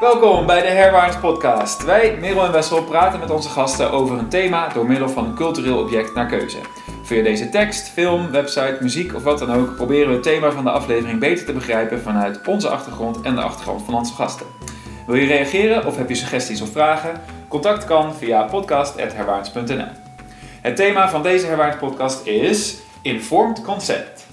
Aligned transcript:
Welkom 0.00 0.46
bij 0.46 0.62
de 0.62 0.68
Herwaarts 0.68 1.18
Podcast. 1.18 1.84
Wij, 1.84 2.16
Merel 2.20 2.44
en 2.44 2.52
Wessel, 2.52 2.84
praten 2.84 3.20
met 3.20 3.30
onze 3.30 3.48
gasten 3.48 3.90
over 3.90 4.18
een 4.18 4.28
thema 4.28 4.68
door 4.68 4.86
middel 4.86 5.08
van 5.08 5.24
een 5.24 5.34
cultureel 5.34 5.78
object 5.78 6.14
naar 6.14 6.26
keuze. 6.26 6.58
Via 7.02 7.22
deze 7.22 7.48
tekst, 7.48 7.88
film, 7.88 8.30
website, 8.30 8.78
muziek 8.80 9.14
of 9.14 9.22
wat 9.22 9.38
dan 9.38 9.52
ook 9.52 9.76
proberen 9.76 10.08
we 10.08 10.14
het 10.14 10.22
thema 10.22 10.50
van 10.50 10.64
de 10.64 10.70
aflevering 10.70 11.18
beter 11.18 11.46
te 11.46 11.52
begrijpen 11.52 12.00
vanuit 12.00 12.40
onze 12.46 12.68
achtergrond 12.68 13.20
en 13.20 13.34
de 13.34 13.40
achtergrond 13.40 13.82
van 13.82 13.94
onze 13.94 14.14
gasten. 14.14 14.46
Wil 15.06 15.16
je 15.16 15.26
reageren 15.26 15.86
of 15.86 15.96
heb 15.96 16.08
je 16.08 16.14
suggesties 16.14 16.60
of 16.60 16.70
vragen? 16.70 17.20
Contact 17.48 17.84
kan 17.84 18.14
via 18.14 18.42
podcast.herwaarts.nl. 18.42 19.88
Het 20.60 20.76
thema 20.76 21.10
van 21.10 21.22
deze 21.22 21.46
Herwaarts 21.46 21.78
podcast 21.78 22.26
is 22.26 22.76
Informed 23.02 23.62
Consent. 23.62 24.26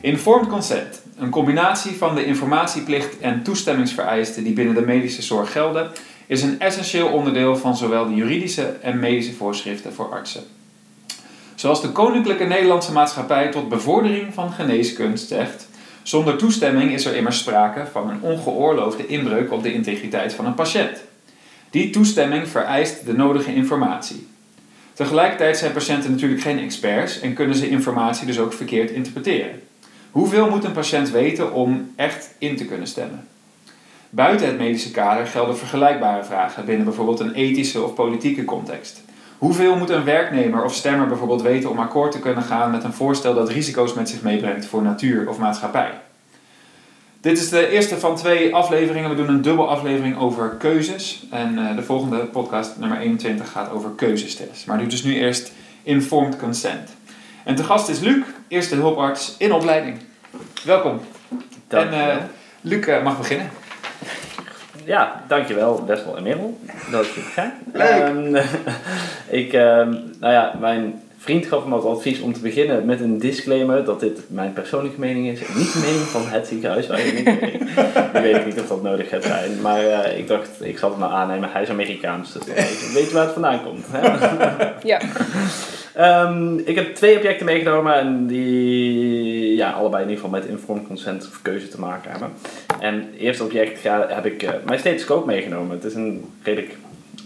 Informed 0.00 0.48
Consent, 0.48 1.02
een 1.18 1.30
combinatie 1.30 1.92
van 1.92 2.14
de 2.14 2.24
informatieplicht 2.24 3.18
en 3.18 3.42
toestemmingsvereisten 3.42 4.44
die 4.44 4.52
binnen 4.52 4.74
de 4.74 4.80
medische 4.80 5.22
zorg 5.22 5.52
gelden, 5.52 5.90
is 6.26 6.42
een 6.42 6.60
essentieel 6.60 7.08
onderdeel 7.08 7.56
van 7.56 7.76
zowel 7.76 8.06
de 8.06 8.14
juridische 8.14 8.76
en 8.82 8.98
medische 8.98 9.34
voorschriften 9.34 9.92
voor 9.92 10.12
artsen. 10.12 10.42
Zoals 11.54 11.82
de 11.82 11.92
Koninklijke 11.92 12.44
Nederlandse 12.44 12.92
Maatschappij 12.92 13.50
tot 13.50 13.68
bevordering 13.68 14.34
van 14.34 14.52
geneeskunst 14.52 15.28
zegt, 15.28 15.68
zonder 16.02 16.36
toestemming 16.36 16.92
is 16.92 17.04
er 17.04 17.16
immers 17.16 17.38
sprake 17.38 17.86
van 17.92 18.10
een 18.10 18.20
ongeoorloofde 18.20 19.06
inbreuk 19.06 19.52
op 19.52 19.62
de 19.62 19.72
integriteit 19.72 20.32
van 20.32 20.46
een 20.46 20.54
patiënt. 20.54 20.98
Die 21.70 21.90
toestemming 21.90 22.48
vereist 22.48 23.06
de 23.06 23.12
nodige 23.12 23.54
informatie. 23.54 24.26
Tegelijkertijd 24.92 25.56
zijn 25.56 25.72
patiënten 25.72 26.10
natuurlijk 26.10 26.40
geen 26.40 26.58
experts 26.58 27.20
en 27.20 27.34
kunnen 27.34 27.56
ze 27.56 27.68
informatie 27.68 28.26
dus 28.26 28.38
ook 28.38 28.52
verkeerd 28.52 28.90
interpreteren. 28.90 29.60
Hoeveel 30.10 30.50
moet 30.50 30.64
een 30.64 30.72
patiënt 30.72 31.10
weten 31.10 31.52
om 31.52 31.92
echt 31.96 32.34
in 32.38 32.56
te 32.56 32.64
kunnen 32.64 32.86
stemmen? 32.86 33.28
Buiten 34.10 34.46
het 34.46 34.58
medische 34.58 34.90
kader 34.90 35.26
gelden 35.26 35.58
vergelijkbare 35.58 36.24
vragen 36.24 36.64
binnen 36.64 36.84
bijvoorbeeld 36.84 37.20
een 37.20 37.34
ethische 37.34 37.82
of 37.82 37.94
politieke 37.94 38.44
context. 38.44 39.02
Hoeveel 39.38 39.76
moet 39.76 39.90
een 39.90 40.04
werknemer 40.04 40.64
of 40.64 40.74
stemmer 40.74 41.06
bijvoorbeeld 41.06 41.42
weten 41.42 41.70
om 41.70 41.78
akkoord 41.78 42.12
te 42.12 42.20
kunnen 42.20 42.42
gaan 42.42 42.70
met 42.70 42.84
een 42.84 42.92
voorstel 42.92 43.34
dat 43.34 43.48
risico's 43.48 43.94
met 43.94 44.08
zich 44.08 44.22
meebrengt 44.22 44.66
voor 44.66 44.82
natuur 44.82 45.28
of 45.28 45.38
maatschappij? 45.38 45.90
Dit 47.20 47.38
is 47.38 47.48
de 47.48 47.68
eerste 47.68 47.98
van 47.98 48.16
twee 48.16 48.54
afleveringen. 48.54 49.10
We 49.10 49.16
doen 49.16 49.28
een 49.28 49.42
dubbel 49.42 49.68
aflevering 49.68 50.18
over 50.18 50.48
keuzes. 50.48 51.26
En 51.30 51.58
uh, 51.58 51.76
de 51.76 51.82
volgende 51.82 52.16
podcast, 52.18 52.78
nummer 52.78 52.98
21, 52.98 53.50
gaat 53.50 53.70
over 53.70 53.90
keuzestest. 53.90 54.66
Maar 54.66 54.78
nu 54.78 54.86
dus 54.86 55.02
nu 55.02 55.14
eerst 55.14 55.52
informed 55.82 56.36
consent. 56.36 56.90
En 57.44 57.54
te 57.54 57.64
gast 57.64 57.88
is 57.88 58.00
Luc, 58.00 58.24
eerste 58.48 58.74
hulparts 58.74 59.34
in 59.38 59.52
opleiding. 59.52 59.98
Welkom. 60.64 61.00
Dank 61.68 61.92
en 61.92 61.98
uh, 61.98 62.16
Luc 62.60 62.86
uh, 62.86 63.02
mag 63.02 63.18
beginnen. 63.18 63.50
Ja, 64.84 65.24
dankjewel 65.28 65.86
Wessel 65.86 66.16
en 66.16 66.22
Merel 66.22 66.58
dat 66.90 67.04
ik 67.06 67.10
hier 67.14 67.24
ga. 67.24 67.54
Leuk. 67.72 68.08
Um, 68.08 68.36
ik, 69.28 69.52
um, 69.52 70.12
nou 70.20 70.32
ja, 70.32 70.54
mijn 70.60 71.02
vriend 71.18 71.46
gaf 71.46 71.64
me 71.64 71.74
het 71.74 71.84
advies 71.84 72.20
om 72.20 72.32
te 72.32 72.40
beginnen 72.40 72.84
met 72.84 73.00
een 73.00 73.18
disclaimer 73.18 73.84
dat 73.84 74.00
dit 74.00 74.20
mijn 74.28 74.52
persoonlijke 74.52 75.00
mening 75.00 75.28
is. 75.28 75.44
En 75.44 75.58
niet 75.58 75.72
de 75.72 75.78
mening 75.78 76.04
van 76.04 76.26
het 76.26 76.46
ziekenhuis 76.46 76.86
waar 76.86 77.00
ik. 77.00 77.24
Nu 78.12 78.20
weet 78.20 78.36
ik 78.36 78.46
niet 78.54 78.60
of 78.60 78.68
dat 78.68 78.82
nodig 78.82 79.08
gaat 79.08 79.24
zijn. 79.24 79.60
Maar 79.60 79.84
uh, 79.84 80.18
ik 80.18 80.28
dacht, 80.28 80.48
ik 80.60 80.78
zal 80.78 80.90
het 80.90 80.98
maar 80.98 81.08
aannemen. 81.08 81.50
Hij 81.52 81.62
is 81.62 81.68
Amerikaans, 81.68 82.32
dus 82.32 82.44
weet, 82.44 82.92
weet 82.92 83.12
waar 83.12 83.24
het 83.24 83.32
vandaan 83.32 83.62
komt. 83.62 83.84
Hè? 83.90 84.70
ja. 84.82 85.00
Um, 86.00 86.58
ik 86.58 86.74
heb 86.74 86.94
twee 86.94 87.16
objecten 87.16 87.46
meegenomen 87.46 87.94
en 87.94 88.26
die 88.26 89.56
ja, 89.56 89.70
allebei 89.70 90.02
in 90.02 90.08
ieder 90.08 90.24
geval 90.24 90.40
met 90.40 90.48
informed 90.48 90.86
consent 90.86 91.26
of 91.26 91.42
keuze 91.42 91.68
te 91.68 91.80
maken 91.80 92.10
hebben. 92.10 92.30
En 92.80 92.94
het 92.94 93.20
eerste 93.20 93.44
object 93.44 93.80
ga, 93.80 94.06
heb 94.08 94.26
ik 94.26 94.42
uh, 94.42 94.50
mijn 94.64 94.78
stethoscoop 94.78 95.26
meegenomen. 95.26 95.70
Het 95.70 95.84
is 95.84 95.94
een 95.94 96.24
redelijk 96.42 96.76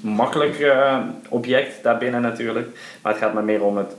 makkelijk 0.01 0.59
uh, 0.59 0.99
object 1.29 1.83
daarbinnen 1.83 2.21
natuurlijk. 2.21 2.69
Maar 3.03 3.13
het 3.13 3.23
gaat 3.23 3.35
maar 3.35 3.45
meer 3.45 3.63
om 3.63 3.77
het 3.77 3.97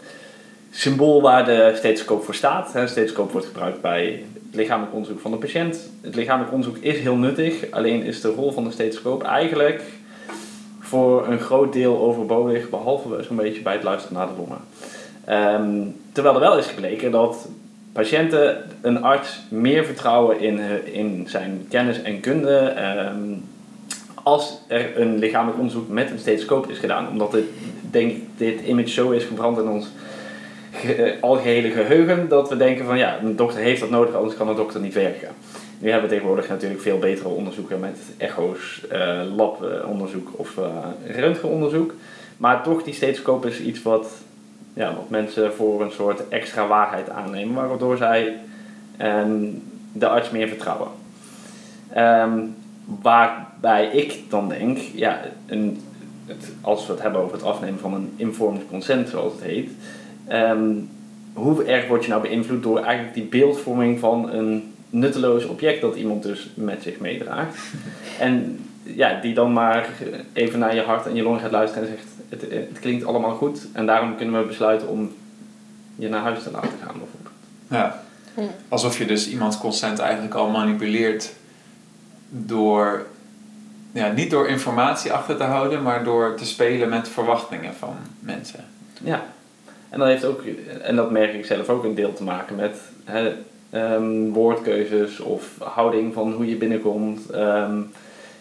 symbool 0.72 1.22
waar 1.22 1.46
de 1.46 1.74
stethoscoop 1.76 2.24
voor 2.24 2.36
staat. 2.36 2.76
Een 2.76 2.88
stethoscoop 2.88 3.32
wordt 3.32 3.48
gebruikt 3.48 3.82
bij 3.82 4.24
het 4.46 4.56
lichamelijk 4.56 4.94
onderzoek 4.94 5.20
van 5.20 5.32
de 5.32 5.38
patiënt. 5.38 5.90
Het 6.02 6.16
lichamelijk 6.16 6.54
onderzoek 6.54 6.78
is 6.78 7.00
heel 7.00 7.16
nuttig. 7.16 7.72
Alleen 7.72 8.04
is 8.04 8.22
de 8.22 8.30
rol 8.30 8.52
van 8.52 8.64
de 8.64 8.72
stethoscoop 8.72 9.24
eigenlijk 9.24 9.82
voor 10.94 11.28
een 11.28 11.40
groot 11.40 11.74
deel 11.74 12.00
overbodig, 12.00 12.70
behalve 12.70 13.24
zo'n 13.24 13.36
beetje 13.36 13.62
bij 13.62 13.74
het 13.74 13.84
luisteren 13.84 14.18
naar 14.18 14.28
de 14.28 14.34
longen. 14.38 14.58
Um, 15.30 15.96
terwijl 16.12 16.36
er 16.36 16.42
wel 16.42 16.58
is 16.58 16.66
gebleken 16.66 17.12
dat 17.12 17.48
patiënten 17.92 18.64
een 18.82 19.04
arts 19.04 19.40
meer 19.50 19.86
vertrouwen 19.86 20.40
in, 20.40 20.60
in 20.94 21.26
zijn 21.28 21.66
kennis 21.70 22.02
en 22.02 22.20
kunde 22.20 22.74
um, 23.16 23.44
als 24.24 24.60
er 24.68 25.02
een 25.02 25.18
lichamelijk 25.18 25.58
onderzoek 25.58 25.90
met 25.90 26.12
een 26.12 26.20
stethoscoop 26.20 26.70
is 26.70 26.78
gedaan. 26.78 27.10
Omdat 27.10 27.32
het, 27.32 27.46
denk 27.92 28.18
dit 28.38 28.62
image 28.66 28.90
zo 28.90 29.10
is 29.12 29.24
gebrand 29.24 29.58
in 29.58 29.68
ons 29.68 29.88
ge 30.72 31.18
algehele 31.22 31.70
geheugen 31.70 32.28
dat 32.28 32.50
we 32.50 32.58
denken 32.58 32.86
van 32.86 32.98
ja, 32.98 33.20
een 33.22 33.36
dokter 33.36 33.60
heeft 33.60 33.80
dat 33.80 33.90
nodig, 33.90 34.16
anders 34.16 34.36
kan 34.36 34.48
een 34.48 34.56
dokter 34.56 34.82
niet 34.82 34.94
werken. 34.94 35.30
Nu 35.80 35.90
hebben 35.90 36.10
we 36.10 36.16
tegenwoordig 36.16 36.50
natuurlijk 36.50 36.82
veel 36.82 36.98
betere 36.98 37.28
onderzoeken 37.28 37.80
met 37.80 37.98
echo's, 38.18 38.82
uh, 38.92 39.22
labonderzoek 39.36 40.30
of 40.32 40.58
uh, 40.58 40.66
röntgenonderzoek. 41.16 41.94
Maar 42.38 42.64
toch, 42.64 42.84
die 42.84 42.94
stethoscoop 42.94 43.46
is 43.46 43.60
iets 43.60 43.82
wat, 43.82 44.08
ja, 44.74 44.96
wat 44.96 45.10
mensen 45.10 45.54
voor 45.54 45.82
een 45.82 45.92
soort 45.92 46.28
extra 46.28 46.68
waarheid 46.68 47.10
aannemen, 47.10 47.68
waardoor 47.68 47.98
zij 47.98 48.38
um, 49.02 49.64
de 49.92 50.08
arts 50.08 50.30
meer 50.30 50.48
vertrouwen. 50.48 50.88
Um, 51.98 52.56
waarbij 53.02 53.86
ik 53.88 54.20
dan 54.30 54.50
denk, 54.50 54.78
ja, 54.78 55.22
een, 55.46 55.82
het, 56.26 56.52
als 56.62 56.86
we 56.86 56.94
het 56.94 57.02
hebben 57.02 57.22
over 57.22 57.38
het 57.38 57.46
afnemen 57.46 57.80
van 57.80 57.94
een 57.94 58.14
informed 58.16 58.68
consent, 58.70 59.10
zoals 59.10 59.34
het 59.34 59.42
heet, 59.44 59.70
um, 60.32 60.90
hoe 61.34 61.64
erg 61.64 61.88
word 61.88 62.04
je 62.04 62.10
nou 62.10 62.22
beïnvloed 62.22 62.64
door 62.64 62.80
eigenlijk 62.80 63.14
die 63.14 63.24
beeldvorming 63.24 64.00
van 64.00 64.30
een 64.30 64.74
nutteloos 64.90 65.46
object 65.46 65.82
dat 65.82 65.96
iemand 65.96 66.24
dus 66.24 66.52
met 66.56 66.84
zich 66.84 67.00
meedraagt. 67.00 67.58
En 68.20 68.60
ja, 68.84 69.20
die 69.22 69.34
dan 69.34 69.54
maar 69.54 69.90
even 70.34 70.60
naar 70.60 70.76
je 70.76 70.82
hart 70.82 71.06
en 71.06 71.16
je 71.16 71.24
long 71.24 71.42
gaat 71.42 71.52
luisteren 71.52 71.88
en 71.88 71.96
zegt: 71.96 72.08
het, 72.30 72.52
het 72.52 72.80
klinkt 72.80 73.06
allemaal 73.06 73.36
goed 73.36 73.68
en 73.74 73.86
daarom 73.86 74.16
kunnen 74.16 74.42
we 74.42 74.48
besluiten 74.48 74.88
om 74.88 75.12
je 75.96 76.10
naar 76.10 76.22
huis 76.22 76.44
te 76.44 76.52
laten 76.52 76.70
gaan, 76.70 76.96
bijvoorbeeld. 76.98 77.34
Ja, 77.68 78.04
alsof 78.68 78.98
je 78.98 79.06
dus 79.06 79.30
iemands 79.30 79.58
consent 79.58 80.00
eigenlijk 80.00 80.34
al 80.34 80.50
manipuleert 80.50 81.34
door, 82.30 83.06
ja, 83.92 84.12
niet 84.12 84.32
door 84.32 84.48
informatie 84.48 85.12
achter 85.12 85.38
te 85.38 85.44
houden, 85.44 85.82
maar 85.82 86.04
door 86.04 86.36
te 86.36 86.46
spelen 86.46 86.90
met 86.90 87.10
verwachtingen 87.10 87.74
van 87.74 87.96
mensen. 88.20 88.66
Ja, 89.02 89.24
en 89.90 90.00
dat 90.00 90.08
heeft 90.08 90.26
ook, 90.26 90.42
en 90.82 90.96
dat 90.96 91.12
merk 91.12 91.34
ik 91.34 91.46
zelf 91.46 91.70
ook, 91.70 91.84
een 91.84 91.96
deel 91.96 92.14
te 92.14 92.24
maken 92.24 92.56
met. 92.56 92.78
Hè, 93.04 93.34
Um, 93.76 94.34
woordkeuzes 94.34 95.20
of 95.20 95.58
houding 95.60 96.14
van 96.14 96.32
hoe 96.34 96.50
je 96.50 96.56
binnenkomt. 96.56 97.34
Um, 97.36 97.92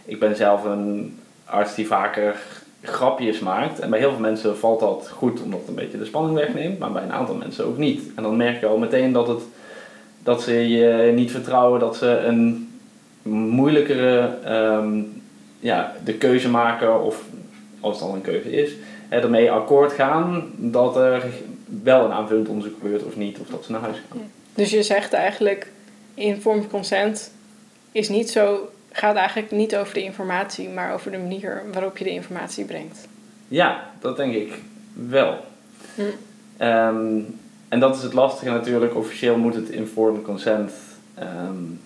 ik 0.05 0.19
ben 0.19 0.37
zelf 0.37 0.65
een 0.65 1.19
arts 1.45 1.75
die 1.75 1.87
vaker 1.87 2.37
grapjes 2.83 3.39
maakt. 3.39 3.79
En 3.79 3.91
bij 3.91 3.99
heel 3.99 4.11
veel 4.11 4.21
mensen 4.21 4.59
valt 4.59 4.81
dat 4.81 5.09
goed 5.13 5.43
omdat 5.43 5.61
het 5.61 5.69
een 5.69 5.75
beetje 5.75 5.99
de 5.99 6.05
spanning 6.05 6.35
wegneemt, 6.39 6.79
maar 6.79 6.93
bij 6.93 7.03
een 7.03 7.13
aantal 7.13 7.35
mensen 7.35 7.67
ook 7.67 7.79
niet. 7.79 8.03
En 8.17 8.23
dan 8.23 8.37
merk 8.37 8.61
je 8.61 8.67
al 8.67 8.79
meteen 8.79 9.12
dat, 9.12 9.29
het, 9.29 9.43
dat 10.23 10.43
ze 10.43 10.69
je 10.69 11.12
niet 11.15 11.31
vertrouwen, 11.31 11.81
dat 11.81 11.97
ze 11.97 12.07
een 12.07 12.73
moeilijkere 13.23 14.39
um, 14.47 15.23
ja, 15.61 15.95
de 16.05 16.15
keuze 16.15 16.49
maken, 16.49 17.03
of 17.05 17.25
als 17.81 18.01
het 18.01 18.09
al 18.09 18.15
een 18.15 18.21
keuze 18.21 18.51
is, 18.51 18.73
ermee 19.09 19.51
akkoord 19.51 19.93
gaan 19.93 20.51
dat 20.57 20.97
er 20.97 21.25
wel 21.83 22.05
een 22.05 22.12
aanvullend 22.12 22.49
onderzoek 22.49 22.79
gebeurt 22.81 23.05
of 23.05 23.17
niet, 23.17 23.39
of 23.39 23.47
dat 23.47 23.65
ze 23.65 23.73
naar 23.73 23.81
huis 23.81 23.97
gaan. 24.11 24.21
Dus 24.55 24.71
je 24.71 24.83
zegt 24.83 25.12
eigenlijk, 25.12 25.71
informed 26.15 26.69
consent 26.69 27.33
is 27.93 28.09
niet 28.09 28.31
zo, 28.31 28.69
gaat 28.93 29.17
eigenlijk 29.17 29.51
niet 29.51 29.77
over 29.77 29.94
de 29.94 30.03
informatie, 30.03 30.69
maar 30.69 30.93
over 30.93 31.11
de 31.11 31.19
manier 31.19 31.62
waarop 31.73 31.97
je 31.97 32.05
de 32.05 32.11
informatie 32.11 32.65
brengt. 32.65 33.09
Ja, 33.49 33.91
dat 34.00 34.17
denk 34.17 34.35
ik 34.35 34.53
wel. 34.93 35.44
Hm. 35.94 36.03
Um, 36.67 37.41
en 37.69 37.81
dat 37.81 37.97
is 37.97 38.03
het 38.03 38.12
lastige 38.12 38.50
natuurlijk. 38.50 38.97
Officieel 38.97 39.37
moet 39.37 39.55
het 39.55 39.69
informed 39.69 40.23
consent. 40.23 40.73
Um, 41.47 41.81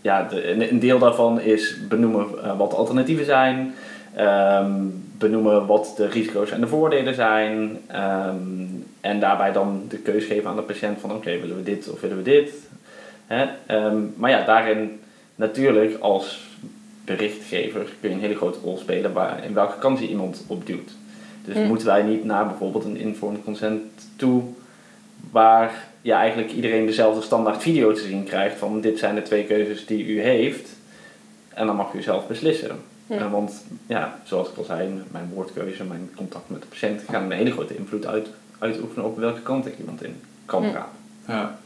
ja, 0.00 0.22
de, 0.22 0.70
een 0.70 0.78
deel 0.78 0.98
daarvan 0.98 1.40
is 1.40 1.76
benoemen 1.88 2.26
uh, 2.34 2.58
wat 2.58 2.70
de 2.70 2.76
alternatieven 2.76 3.24
zijn. 3.24 3.74
Um, 4.18 5.04
benoemen 5.18 5.66
wat 5.66 5.94
de 5.96 6.08
risico's 6.08 6.50
en 6.50 6.60
de 6.60 6.66
voordelen 6.66 7.14
zijn. 7.14 7.78
Um, 7.94 8.86
en 9.00 9.20
daarbij 9.20 9.52
dan 9.52 9.84
de 9.88 9.98
keus 9.98 10.24
geven 10.24 10.50
aan 10.50 10.56
de 10.56 10.62
patiënt 10.62 11.00
van 11.00 11.10
oké, 11.10 11.18
okay, 11.18 11.40
willen 11.40 11.56
we 11.56 11.62
dit 11.62 11.90
of 11.90 12.00
willen 12.00 12.16
we 12.16 12.22
dit. 12.22 12.52
Hè? 13.26 13.46
Um, 13.86 14.14
maar 14.16 14.30
ja, 14.30 14.44
daarin 14.44 15.00
natuurlijk 15.38 16.00
als 16.00 16.46
berichtgever 17.04 17.86
kun 18.00 18.08
je 18.08 18.14
een 18.14 18.20
hele 18.20 18.36
grote 18.36 18.58
rol 18.62 18.78
spelen 18.78 19.12
waar, 19.12 19.44
in 19.44 19.54
welke 19.54 19.78
kant 19.78 19.98
je 19.98 20.08
iemand 20.08 20.44
op 20.46 20.66
duwt. 20.66 20.90
Dus 21.44 21.66
moeten 21.66 21.86
wij 21.86 22.02
niet 22.02 22.24
naar 22.24 22.46
bijvoorbeeld 22.46 22.84
een 22.84 22.96
informed 22.96 23.44
consent 23.44 23.82
toe 24.16 24.42
waar 25.30 25.88
ja, 26.02 26.18
eigenlijk 26.18 26.52
iedereen 26.52 26.86
dezelfde 26.86 27.22
standaard 27.22 27.62
video 27.62 27.92
te 27.92 28.00
zien 28.00 28.24
krijgt 28.24 28.58
van 28.58 28.80
dit 28.80 28.98
zijn 28.98 29.14
de 29.14 29.22
twee 29.22 29.44
keuzes 29.44 29.86
die 29.86 30.06
u 30.06 30.20
heeft. 30.20 30.68
En 31.48 31.66
dan 31.66 31.76
mag 31.76 31.92
je 31.92 32.02
zelf 32.02 32.26
beslissen. 32.26 32.76
Ja. 33.06 33.30
Want 33.30 33.64
ja, 33.86 34.20
zoals 34.24 34.48
ik 34.48 34.56
al 34.56 34.64
zei, 34.64 35.02
mijn 35.10 35.30
woordkeuze, 35.34 35.84
mijn 35.84 36.10
contact 36.16 36.50
met 36.50 36.62
de 36.62 36.68
patiënt 36.68 37.02
gaan 37.08 37.22
een 37.22 37.30
hele 37.30 37.50
grote 37.52 37.76
invloed 37.76 38.06
uit, 38.06 38.28
uitoefenen 38.58 39.04
op 39.04 39.18
welke 39.18 39.42
kant 39.42 39.66
ik 39.66 39.78
iemand 39.78 40.02
in 40.02 40.20
kan 40.44 40.70
praten. 40.70 40.98
Ja. 41.26 41.58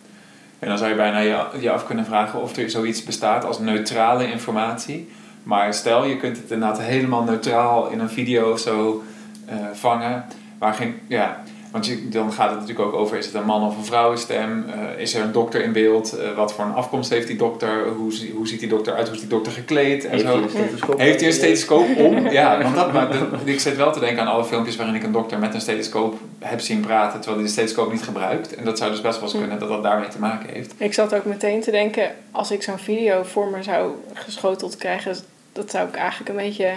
En 0.62 0.68
dan 0.68 0.78
zou 0.78 0.90
je 0.90 0.96
bijna 0.96 1.18
je, 1.18 1.44
je 1.60 1.70
af 1.70 1.86
kunnen 1.86 2.04
vragen 2.04 2.40
of 2.40 2.56
er 2.56 2.70
zoiets 2.70 3.04
bestaat 3.04 3.44
als 3.44 3.58
neutrale 3.58 4.30
informatie. 4.30 5.08
Maar 5.42 5.74
stel, 5.74 6.04
je 6.04 6.16
kunt 6.16 6.36
het 6.36 6.50
inderdaad 6.50 6.80
helemaal 6.80 7.22
neutraal 7.22 7.90
in 7.90 8.00
een 8.00 8.10
video 8.10 8.52
of 8.52 8.58
zo 8.58 9.02
eh, 9.46 9.56
vangen. 9.72 10.24
Waar 10.58 10.74
geen, 10.74 11.00
ja, 11.06 11.42
want 11.72 11.86
je, 11.86 12.08
dan 12.08 12.32
gaat 12.32 12.50
het 12.50 12.58
natuurlijk 12.60 12.88
ook 12.88 12.94
over, 13.00 13.16
is 13.18 13.26
het 13.26 13.34
een 13.34 13.44
man 13.44 13.66
of 13.66 13.76
een 13.76 13.84
vrouwenstem? 13.84 14.64
Eh, 14.70 15.00
is 15.00 15.14
er 15.14 15.22
een 15.22 15.32
dokter 15.32 15.62
in 15.62 15.72
beeld? 15.72 16.12
Eh, 16.18 16.34
wat 16.36 16.52
voor 16.54 16.64
een 16.64 16.72
afkomst 16.72 17.10
heeft 17.10 17.26
die 17.26 17.36
dokter? 17.36 17.88
Hoe, 17.88 18.12
hoe 18.34 18.46
ziet 18.48 18.60
die 18.60 18.68
dokter 18.68 18.94
uit? 18.94 19.04
Hoe 19.06 19.14
is 19.14 19.20
die 19.20 19.30
dokter 19.30 19.52
gekleed? 19.52 20.04
En 20.04 20.10
Heeft 20.10 20.22
zo. 20.22 20.32
hij 20.34 20.42
een 20.42 20.48
stethoscoop? 20.50 20.98
Heeft 20.98 21.18
hij 21.20 21.28
een 21.28 21.34
stethoscoop 21.34 21.96
om? 22.06 22.30
Ja, 22.30 22.62
want 22.62 22.74
dat, 22.74 22.92
maar 22.92 23.10
de- 23.10 23.28
ik 23.52 23.60
zit 23.60 23.76
wel 23.76 23.92
te 23.92 24.00
denken 24.00 24.22
aan 24.22 24.32
alle 24.32 24.44
filmpjes 24.44 24.76
waarin 24.76 24.94
ik 24.94 25.02
een 25.02 25.12
dokter 25.12 25.38
met 25.38 25.54
een 25.54 25.60
stethoscoop 25.60 26.18
heb 26.38 26.60
zien 26.60 26.80
praten, 26.80 27.12
terwijl 27.20 27.36
hij 27.36 27.46
de 27.46 27.52
stethoscoop 27.52 27.92
niet 27.92 28.02
gebruikt. 28.02 28.54
En 28.54 28.64
dat 28.64 28.78
zou 28.78 28.90
dus 28.90 29.00
best 29.00 29.14
wel 29.20 29.28
eens 29.28 29.38
kunnen 29.38 29.58
dat 29.58 29.68
dat 29.68 29.82
daarmee 29.82 30.08
te 30.08 30.18
maken 30.18 30.48
heeft. 30.52 30.72
Ik 30.76 30.94
zat 30.94 31.14
ook 31.14 31.24
meteen 31.24 31.60
te 31.60 31.70
denken, 31.70 32.10
als 32.30 32.50
ik 32.50 32.62
zo'n 32.62 32.78
video 32.78 33.22
voor 33.22 33.46
me 33.48 33.62
zou 33.62 33.90
geschoteld 34.14 34.76
krijgen, 34.76 35.16
dat 35.52 35.70
zou 35.70 35.88
ik 35.88 35.94
eigenlijk 35.94 36.30
een 36.30 36.36
beetje 36.44 36.70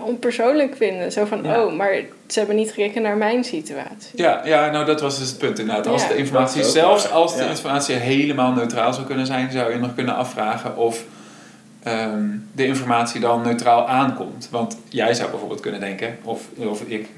onpersoonlijk 0.00 0.76
vinden. 0.76 1.12
Zo 1.12 1.24
van, 1.24 1.42
Ja. 1.42 1.64
oh, 1.64 1.72
maar 1.76 1.94
ze 2.26 2.38
hebben 2.38 2.56
niet 2.56 2.70
gekeken 2.70 3.02
naar 3.02 3.16
mijn 3.16 3.44
situatie. 3.44 4.10
Ja, 4.14 4.40
ja, 4.44 4.70
nou 4.70 4.84
dat 4.84 5.00
was 5.00 5.18
dus 5.18 5.28
het 5.28 5.38
punt 5.38 5.58
inderdaad. 5.58 5.86
Als 5.86 6.02
Ja. 6.02 6.08
de 6.08 6.16
informatie, 6.16 6.64
zelfs 6.64 7.10
als 7.10 7.36
de 7.36 7.42
Ja. 7.42 7.48
informatie 7.50 7.94
helemaal 7.94 8.52
neutraal 8.52 8.92
zou 8.92 9.06
kunnen 9.06 9.26
zijn, 9.26 9.50
zou 9.52 9.72
je 9.72 9.78
nog 9.78 9.94
kunnen 9.94 10.14
afvragen 10.16 10.76
of 10.76 11.04
ehm, 11.82 12.24
de 12.52 12.66
informatie 12.66 13.20
dan 13.20 13.42
neutraal 13.42 13.88
aankomt. 13.88 14.48
Want 14.50 14.76
jij 14.88 15.14
zou 15.14 15.30
bijvoorbeeld 15.30 15.60
kunnen 15.60 15.80
denken, 15.80 16.18
of, 16.22 16.40
of 16.56 16.80
ik, 16.82 17.08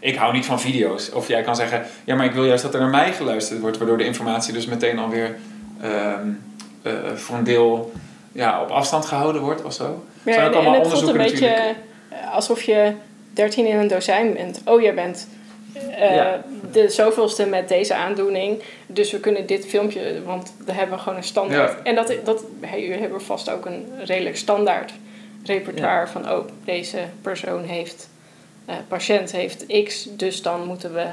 ik 0.00 0.16
hou 0.16 0.32
niet 0.32 0.46
van 0.46 0.60
video's. 0.60 1.10
Of 1.12 1.28
jij 1.28 1.42
kan 1.42 1.56
zeggen, 1.56 1.82
ja 2.04 2.14
maar 2.14 2.26
ik 2.26 2.32
wil 2.32 2.44
juist 2.44 2.62
dat 2.62 2.74
er 2.74 2.80
naar 2.80 2.88
mij 2.88 3.12
geluisterd 3.12 3.60
wordt, 3.60 3.78
waardoor 3.78 3.98
de 3.98 4.04
informatie 4.04 4.52
dus 4.52 4.66
meteen 4.66 4.98
alweer 4.98 5.36
ehm 5.80 6.28
eh, 6.82 6.92
voor 7.14 7.36
een 7.36 7.44
deel 7.44 7.92
ja, 8.32 8.62
op 8.62 8.70
afstand 8.70 9.04
gehouden 9.06 9.42
wordt 9.42 9.62
of 9.64 9.72
zo. 9.72 10.04
Ja, 10.22 10.32
Zijn 10.32 10.46
ook 10.46 10.52
en, 10.52 10.58
allemaal 10.58 10.74
en 10.74 10.80
het 10.80 10.88
voelt 10.90 11.02
een 11.02 11.08
onderzoeken 11.08 11.38
beetje 11.40 11.48
natuurlijk. 11.56 11.76
eh, 11.78 11.82
alsof 12.32 12.62
je 12.62 12.92
13 13.32 13.66
in 13.66 13.76
een 13.76 13.88
dozijn 13.88 14.32
bent. 14.32 14.60
Oh, 14.64 14.80
jij 14.82 14.94
bent 14.94 15.28
eh, 15.90 16.14
Ja. 16.14 16.42
de 16.72 16.88
zoveelste 16.88 17.46
met 17.46 17.68
deze 17.68 17.94
aandoening. 17.94 18.62
Dus 18.86 19.10
we 19.10 19.20
kunnen 19.20 19.46
dit 19.46 19.66
filmpje, 19.66 20.22
want 20.24 20.52
daar 20.64 20.76
hebben 20.76 20.96
we 20.96 21.02
gewoon 21.02 21.18
een 21.18 21.24
standaard. 21.24 21.72
Ja. 21.72 21.78
En 21.84 21.94
dat, 21.94 22.12
dat, 22.24 22.44
hey, 22.60 22.82
jullie 22.82 23.00
hebben 23.00 23.22
vast 23.22 23.50
ook 23.50 23.66
een 23.66 23.86
redelijk 24.04 24.36
standaard 24.36 24.92
repertoire 25.44 26.06
van... 26.06 26.30
Oh, 26.32 26.48
deze 26.64 26.98
persoon 27.22 27.62
heeft, 27.64 28.08
eh, 28.64 28.74
patiënt 28.88 29.32
heeft 29.32 29.64
X, 29.84 30.08
dus 30.16 30.42
dan 30.42 30.66
moeten 30.66 30.94
we 30.94 31.04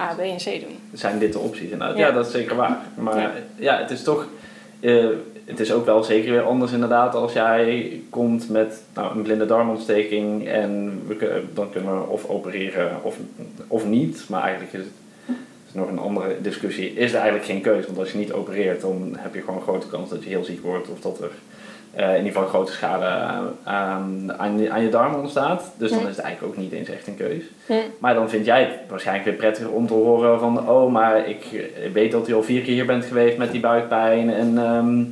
A, 0.00 0.14
B 0.16 0.18
en 0.20 0.36
C 0.36 0.44
doen. 0.44 0.78
Zijn 0.92 1.18
dit 1.18 1.32
de 1.32 1.38
opties 1.38 1.70
inderdaad? 1.70 1.96
Ja. 1.96 2.10
Dat 2.10 2.26
is 2.26 2.32
zeker 2.32 2.56
waar. 2.56 2.78
Maar 2.94 3.20
Ja. 3.20 3.32
ja, 3.56 3.78
het 3.78 3.90
is 3.90 4.02
toch... 4.02 4.26
eh, 4.80 5.06
het 5.48 5.60
is 5.60 5.72
ook 5.72 5.84
wel 5.86 6.02
zeker 6.04 6.30
weer 6.30 6.42
anders 6.42 6.72
inderdaad 6.72 7.14
als 7.14 7.32
jij 7.32 8.00
komt 8.10 8.48
met 8.50 8.82
nou, 8.94 9.16
een 9.16 9.22
blinde 9.22 9.46
darmontsteking 9.46 10.48
en 10.48 11.00
we, 11.06 11.42
dan 11.54 11.70
kunnen 11.70 11.94
we 12.00 12.06
of 12.08 12.28
opereren 12.28 12.90
of, 13.02 13.16
of 13.68 13.84
niet. 13.84 14.24
Maar 14.28 14.42
eigenlijk 14.42 14.72
is 14.72 14.80
het 14.80 14.92
is 15.68 15.74
nog 15.74 15.88
een 15.88 15.98
andere 15.98 16.36
discussie. 16.40 16.92
Is 16.94 17.10
er 17.10 17.16
eigenlijk 17.16 17.44
geen 17.46 17.60
keuze? 17.60 17.86
Want 17.86 17.98
als 17.98 18.12
je 18.12 18.18
niet 18.18 18.32
opereert, 18.32 18.80
dan 18.80 19.16
heb 19.18 19.34
je 19.34 19.40
gewoon 19.40 19.56
een 19.56 19.62
grote 19.62 19.86
kans 19.88 20.10
dat 20.10 20.22
je 20.22 20.28
heel 20.28 20.44
ziek 20.44 20.62
wordt 20.62 20.88
of 20.90 21.00
dat 21.00 21.20
er 21.20 21.30
eh, 21.94 22.10
in 22.10 22.16
ieder 22.16 22.32
geval 22.32 22.48
grote 22.48 22.72
schade 22.72 23.04
aan, 23.04 23.52
aan, 23.64 24.70
aan 24.70 24.82
je- 24.82 24.88
darmen 24.90 25.20
ontstaat. 25.20 25.72
Dus 25.76 25.90
dan 25.90 26.00
is 26.00 26.16
het 26.16 26.18
eigenlijk 26.18 26.54
ook 26.54 26.62
niet 26.62 26.72
eens 26.72 26.88
echt 26.88 27.06
een 27.06 27.16
keus. 27.16 27.42
Maar 27.98 28.14
dan 28.14 28.28
vind 28.30 28.44
jij 28.44 28.60
het 28.60 28.70
waarschijnlijk 28.88 29.26
weer 29.28 29.36
prettiger 29.38 29.70
om 29.70 29.86
te 29.86 29.92
horen 29.92 30.38
van... 30.38 30.68
Oh, 30.68 30.92
maar 30.92 31.28
ik 31.28 31.70
weet 31.92 32.12
dat 32.12 32.28
u 32.28 32.34
al 32.34 32.42
vier 32.42 32.62
keer 32.62 32.74
hier 32.74 32.86
bent 32.86 33.04
geweest 33.04 33.36
met 33.38 33.52
die 33.52 33.60
buikpijn. 33.60 34.30
En 34.30 34.58
ehm, 34.58 35.04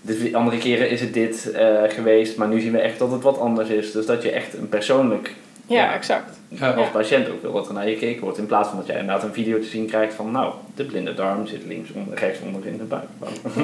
de 0.00 0.30
andere 0.32 0.58
keren 0.58 0.90
is 0.90 1.00
het 1.00 1.14
dit 1.14 1.50
eh, 1.50 1.68
geweest. 1.88 2.36
Maar 2.36 2.48
nu 2.48 2.60
zien 2.60 2.72
we 2.72 2.78
echt 2.80 2.98
dat 2.98 3.10
het 3.10 3.22
wat 3.22 3.38
anders 3.38 3.68
is. 3.68 3.92
Dus 3.92 4.06
dat 4.06 4.22
je 4.22 4.30
echt 4.30 4.54
een 4.54 4.68
persoonlijk... 4.68 5.34
Ja, 5.66 5.82
Ja. 5.82 5.94
exact. 5.94 6.36
Ja. 6.48 6.70
Als 6.70 6.88
patiënt 6.88 7.28
ook 7.28 7.42
wil 7.42 7.52
dat 7.52 7.68
er 7.68 7.74
naar 7.74 7.88
je 7.88 7.94
gekeken 7.94 8.22
wordt. 8.22 8.38
In 8.38 8.46
plaats 8.46 8.68
van 8.68 8.78
dat 8.78 8.86
jij 8.86 8.98
inderdaad 8.98 9.24
een 9.24 9.32
video 9.32 9.58
te 9.60 9.66
zien 9.68 9.86
krijgt 9.86 10.14
van... 10.14 10.30
Nou, 10.30 10.52
de 10.74 10.84
blinde 10.84 11.14
darm 11.14 11.46
zit 11.46 11.64
links 11.66 11.90
onder, 11.92 12.18
rechts 12.18 12.38
onder 12.40 12.66
in 12.66 12.76
de 12.76 12.84
buik. 12.84 13.04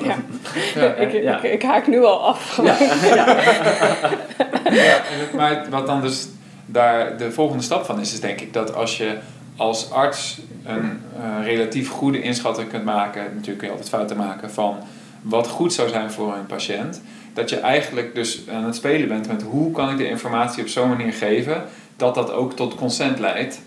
Ja. 0.04 0.16
Ja. 0.82 0.94
ik, 0.94 1.12
ik, 1.12 1.22
Ja. 1.22 1.42
ik, 1.42 1.52
ik 1.52 1.62
haak 1.62 1.86
nu 1.86 2.04
al 2.04 2.20
af. 2.26 2.60
Ja, 2.62 2.76
ja. 3.14 3.26
Ja, 4.70 4.96
en 4.96 5.18
het- 5.18 5.32
maar 5.34 5.66
wat 5.70 5.86
dan 5.86 6.00
dus 6.00 6.26
daar 6.66 7.16
de 7.18 7.32
volgende 7.32 7.62
stap 7.62 7.84
van 7.84 8.00
is, 8.00 8.12
is 8.12 8.20
denk 8.20 8.40
ik 8.40 8.52
dat 8.52 8.74
als 8.74 8.96
je 8.96 9.14
als 9.56 9.90
arts 9.90 10.38
een 10.66 11.00
eh, 11.18 11.46
relatief 11.46 11.90
goede 11.90 12.22
inschatting 12.22 12.68
kunt 12.68 12.84
maken, 12.84 13.22
natuurlijk 13.22 13.58
kun 13.58 13.66
je 13.66 13.72
altijd 13.72 13.88
fouten 13.90 14.16
maken, 14.16 14.50
van 14.50 14.76
wat 15.24 15.48
goed 15.48 15.72
zou 15.72 15.88
zijn 15.88 16.10
voor 16.10 16.34
een 16.34 16.46
patiënt, 16.46 17.00
dat 17.34 17.50
je 17.50 17.56
eigenlijk 17.56 18.14
dus 18.14 18.42
aan 18.48 18.64
het 18.64 18.74
spelen 18.76 19.08
bent 19.08 19.28
met 19.28 19.42
hoe 19.42 19.72
kan 19.72 19.90
ik 19.90 19.96
de 19.96 20.08
informatie 20.08 20.62
op 20.62 20.68
zo'n 20.68 20.88
manier 20.88 21.12
geven 21.12 21.64
dat 21.96 22.14
dat 22.14 22.32
ook 22.32 22.56
tot 22.56 22.74
consent 22.74 23.18
leidt, 23.18 23.60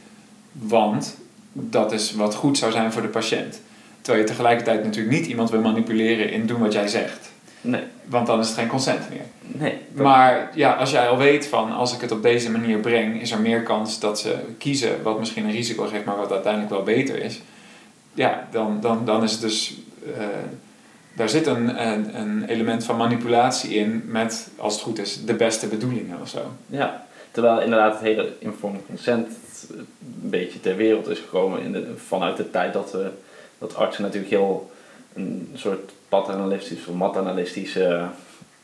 want 0.52 1.18
dat 1.54 1.92
is 1.92 2.14
wat 2.14 2.36
goed 2.36 2.58
zou 2.58 2.72
zijn 2.72 2.92
voor 2.92 3.02
de 3.02 3.08
patiënt. 3.08 3.62
Terwijl 4.02 4.26
je 4.26 4.32
tegelijkertijd 4.32 4.84
natuurlijk 4.84 5.18
niet 5.18 5.26
iemand 5.28 5.50
wil 5.50 5.62
manipuleren 5.62 6.32
in 6.32 6.46
doen 6.46 6.60
wat 6.60 6.74
jij 6.74 6.88
zegt. 6.88 7.30
Nee, 7.62 7.82
Want 8.06 8.28
dan 8.28 8.40
is 8.40 8.48
het 8.48 8.58
geen 8.58 8.68
consent 8.68 9.10
meer. 9.10 9.26
nee. 9.42 9.78
Maar 9.94 10.52
ja, 10.54 10.74
als 10.74 10.92
jij 10.92 11.08
al 11.10 11.18
weet 11.18 11.48
van 11.48 11.72
als 11.72 11.94
ik 11.94 12.02
het 12.02 12.12
op 12.12 12.22
deze 12.22 12.52
manier 12.52 12.78
breng, 12.78 13.22
is 13.22 13.32
er 13.32 13.40
meer 13.40 13.64
kans 13.64 14.00
dat 14.00 14.20
ze 14.20 14.36
kiezen 14.58 15.04
wat 15.04 15.20
misschien 15.20 15.46
een 15.46 15.52
risico 15.52 15.86
geeft, 15.88 16.06
maar 16.06 16.18
wat 16.18 16.32
uiteindelijk 16.32 16.72
wel 16.74 16.84
beter 16.84 17.24
is. 17.24 17.42
Ja, 18.14 18.48
dan, 18.52 18.78
dan, 18.82 19.06
dan 19.06 19.24
is 19.24 19.32
het 19.32 19.42
dus. 19.42 19.76
eh, 20.18 20.26
daar 21.18 21.30
zit 21.30 21.48
een, 21.48 21.88
een, 21.88 22.20
een 22.20 22.44
element 22.48 22.84
van 22.84 22.98
manipulatie 22.98 23.76
in 23.76 24.04
met, 24.06 24.50
als 24.58 24.74
het 24.74 24.84
goed 24.84 25.00
is, 25.00 25.26
de 25.26 25.34
beste 25.34 25.68
bedoelingen 25.68 26.22
of 26.22 26.30
zo. 26.30 26.40
Ja, 26.66 27.06
terwijl 27.32 27.62
inderdaad 27.62 27.94
het 27.94 28.02
hele 28.02 28.34
informed 28.40 28.82
consent 28.88 29.28
een 29.70 29.88
beetje 30.30 30.60
ter 30.60 30.76
wereld 30.76 31.08
is 31.08 31.20
gekomen 31.20 31.62
in 31.62 31.72
de, 31.72 31.94
vanuit 32.08 32.38
de 32.38 32.50
tijd 32.52 32.74
dat, 32.74 32.92
we, 32.92 33.10
dat 33.58 33.76
artsen 33.76 34.04
natuurlijk 34.04 34.32
heel 34.32 34.72
een 35.14 35.52
soort 35.56 35.92
paternalistische 36.10 36.90
of 36.90 36.96
maternalistische 36.96 38.02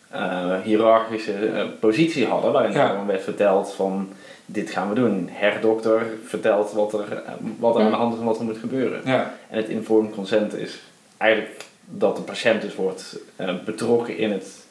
eh, 0.10 0.56
hiërarchische 0.64 1.34
eh, 1.48 1.66
positie 1.80 2.26
hadden, 2.26 2.52
waarin 2.52 2.72
Ja. 2.72 2.88
gewoon 2.88 3.06
werd 3.07 3.24
verteld 3.24 3.74
van 3.74 4.10
dit 4.45 4.69
gaan 4.72 4.90
we 4.90 4.95
doen. 4.95 5.30
Herdokter 5.31 6.06
vertelt 6.26 6.72
wat 6.72 6.94
er, 6.94 7.24
wat 7.60 7.76
er 7.76 7.81
aan 7.81 7.92
de 7.92 7.98
hand 7.98 8.14
is 8.14 8.19
en 8.19 8.26
wat 8.26 8.38
er 8.40 8.44
moet 8.45 8.57
gebeuren. 8.57 9.02
Ja, 9.06 9.33
En 9.50 9.57
het 9.57 9.68
informed 9.69 10.14
consent 10.14 10.56
is 10.57 10.80
eigenlijk 11.18 11.66
dat 11.97 12.16
de 12.16 12.21
patiënt 12.21 12.62
dus 12.62 12.76
wordt 12.76 13.18
eh, 13.35 13.50
betrokken 13.66 14.18
in 14.18 14.31
het 14.31 14.66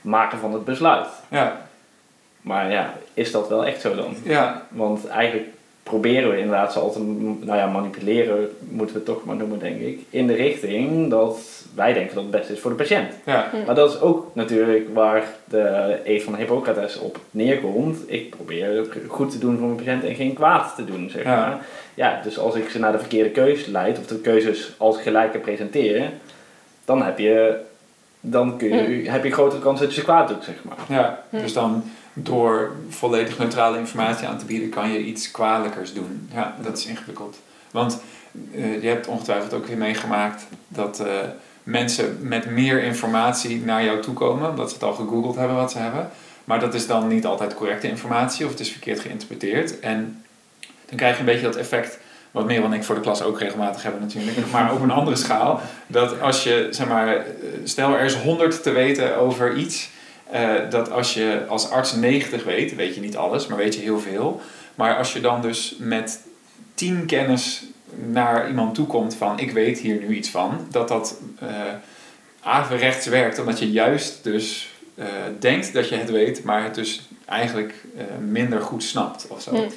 maken 0.00 0.38
van 0.38 0.52
het 0.52 0.64
besluit. 0.64 1.06
ja, 1.30 1.66
Maar 2.40 2.70
ja, 2.70 2.94
is 3.14 3.30
dat 3.32 3.48
wel 3.48 3.66
echt 3.66 3.80
zo 3.80 3.94
dan? 3.94 4.14
ja, 4.22 4.66
Want 4.68 5.06
eigenlijk 5.06 5.46
proberen 5.82 6.30
we 6.30 6.36
inderdaad 6.38 6.72
ze 6.72 6.78
altijd, 6.78 7.04
nou 7.44 7.58
ja, 7.58 7.66
manipuleren 7.66 8.48
moeten 8.68 8.94
we 8.94 9.00
het 9.02 9.04
toch 9.10 9.24
maar 9.24 9.36
noemen, 9.36 9.58
denk 9.58 9.80
ik, 9.80 10.00
in 10.10 10.26
de 10.26 10.34
richting 10.34 11.10
dat 11.10 11.38
wij 11.74 11.92
denken 11.92 12.14
dat 12.14 12.22
het 12.22 12.32
beste 12.32 12.52
is 12.52 12.60
voor 12.60 12.70
de 12.70 12.76
patiënt. 12.76 13.12
ja, 13.26 13.50
Maar 13.66 13.74
dat 13.74 13.90
is 13.94 14.00
ook 14.00 14.30
natuurlijk 14.32 14.88
waar 14.94 15.24
de 15.44 15.96
eed 16.04 16.22
van 16.22 16.36
Hippocrates 16.36 16.98
op 16.98 17.18
neerkomt. 17.30 17.98
Ik 18.06 18.30
probeer 18.30 18.86
goed 19.06 19.30
te 19.30 19.38
doen 19.38 19.56
voor 19.56 19.66
mijn 19.66 19.76
patiënt 19.78 20.04
en 20.04 20.14
geen 20.14 20.32
kwaad 20.34 20.74
te 20.76 20.84
doen, 20.84 21.10
zeg 21.10 21.22
Ja. 21.24 21.36
maar. 21.36 21.66
Ja, 21.94 22.20
dus 22.22 22.38
als 22.38 22.54
ik 22.54 22.68
ze 22.68 22.78
naar 22.78 22.92
de 22.92 22.98
verkeerde 22.98 23.30
keus 23.30 23.66
leid, 23.66 23.98
of 23.98 24.06
de 24.06 24.18
keuzes 24.20 24.72
als 24.76 25.00
gelijke 25.00 25.38
presenteer, 25.38 26.10
dan 26.88 27.02
heb 27.02 27.18
je, 27.18 27.60
dan 28.20 28.58
kun 28.58 28.68
je, 28.68 29.10
heb 29.10 29.24
je 29.24 29.32
grotere 29.32 29.60
kans 29.60 29.80
dat 29.80 29.88
je 29.88 29.94
ze 29.94 30.02
kwaad 30.02 30.28
doet, 30.28 30.44
zeg 30.44 30.54
maar. 30.62 30.76
ja. 30.98 31.22
Dus 31.30 31.52
dan 31.52 31.84
door 32.12 32.72
volledig 32.88 33.38
neutrale 33.38 33.78
informatie 33.78 34.28
aan 34.28 34.38
te 34.38 34.44
bieden, 34.44 34.68
kan 34.68 34.92
je 34.92 35.04
iets 35.04 35.30
kwalijkers 35.30 35.92
doen. 35.92 36.28
Ja, 36.34 36.56
dat 36.62 36.78
is 36.78 36.86
ingewikkeld. 36.86 37.38
Want 37.70 38.00
eh, 38.54 38.82
je 38.82 38.88
hebt 38.88 39.06
ongetwijfeld 39.06 39.54
ook 39.54 39.66
weer 39.66 39.76
meegemaakt 39.76 40.46
dat 40.68 41.00
eh, 41.00 41.12
mensen 41.62 42.18
met 42.20 42.50
meer 42.50 42.82
informatie 42.82 43.64
naar 43.64 43.84
jou 43.84 44.00
toe 44.00 44.14
komen, 44.14 44.50
omdat 44.50 44.68
ze 44.68 44.74
het 44.74 44.84
al 44.84 44.94
gegoogeld 44.94 45.36
hebben 45.36 45.56
wat 45.56 45.72
ze 45.72 45.78
hebben. 45.78 46.10
Maar 46.44 46.60
dat 46.60 46.74
is 46.74 46.86
dan 46.86 47.08
niet 47.08 47.26
altijd 47.26 47.54
correcte 47.54 47.88
informatie 47.88 48.44
of 48.44 48.50
het 48.50 48.60
is 48.60 48.70
verkeerd 48.70 49.00
geïnterpreteerd. 49.00 49.80
En 49.80 50.24
dan 50.60 50.96
krijg 50.96 51.14
je 51.14 51.20
een 51.20 51.26
beetje 51.26 51.46
dat 51.46 51.56
effect, 51.56 51.98
wat 52.30 52.46
Merel 52.46 52.64
en 52.64 52.72
ik 52.72 52.84
voor 52.84 52.94
de 52.94 53.00
klas 53.00 53.22
ook 53.22 53.40
regelmatig 53.40 53.82
hebben 53.82 54.00
natuurlijk, 54.00 54.36
maar 54.52 54.72
op 54.72 54.82
een 54.82 54.90
andere 54.90 55.16
schaal. 55.16 55.60
Dat 55.86 56.20
als 56.20 56.42
je, 56.42 56.68
zeg 56.70 56.88
maar, 56.88 57.26
stel 57.64 57.94
er 57.94 58.04
is 58.04 58.14
100 58.14 58.62
te 58.62 58.70
weten 58.70 59.16
over 59.16 59.56
iets, 59.56 59.90
eh, 60.30 60.50
dat 60.70 60.90
als 60.90 61.14
je 61.14 61.42
als 61.48 61.70
arts 61.70 61.92
90 61.92 62.44
weet, 62.44 62.74
weet 62.74 62.94
je 62.94 63.00
niet 63.00 63.16
alles, 63.16 63.46
maar 63.46 63.58
weet 63.58 63.74
je 63.74 63.80
heel 63.80 64.00
veel. 64.00 64.40
Maar 64.74 64.96
als 64.96 65.12
je 65.12 65.20
dan 65.20 65.42
dus 65.42 65.76
met 65.78 66.20
10 66.74 67.06
kennis 67.06 67.64
naar 68.06 68.48
iemand 68.48 68.74
toe 68.74 68.86
komt 68.86 69.14
van 69.14 69.38
ik 69.38 69.50
weet 69.50 69.78
hier 69.78 70.00
nu 70.00 70.16
iets 70.16 70.30
van, 70.30 70.66
dat 70.70 70.88
dat 70.88 71.18
eh 71.38 71.48
averechts 72.40 73.06
werkt, 73.06 73.38
omdat 73.38 73.58
je 73.58 73.70
juist 73.70 74.24
dus 74.24 74.74
eh, 74.94 75.06
denkt 75.38 75.72
dat 75.72 75.88
je 75.88 75.94
het 75.94 76.10
weet, 76.10 76.44
maar 76.44 76.62
het 76.62 76.74
dus 76.74 77.08
eigenlijk 77.24 77.74
minder 78.20 78.60
goed 78.60 78.82
snapt 78.82 79.26
of 79.28 79.42
zo. 79.42 79.50
Hm. 79.50 79.68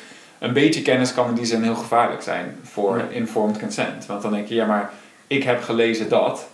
Een 0.41 0.53
beetje 0.53 0.81
kennis 0.81 1.13
kan 1.13 1.27
in 1.29 1.35
die 1.35 1.45
zin 1.45 1.63
heel 1.63 1.75
gevaarlijk 1.75 2.21
zijn 2.21 2.57
voor 2.63 2.97
Ja. 2.97 3.07
informed 3.09 3.59
consent. 3.59 4.05
Want 4.05 4.21
dan 4.21 4.31
denk 4.31 4.47
je, 4.47 4.55
ja, 4.55 4.65
maar 4.65 4.91
ik 5.27 5.43
heb 5.43 5.61
gelezen 5.63 6.09
dat. 6.09 6.47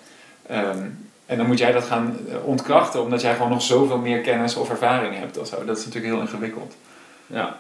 Ehm, 0.48 0.84
en 1.26 1.38
dan 1.38 1.46
moet 1.48 1.58
jij 1.58 1.72
dat 1.72 1.84
gaan 1.84 2.18
eh, 2.30 2.36
ontkrachten, 2.46 3.02
omdat 3.04 3.22
jij 3.22 3.36
gewoon 3.36 3.52
nog 3.52 3.62
zoveel 3.62 3.98
meer 3.98 4.22
kennis 4.22 4.56
of 4.56 4.70
ervaring 4.70 5.16
hebt 5.18 5.38
of 5.38 5.48
zo. 5.48 5.66
Dat 5.66 5.78
is 5.78 5.86
natuurlijk 5.86 6.14
heel 6.14 6.22
ingewikkeld. 6.24 6.76
Ja. 7.28 7.58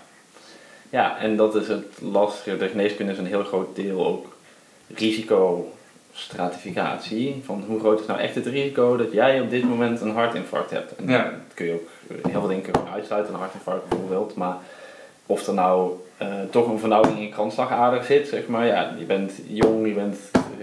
ja, 0.89 1.17
en 1.17 1.35
dat 1.35 1.55
is 1.55 1.67
het 1.67 1.85
lastige. 2.01 2.57
De 2.57 2.67
geneeskunde 2.67 3.11
is 3.11 3.17
een 3.17 3.25
heel 3.25 3.43
groot 3.43 3.75
deel 3.75 4.05
ook 4.07 4.35
risicostratificatie. 4.95 7.41
Van 7.45 7.63
hoe 7.67 7.79
groot 7.79 7.99
is 7.99 8.05
nou 8.05 8.19
echt 8.19 8.35
het 8.35 8.45
risico 8.45 8.97
dat 8.97 9.11
jij 9.11 9.41
op 9.41 9.49
dit 9.49 9.63
moment 9.63 10.01
een 10.01 10.13
hartinfarct 10.15 10.71
hebt. 10.71 10.95
En 10.95 11.07
Ja. 11.07 11.23
dat 11.23 11.33
kun 11.53 11.65
je 11.65 11.73
ook 11.73 11.89
heel 12.31 12.39
veel 12.39 12.47
dingen 12.49 12.65
uitsluiten, 12.93 13.33
een 13.33 13.39
hartinfarct 13.39 13.89
bijvoorbeeld. 13.89 14.35
Maar 14.35 14.55
of 15.27 15.47
er 15.47 15.53
nou 15.53 15.91
eh, 16.17 16.27
toch 16.51 16.67
een 16.67 16.79
vernauwing 16.79 17.19
in 17.19 17.29
kransslagader 17.29 18.03
zit, 18.03 18.27
zeg 18.27 18.47
maar. 18.47 18.65
Ja, 18.65 18.95
je 18.99 19.05
bent 19.05 19.31
jong, 19.47 19.87
je 19.87 19.93
bent 19.93 20.17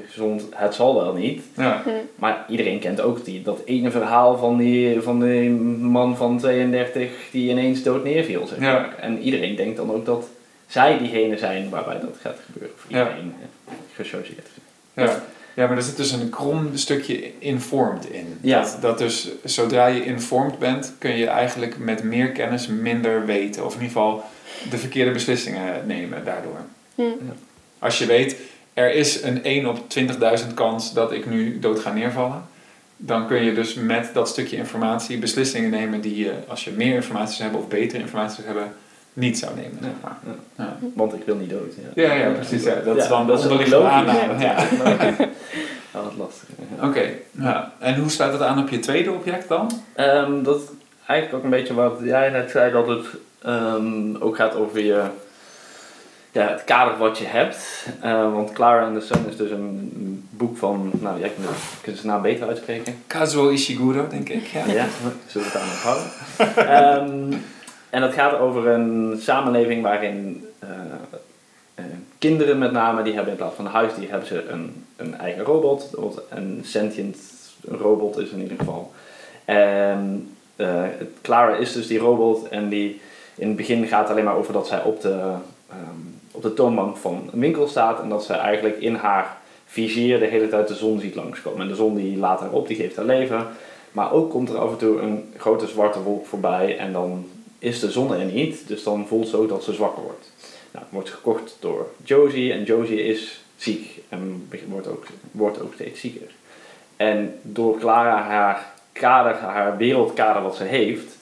gezond, 0.08 0.42
het 0.50 0.74
zal 0.74 0.94
wel 0.94 1.14
niet. 1.14 1.42
Ja, 1.56 1.82
Maar 2.14 2.44
iedereen 2.48 2.78
kent 2.78 3.00
ook 3.00 3.24
die, 3.24 3.42
dat 3.42 3.60
ene 3.64 3.90
verhaal 3.90 4.36
van 4.38 4.56
die, 4.56 5.00
van 5.00 5.20
die 5.20 5.50
man 5.80 6.16
van 6.16 6.38
32 6.38 7.10
die 7.30 7.50
ineens 7.50 7.82
dood 7.82 8.04
neerviel. 8.04 8.46
Zeg 8.46 8.58
Ja. 8.60 8.88
En 9.00 9.18
iedereen 9.18 9.56
denkt 9.56 9.76
dan 9.76 9.92
ook 9.92 10.04
dat 10.04 10.26
zij 10.66 10.98
diegene 10.98 11.38
zijn 11.38 11.68
waarbij 11.70 12.00
dat 12.00 12.16
gaat 12.20 12.38
gebeuren. 12.46 12.76
Of 12.76 12.84
Ja. 12.88 12.98
iedereen 12.98 13.34
eh, 13.38 13.74
geassocieerd. 13.94 14.48
ja. 14.94 15.22
ja, 15.54 15.66
maar 15.66 15.76
er 15.76 15.82
zit 15.82 15.96
dus 15.96 16.12
een 16.12 16.30
krom 16.30 16.70
stukje 16.74 17.30
informed 17.38 18.10
in. 18.10 18.38
Ja. 18.40 18.60
Dat, 18.60 18.78
dat 18.80 18.98
dus 18.98 19.28
zodra 19.44 19.86
je 19.86 20.04
informed 20.04 20.58
bent, 20.58 20.94
kun 20.98 21.16
je 21.16 21.26
eigenlijk 21.26 21.78
met 21.78 22.02
meer 22.02 22.30
kennis 22.30 22.66
minder 22.66 23.26
weten. 23.26 23.64
Of 23.64 23.74
in 23.74 23.80
ieder 23.82 23.96
geval 23.96 24.24
de 24.70 24.78
verkeerde 24.78 25.10
beslissingen 25.10 25.86
nemen 25.86 26.24
daardoor. 26.24 26.58
Hm. 26.94 27.02
Als 27.78 27.98
je 27.98 28.06
weet, 28.06 28.36
er 28.72 28.94
is 28.94 29.22
een 29.22 29.44
1 29.44 29.66
op 29.66 29.78
20.000 29.98 30.54
kans 30.54 30.92
dat 30.92 31.12
ik 31.12 31.26
nu 31.26 31.58
dood 31.58 31.80
ga 31.80 31.92
neervallen. 31.92 32.42
Dan 32.96 33.26
kun 33.26 33.44
je 33.44 33.54
dus 33.54 33.74
met 33.74 34.10
dat 34.12 34.28
stukje 34.28 34.56
informatie 34.56 35.18
beslissingen 35.18 35.70
nemen 35.70 36.00
die 36.00 36.16
je, 36.16 36.32
als 36.48 36.64
je 36.64 36.70
meer 36.70 36.94
informatie 36.94 37.34
zou 37.36 37.42
hebben 37.42 37.60
of 37.60 37.68
betere 37.68 38.00
informatie 38.00 38.34
zou 38.42 38.46
hebben, 38.46 38.74
niet 39.12 39.38
zou 39.38 39.54
nemen. 39.54 39.78
Zeg 39.82 39.92
maar. 40.02 40.18
Ja. 40.26 40.64
Ja. 40.64 40.76
Want 40.94 41.14
ik 41.14 41.22
wil 41.24 41.36
niet 41.36 41.50
dood. 41.50 41.74
Ja, 41.94 42.02
Ja, 42.02 42.14
ja, 42.14 42.30
precies, 42.30 42.64
ja. 42.64 42.74
Dat 42.84 42.96
is 42.96 43.08
dan 43.08 43.26
dat 43.26 43.38
is 43.38 43.46
logisch. 43.46 43.74
aanname, 43.74 44.38
ja. 44.38 44.66
Ja, 45.92 46.02
wat 46.02 46.16
lastig. 46.16 46.48
Ja. 46.80 46.88
Oké, 46.88 47.10
ja. 47.30 47.72
en 47.78 47.98
hoe 47.98 48.10
sluit 48.10 48.32
het 48.32 48.42
aan 48.42 48.58
op 48.58 48.68
je 48.68 48.78
tweede 48.78 49.12
object 49.12 49.48
dan? 49.48 49.82
Ehm, 49.94 50.42
dat 50.42 50.60
is 50.60 50.66
eigenlijk 51.06 51.38
ook 51.38 51.44
een 51.44 51.58
beetje 51.58 51.74
wat 51.74 51.98
jij 52.02 52.30
net 52.30 52.50
zei, 52.50 52.72
dat 52.72 52.86
het 52.86 53.06
ehm, 53.44 54.16
ook 54.16 54.36
gaat 54.36 54.54
over 54.54 54.80
je, 54.80 55.02
ja, 56.32 56.48
het 56.48 56.64
kader 56.64 56.98
wat 56.98 57.18
je 57.18 57.24
hebt. 57.26 57.86
Eh, 58.00 58.32
want 58.32 58.52
Clara 58.52 58.86
and 58.86 59.00
the 59.00 59.06
Sun 59.06 59.28
is 59.28 59.36
dus 59.36 59.50
een 59.50 60.28
boek 60.30 60.56
van, 60.56 60.90
nou 60.92 61.20
jij 61.20 61.28
kunt, 61.28 61.48
kunt 61.80 61.96
zijn 61.96 62.08
naam 62.08 62.22
beter 62.22 62.46
uitspreken. 62.46 62.94
Kazuo 63.06 63.48
Ishiguro, 63.48 64.06
denk 64.08 64.28
ik. 64.28 64.46
Ja. 64.46 64.66
Ja, 64.66 64.86
zullen 65.26 65.50
we 65.52 65.58
het 65.58 65.62
aan 65.62 65.70
onthouden. 65.70 66.10
Ehm, 66.56 67.40
en 67.90 68.00
dat 68.00 68.14
gaat 68.14 68.38
over 68.38 68.66
een 68.66 69.18
samenleving 69.20 69.82
waarin 69.82 70.46
eh, 70.58 70.68
eh, 71.74 71.84
kinderen 72.18 72.58
met 72.58 72.72
name, 72.72 73.02
die 73.02 73.14
hebben 73.14 73.32
in 73.32 73.38
plaats 73.38 73.56
van 73.56 73.64
een 73.64 73.72
huisdier, 73.72 74.10
hebben 74.10 74.28
ze 74.28 74.48
een, 74.48 74.84
een 74.96 75.14
eigen 75.14 75.44
robot. 75.44 75.90
Een 76.28 76.60
sentient 76.64 77.16
robot 77.68 78.18
is 78.18 78.30
in 78.30 78.40
ieder 78.40 78.58
geval. 78.58 78.92
En 79.44 80.34
eh, 80.56 80.82
Clara 81.22 81.54
is 81.54 81.72
dus 81.72 81.86
die 81.86 81.98
robot 81.98 82.48
en 82.48 82.68
die 82.68 83.00
in 83.34 83.48
het 83.48 83.56
begin 83.56 83.86
gaat 83.86 84.00
het 84.00 84.10
alleen 84.10 84.24
maar 84.24 84.36
over 84.36 84.52
dat 84.52 84.66
zij 84.66 84.82
op 84.82 85.00
de, 85.00 85.32
ehm, 85.70 86.00
op 86.30 86.42
de 86.42 86.54
toonbank 86.54 86.96
van 86.96 87.30
een 87.32 87.40
winkel 87.40 87.68
staat 87.68 88.00
en 88.00 88.08
dat 88.08 88.24
zij 88.24 88.38
eigenlijk 88.38 88.80
in 88.80 88.94
haar 88.94 89.36
vizier 89.66 90.18
de 90.18 90.26
hele 90.26 90.48
tijd 90.48 90.68
de 90.68 90.74
zon 90.74 91.00
ziet 91.00 91.14
langskomen. 91.14 91.60
En 91.60 91.68
de 91.68 91.74
zon 91.74 91.94
die 91.94 92.16
laat 92.16 92.40
haar 92.40 92.50
op, 92.50 92.66
die 92.66 92.76
geeft 92.76 92.96
haar 92.96 93.04
leven. 93.04 93.46
Maar 93.92 94.12
ook 94.12 94.30
komt 94.30 94.48
er 94.48 94.58
af 94.58 94.70
en 94.70 94.76
toe 94.76 95.00
een 95.00 95.32
grote 95.36 95.66
zwarte 95.66 96.02
wolk 96.02 96.26
voorbij 96.26 96.78
en 96.78 96.92
dan 96.92 97.26
is 97.58 97.80
de 97.80 97.90
zon 97.90 98.14
er 98.14 98.24
niet. 98.24 98.68
Dus 98.68 98.82
dan 98.82 99.06
voelt 99.06 99.28
ze 99.28 99.36
ook 99.36 99.48
dat 99.48 99.64
ze 99.64 99.72
zwakker 99.72 100.02
wordt. 100.02 100.32
Nou, 100.70 100.86
wordt 100.88 101.10
gekocht 101.10 101.56
door 101.60 101.86
Josie 102.04 102.52
en 102.52 102.62
Josie 102.62 103.04
is 103.04 103.44
ziek 103.56 104.02
en 104.08 104.48
wordt 104.68 104.86
ook, 104.86 105.06
wordt 105.30 105.62
ook 105.62 105.74
steeds 105.74 106.00
zieker. 106.00 106.30
En 106.96 107.38
door 107.42 107.78
Clara 107.78 108.22
haar 108.22 108.72
kader, 108.92 109.34
haar 109.34 109.76
wereldkader 109.76 110.42
wat 110.42 110.56
ze 110.56 110.64
heeft, 110.64 111.13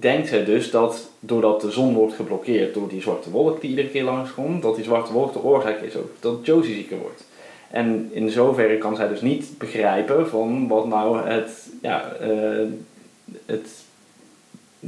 denkt 0.00 0.28
ze 0.28 0.44
dus 0.44 0.70
dat 0.70 1.10
doordat 1.20 1.60
de 1.60 1.70
zon 1.70 1.94
wordt 1.94 2.14
geblokkeerd 2.14 2.74
door 2.74 2.88
die 2.88 3.02
zwarte 3.02 3.30
wolk 3.30 3.60
die 3.60 3.70
iedere 3.70 3.88
keer 3.88 4.04
langskomt, 4.04 4.62
dat 4.62 4.74
die 4.74 4.84
zwarte 4.84 5.12
wolk 5.12 5.32
de 5.32 5.42
oorzaak 5.42 5.80
is 5.80 5.96
ook 5.96 6.10
dat 6.20 6.38
Josie 6.42 6.74
zieker 6.74 6.98
wordt. 6.98 7.24
En 7.70 8.10
in 8.12 8.30
zoverre 8.30 8.78
kan 8.78 8.96
zij 8.96 9.08
dus 9.08 9.20
niet 9.20 9.58
begrijpen 9.58 10.28
van 10.28 10.68
wat 10.68 10.86
nou 10.86 11.28
het, 11.28 11.68
ja, 11.82 12.12
eh, 12.12 12.66
het, 13.46 13.68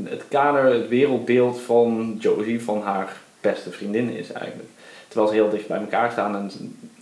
het 0.02 0.24
kader, 0.28 0.64
het 0.64 0.88
wereldbeeld 0.88 1.60
van 1.60 2.16
Josie, 2.18 2.62
van 2.62 2.82
haar 2.82 3.20
beste 3.40 3.70
vriendin 3.70 4.10
is 4.10 4.32
eigenlijk. 4.32 4.68
Terwijl 5.08 5.28
ze 5.28 5.34
heel 5.34 5.50
dicht 5.50 5.68
bij 5.68 5.80
elkaar 5.80 6.12
staan 6.12 6.36
en 6.36 6.50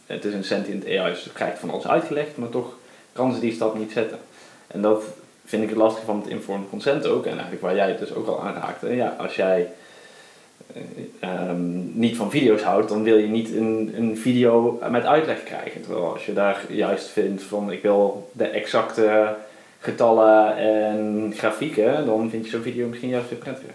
het 0.07 0.25
is 0.25 0.35
een 0.35 0.45
sentient 0.45 0.87
AI, 0.87 1.11
dus 1.11 1.23
ze 1.23 1.33
krijgt 1.33 1.59
van 1.59 1.71
alles 1.71 1.87
uitgelegd, 1.87 2.37
maar 2.37 2.49
toch 2.49 2.77
kan 3.13 3.35
ze 3.35 3.41
die 3.41 3.53
stap 3.53 3.79
niet 3.79 3.93
zetten. 3.93 4.19
En 4.67 4.83
dat 4.83 5.05
vind 5.45 5.63
ik 5.63 5.69
het 5.69 5.79
lastige 5.79 6.07
van 6.07 6.21
het 6.21 6.29
informed 6.29 6.69
consent 6.69 7.07
ook, 7.07 7.25
en 7.25 7.33
eigenlijk 7.33 7.63
waar 7.63 7.75
jij 7.75 7.89
het 7.89 7.99
dus 7.99 8.15
ook 8.15 8.27
al 8.27 8.43
aan 8.43 8.55
raakte. 8.55 8.95
Ja, 8.95 9.17
als 9.19 9.37
jij 9.37 9.69
eh, 10.73 10.83
ehm, 11.21 11.99
niet 11.99 12.17
van 12.17 12.31
video's 12.31 12.63
houdt, 12.63 12.89
dan 12.89 13.03
wil 13.03 13.17
je 13.17 13.27
niet 13.27 13.53
een, 13.53 13.93
een 13.97 14.19
video 14.19 14.81
met 14.91 15.05
uitleg 15.05 15.45
krijgen. 15.45 15.83
Terwijl 15.83 16.13
als 16.13 16.27
je 16.27 16.33
daar 16.33 16.65
juist 16.69 17.07
vindt 17.09 17.43
van 17.43 17.73
ik 17.73 17.83
wil 17.83 18.31
de 18.33 18.47
exacte 18.47 19.35
getallen 19.81 20.57
en 20.57 21.33
grafieken, 21.37 22.07
dan 22.07 22.31
vind 22.31 22.45
je 22.45 22.51
zo'n 22.51 22.63
video 22.63 22.89
misschien 22.89 23.11
juist 23.11 23.29
weer 23.29 23.39
prettiger. 23.39 23.75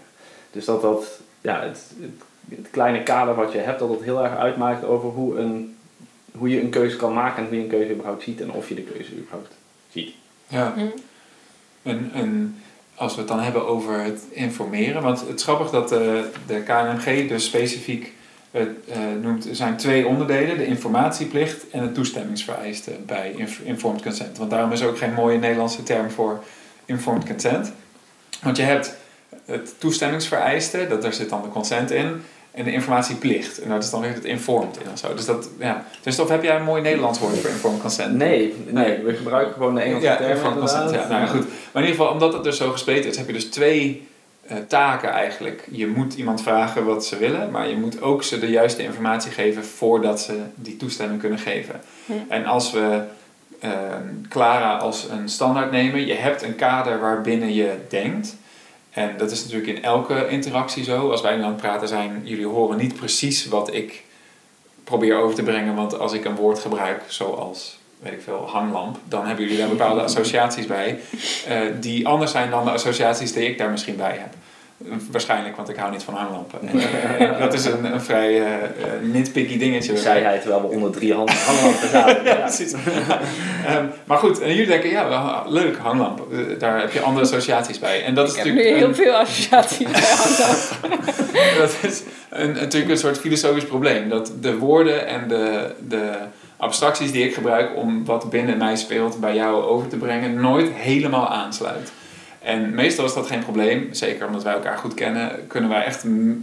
Dus 0.50 0.64
dat 0.64 0.82
dat, 0.82 1.20
ja, 1.40 1.60
het, 1.62 1.92
het, 2.00 2.22
het 2.58 2.70
kleine 2.70 3.02
kader 3.02 3.34
wat 3.34 3.52
je 3.52 3.58
hebt, 3.58 3.78
dat 3.78 3.90
het 3.90 4.02
heel 4.02 4.24
erg 4.24 4.36
uitmaakt 4.36 4.84
over 4.84 5.08
hoe, 5.08 5.38
een, 5.38 5.76
hoe 6.32 6.48
je 6.48 6.60
een 6.60 6.70
keuze 6.70 6.96
kan 6.96 7.12
maken 7.12 7.42
en 7.42 7.48
hoe 7.48 7.56
je 7.56 7.62
een 7.62 7.68
keuze 7.68 7.92
überhaupt 7.92 8.22
ziet 8.22 8.40
en 8.40 8.52
of 8.52 8.68
je 8.68 8.74
de 8.74 8.82
keuze 8.82 9.16
überhaupt 9.16 9.52
ziet. 9.92 10.14
Ja. 10.46 10.72
Hm. 10.74 10.86
Als 12.94 13.14
we 13.14 13.18
het 13.18 13.28
dan 13.28 13.40
hebben 13.40 13.66
over 13.66 14.00
het 14.00 14.20
informeren, 14.30 15.02
want 15.02 15.20
het 15.20 15.38
is 15.38 15.42
grappig 15.42 15.70
dat 15.70 15.88
de, 15.88 16.30
de 16.46 16.62
KNMG 16.62 17.28
dus 17.28 17.44
specifiek 17.44 18.12
eh, 18.50 18.62
eh, 18.62 18.68
noemt, 19.22 19.48
zijn 19.50 19.76
twee 19.76 20.06
onderdelen, 20.06 20.56
de 20.56 20.66
informatieplicht 20.66 21.70
en 21.70 21.82
het 21.82 21.94
toestemmingsvereiste 21.94 22.90
bij 23.06 23.32
inf- 23.36 23.60
informed 23.60 24.02
consent. 24.02 24.38
Want 24.38 24.50
daarom 24.50 24.72
is 24.72 24.82
ook 24.82 24.98
geen 24.98 25.14
mooie 25.14 25.38
Nederlandse 25.38 25.82
term 25.82 26.10
voor 26.10 26.44
informed 26.84 27.26
consent. 27.26 27.72
Want 28.42 28.56
je 28.56 28.62
hebt 28.62 28.96
het 29.44 29.74
toestemmingsvereiste, 29.80 30.86
dat, 30.88 31.02
daar 31.02 31.12
zit 31.12 31.30
dan 31.30 31.42
de 31.42 31.48
consent 31.48 31.90
in, 31.90 32.22
en 32.50 32.64
de 32.64 32.72
informatieplicht. 32.72 33.58
En 33.58 33.68
dat 33.68 33.82
is 33.82 33.90
dan 33.90 34.00
weer 34.00 34.14
het 34.14 34.24
informed 34.24 34.78
in 34.80 34.90
of 34.92 34.98
zo. 34.98 35.14
Dus 35.14 35.24
dat, 35.24 35.48
ja. 35.58 35.84
Dus 36.02 36.18
of 36.18 36.28
heb 36.28 36.42
jij 36.42 36.56
een 36.56 36.64
mooi 36.64 36.82
Nederlands 36.82 37.18
woord 37.18 37.38
voor 37.38 37.50
informed 37.50 37.80
consent? 37.80 38.14
Nee, 38.14 38.54
nee, 38.66 39.02
we 39.02 39.14
gebruiken 39.14 39.52
gewoon 39.52 39.74
de 39.74 39.80
Engelse 39.80 40.06
ja, 40.06 40.16
term 40.16 40.30
informed 40.30 40.58
consent. 40.58 40.90
Ja, 40.90 41.08
nou 41.08 41.20
ja, 41.20 41.26
goed. 41.26 41.46
Maar 41.72 41.82
in 41.82 41.88
ieder 41.88 41.96
geval, 41.96 42.12
omdat 42.12 42.32
het 42.32 42.44
dus 42.44 42.56
zo 42.56 42.70
gespleten 42.70 43.10
is, 43.10 43.16
heb 43.16 43.26
je 43.26 43.32
dus 43.32 43.50
twee 43.50 44.08
eh, 44.46 44.56
taken 44.68 45.10
eigenlijk. 45.10 45.68
Je 45.70 45.86
moet 45.86 46.14
iemand 46.14 46.42
vragen 46.42 46.84
wat 46.84 47.06
ze 47.06 47.16
willen, 47.16 47.50
maar 47.50 47.68
je 47.68 47.76
moet 47.76 48.02
ook 48.02 48.22
ze 48.22 48.38
de 48.38 48.50
juiste 48.50 48.82
informatie 48.82 49.30
geven 49.30 49.64
voordat 49.64 50.20
ze 50.20 50.40
die 50.54 50.76
toestemming 50.76 51.20
kunnen 51.20 51.38
geven. 51.38 51.80
En 52.28 52.44
als 52.44 52.72
we 52.72 53.02
eh, 53.60 53.70
Clara 54.28 54.76
als 54.76 55.08
een 55.10 55.28
standaard 55.28 55.70
nemen, 55.70 56.06
je 56.06 56.14
hebt 56.14 56.42
een 56.42 56.56
kader 56.56 57.00
waarbinnen 57.00 57.54
je 57.54 57.72
denkt. 57.88 58.36
En 58.98 59.14
dat 59.16 59.30
is 59.30 59.42
natuurlijk 59.42 59.76
in 59.76 59.82
elke 59.82 60.28
interactie 60.28 60.84
zo. 60.84 61.10
Als 61.10 61.20
wij 61.20 61.36
nu 61.36 61.42
aan 61.42 61.48
het 61.48 61.60
praten 61.60 61.88
zijn, 61.88 62.20
jullie 62.24 62.46
horen 62.46 62.78
niet 62.78 62.94
precies 62.94 63.46
wat 63.46 63.74
ik 63.74 64.04
probeer 64.84 65.16
over 65.16 65.34
te 65.34 65.42
brengen. 65.42 65.74
Want 65.74 65.98
als 65.98 66.12
ik 66.12 66.24
een 66.24 66.34
woord 66.34 66.58
gebruik, 66.58 67.02
zoals, 67.06 67.78
weet 67.98 68.12
ik 68.12 68.22
veel, 68.22 68.48
hanglamp, 68.48 68.98
dan 69.04 69.26
hebben 69.26 69.44
jullie 69.44 69.60
daar 69.60 69.68
bepaalde 69.68 70.02
associaties 70.02 70.66
bij. 70.66 70.98
eh, 71.46 71.60
die 71.80 72.06
anders 72.06 72.30
zijn 72.30 72.50
dan 72.50 72.64
de 72.64 72.70
associaties 72.70 73.32
die 73.32 73.48
ik 73.48 73.58
daar 73.58 73.70
misschien 73.70 73.96
bij 73.96 74.16
heb. 74.18 74.34
Waarschijnlijk, 75.10 75.56
want 75.56 75.68
ik 75.68 75.76
hou 75.76 75.90
niet 75.90 76.02
van 76.02 76.14
hanglampen. 76.14 76.68
En, 76.68 77.38
dat 77.44 77.54
is 77.54 77.64
een, 77.64 77.84
een 77.84 78.00
vrij 78.00 78.40
eh, 78.40 78.54
eh, 78.54 78.70
nitpicky 79.02 79.58
dingetje. 79.58 79.96
Zei 79.96 80.22
hij 80.22 80.38
terwijl 80.38 80.62
we 80.62 80.68
onder 80.68 80.90
drie 80.90 81.14
handen 81.14 81.34
hanglampen 81.34 81.88
zaten. 81.88 82.24
ja, 82.24 82.34
precies. 82.34 82.72
Ehm, 83.66 83.84
maar 84.04 84.18
goed, 84.18 84.40
en 84.40 84.48
jullie 84.48 84.66
denken, 84.66 84.90
ja, 84.90 85.08
wel, 85.08 85.52
leuk, 85.52 85.76
hanglamp. 85.76 86.26
Eh, 86.32 86.38
Daar 86.58 86.80
heb 86.80 86.92
je 86.92 87.00
andere 87.00 87.24
associaties 87.26 87.78
bij. 87.78 88.04
En 88.04 88.14
dat 88.14 88.28
is 88.28 88.36
Ik 88.36 88.44
heb 88.44 88.46
nu 88.46 88.52
natuurlijk 88.52 88.78
heel 88.78 88.88
een, 88.88 88.94
veel 88.94 89.14
associaties 89.14 89.90
bij 89.90 90.00
hanglamp. 90.00 90.68
dat 91.58 91.76
is 91.82 92.02
een, 92.28 92.52
natuurlijk 92.52 92.90
een 92.90 92.98
soort 92.98 93.18
filosofisch 93.18 93.66
probleem. 93.66 94.08
Dat 94.08 94.32
de 94.40 94.56
woorden 94.56 95.06
en 95.06 95.28
de, 95.28 95.74
de 95.88 96.10
abstracties 96.56 97.12
die 97.12 97.24
ik 97.24 97.34
gebruik 97.34 97.76
om 97.76 98.04
wat 98.04 98.30
binnen 98.30 98.58
mij 98.58 98.76
speelt 98.76 99.20
bij 99.20 99.34
jou 99.34 99.62
over 99.62 99.88
te 99.88 99.96
brengen, 99.96 100.40
nooit 100.40 100.70
helemaal 100.72 101.28
aansluit. 101.28 101.92
En 102.48 102.74
meestal 102.74 103.04
is 103.04 103.14
dat 103.14 103.26
geen 103.26 103.42
probleem, 103.42 103.88
zeker 103.90 104.26
omdat 104.26 104.42
wij 104.42 104.52
elkaar 104.52 104.78
goed 104.78 104.94
kennen, 104.94 105.46
kunnen 105.46 105.70
wij 105.70 105.84
echt, 105.84 106.02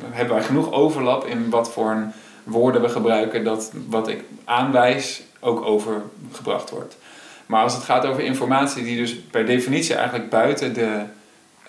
hebben 0.10 0.36
wij 0.36 0.44
genoeg 0.44 0.72
overlap 0.72 1.26
in 1.26 1.50
wat 1.50 1.72
voor 1.72 2.04
woorden 2.44 2.82
we 2.82 2.90
gebruiken, 2.90 3.44
dat 3.44 3.72
wat 3.90 4.08
ik 4.08 4.24
aanwijs 4.44 5.22
ook 5.40 5.62
overgebracht 5.62 6.70
wordt. 6.70 6.98
Maar 7.46 7.64
als 7.64 7.74
het 7.74 7.84
gaat 7.84 8.06
over 8.06 8.24
informatie 8.24 8.84
die 8.84 8.98
dus 8.98 9.16
per 9.16 9.46
definitie 9.46 9.96
eigenlijk 9.96 10.30
buiten 10.30 10.74
de 10.74 11.02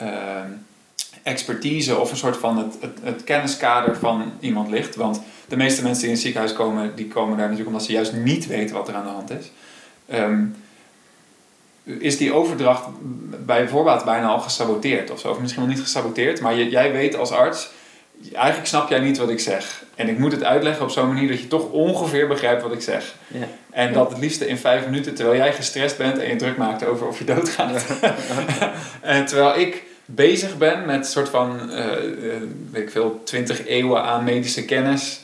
uh, 0.02 0.08
expertise 1.22 1.98
of 1.98 2.10
een 2.10 2.16
soort 2.16 2.36
van 2.36 2.58
het, 2.58 2.76
het, 2.80 2.98
het, 3.02 3.24
kenniskader 3.24 3.96
van 3.96 4.32
iemand 4.40 4.70
ligt. 4.70 4.96
Want 4.96 5.20
de 5.48 5.56
meeste 5.56 5.82
mensen 5.82 6.00
die 6.00 6.08
in 6.08 6.14
het 6.14 6.22
ziekenhuis 6.22 6.52
komen, 6.52 6.92
die 6.94 7.08
komen 7.08 7.36
daar 7.36 7.48
natuurlijk 7.48 7.68
omdat 7.68 7.86
ze 7.86 7.92
juist 7.92 8.12
niet 8.12 8.46
weten 8.46 8.76
wat 8.76 8.88
er 8.88 8.94
aan 8.94 9.04
de 9.04 9.10
hand 9.10 9.30
is. 9.30 9.50
Um, 10.14 10.54
is 11.86 12.16
die 12.16 12.32
overdracht 12.32 12.84
bij 13.46 13.68
voorbaat 13.68 14.04
bijna 14.04 14.26
al 14.26 14.40
gesaboteerd 14.40 15.10
of 15.10 15.20
zo. 15.20 15.30
Of 15.30 15.40
misschien 15.40 15.62
wel 15.62 15.72
niet 15.72 15.82
gesaboteerd, 15.82 16.40
maar 16.40 16.62
jij 16.62 16.92
weet 16.92 17.16
als 17.16 17.30
arts, 17.30 17.68
eigenlijk 18.32 18.66
snap 18.66 18.88
jij 18.88 18.98
niet 18.98 19.18
wat 19.18 19.30
ik 19.30 19.40
zeg. 19.40 19.84
En 19.94 20.08
ik 20.08 20.18
moet 20.18 20.32
het 20.32 20.44
uitleggen 20.44 20.84
op 20.84 20.90
zo'n 20.90 21.08
manier 21.08 21.28
dat 21.28 21.40
je 21.40 21.48
toch 21.48 21.70
ongeveer 21.70 22.28
begrijpt 22.28 22.62
wat 22.62 22.72
ik 22.72 22.80
zeg. 22.80 23.14
Ja. 23.26 23.48
En 23.70 23.92
dat 23.92 24.10
het 24.10 24.18
liefste 24.18 24.48
in 24.48 24.56
vijf 24.56 24.84
minuten, 24.84 25.14
terwijl 25.14 25.36
jij 25.36 25.52
gestrest 25.52 25.96
bent 25.96 26.18
en 26.18 26.28
je 26.28 26.36
druk 26.36 26.56
maakt 26.56 26.86
over 26.86 27.06
of 27.06 27.18
je 27.18 27.24
doodgaat. 27.24 27.84
en 29.00 29.26
terwijl 29.26 29.58
ik 29.58 29.82
bezig 30.04 30.58
ben 30.58 30.86
met 30.86 30.96
een 30.96 31.04
soort 31.04 31.28
van, 31.28 31.60
uh, 31.70 31.84
weet 32.70 32.82
ik 32.82 32.90
veel, 32.90 33.20
twintig 33.24 33.66
eeuwen 33.66 34.02
aan 34.02 34.24
medische 34.24 34.64
kennis 34.64 35.20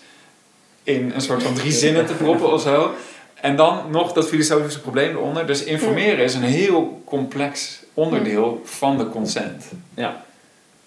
in 0.82 1.12
een 1.14 1.20
soort 1.20 1.42
van 1.42 1.54
drie 1.54 1.72
zinnen 1.72 2.06
te 2.06 2.14
proppen 2.14 2.52
of 2.52 2.62
zo. 2.62 2.94
En 3.42 3.56
dan 3.56 3.90
nog 3.90 4.12
dat 4.12 4.28
filosofische 4.28 4.80
probleem 4.80 5.16
eronder. 5.16 5.46
Dus 5.46 5.64
informeren 5.64 6.24
is 6.24 6.34
een 6.34 6.42
heel 6.42 7.02
complex 7.04 7.82
onderdeel 7.94 8.62
van 8.64 8.98
de 8.98 9.08
consent. 9.08 9.64
Ja. 9.94 10.24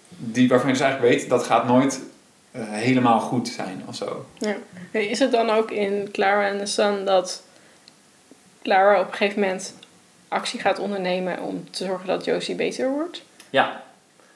Die, 0.08 0.48
waarvan 0.48 0.68
je 0.68 0.74
dus 0.74 0.82
eigenlijk 0.82 1.14
weet, 1.14 1.28
dat 1.28 1.42
gaat 1.42 1.66
nooit 1.66 2.00
uh, 2.52 2.62
helemaal 2.68 3.20
goed 3.20 3.48
zijn 3.48 3.82
of 3.86 3.94
zo. 3.94 4.26
Ja. 4.38 4.56
Is 4.90 5.18
het 5.18 5.32
dan 5.32 5.50
ook 5.50 5.70
in 5.70 6.08
Clara 6.12 6.48
en 6.48 6.58
the 6.58 6.66
Sun 6.66 7.04
dat 7.04 7.42
Clara 8.62 9.00
op 9.00 9.06
een 9.06 9.14
gegeven 9.14 9.40
moment 9.40 9.74
actie 10.28 10.60
gaat 10.60 10.78
ondernemen 10.78 11.40
om 11.40 11.70
te 11.70 11.84
zorgen 11.84 12.06
dat 12.06 12.24
Josie 12.24 12.54
beter 12.54 12.90
wordt? 12.90 13.22
Ja. 13.50 13.82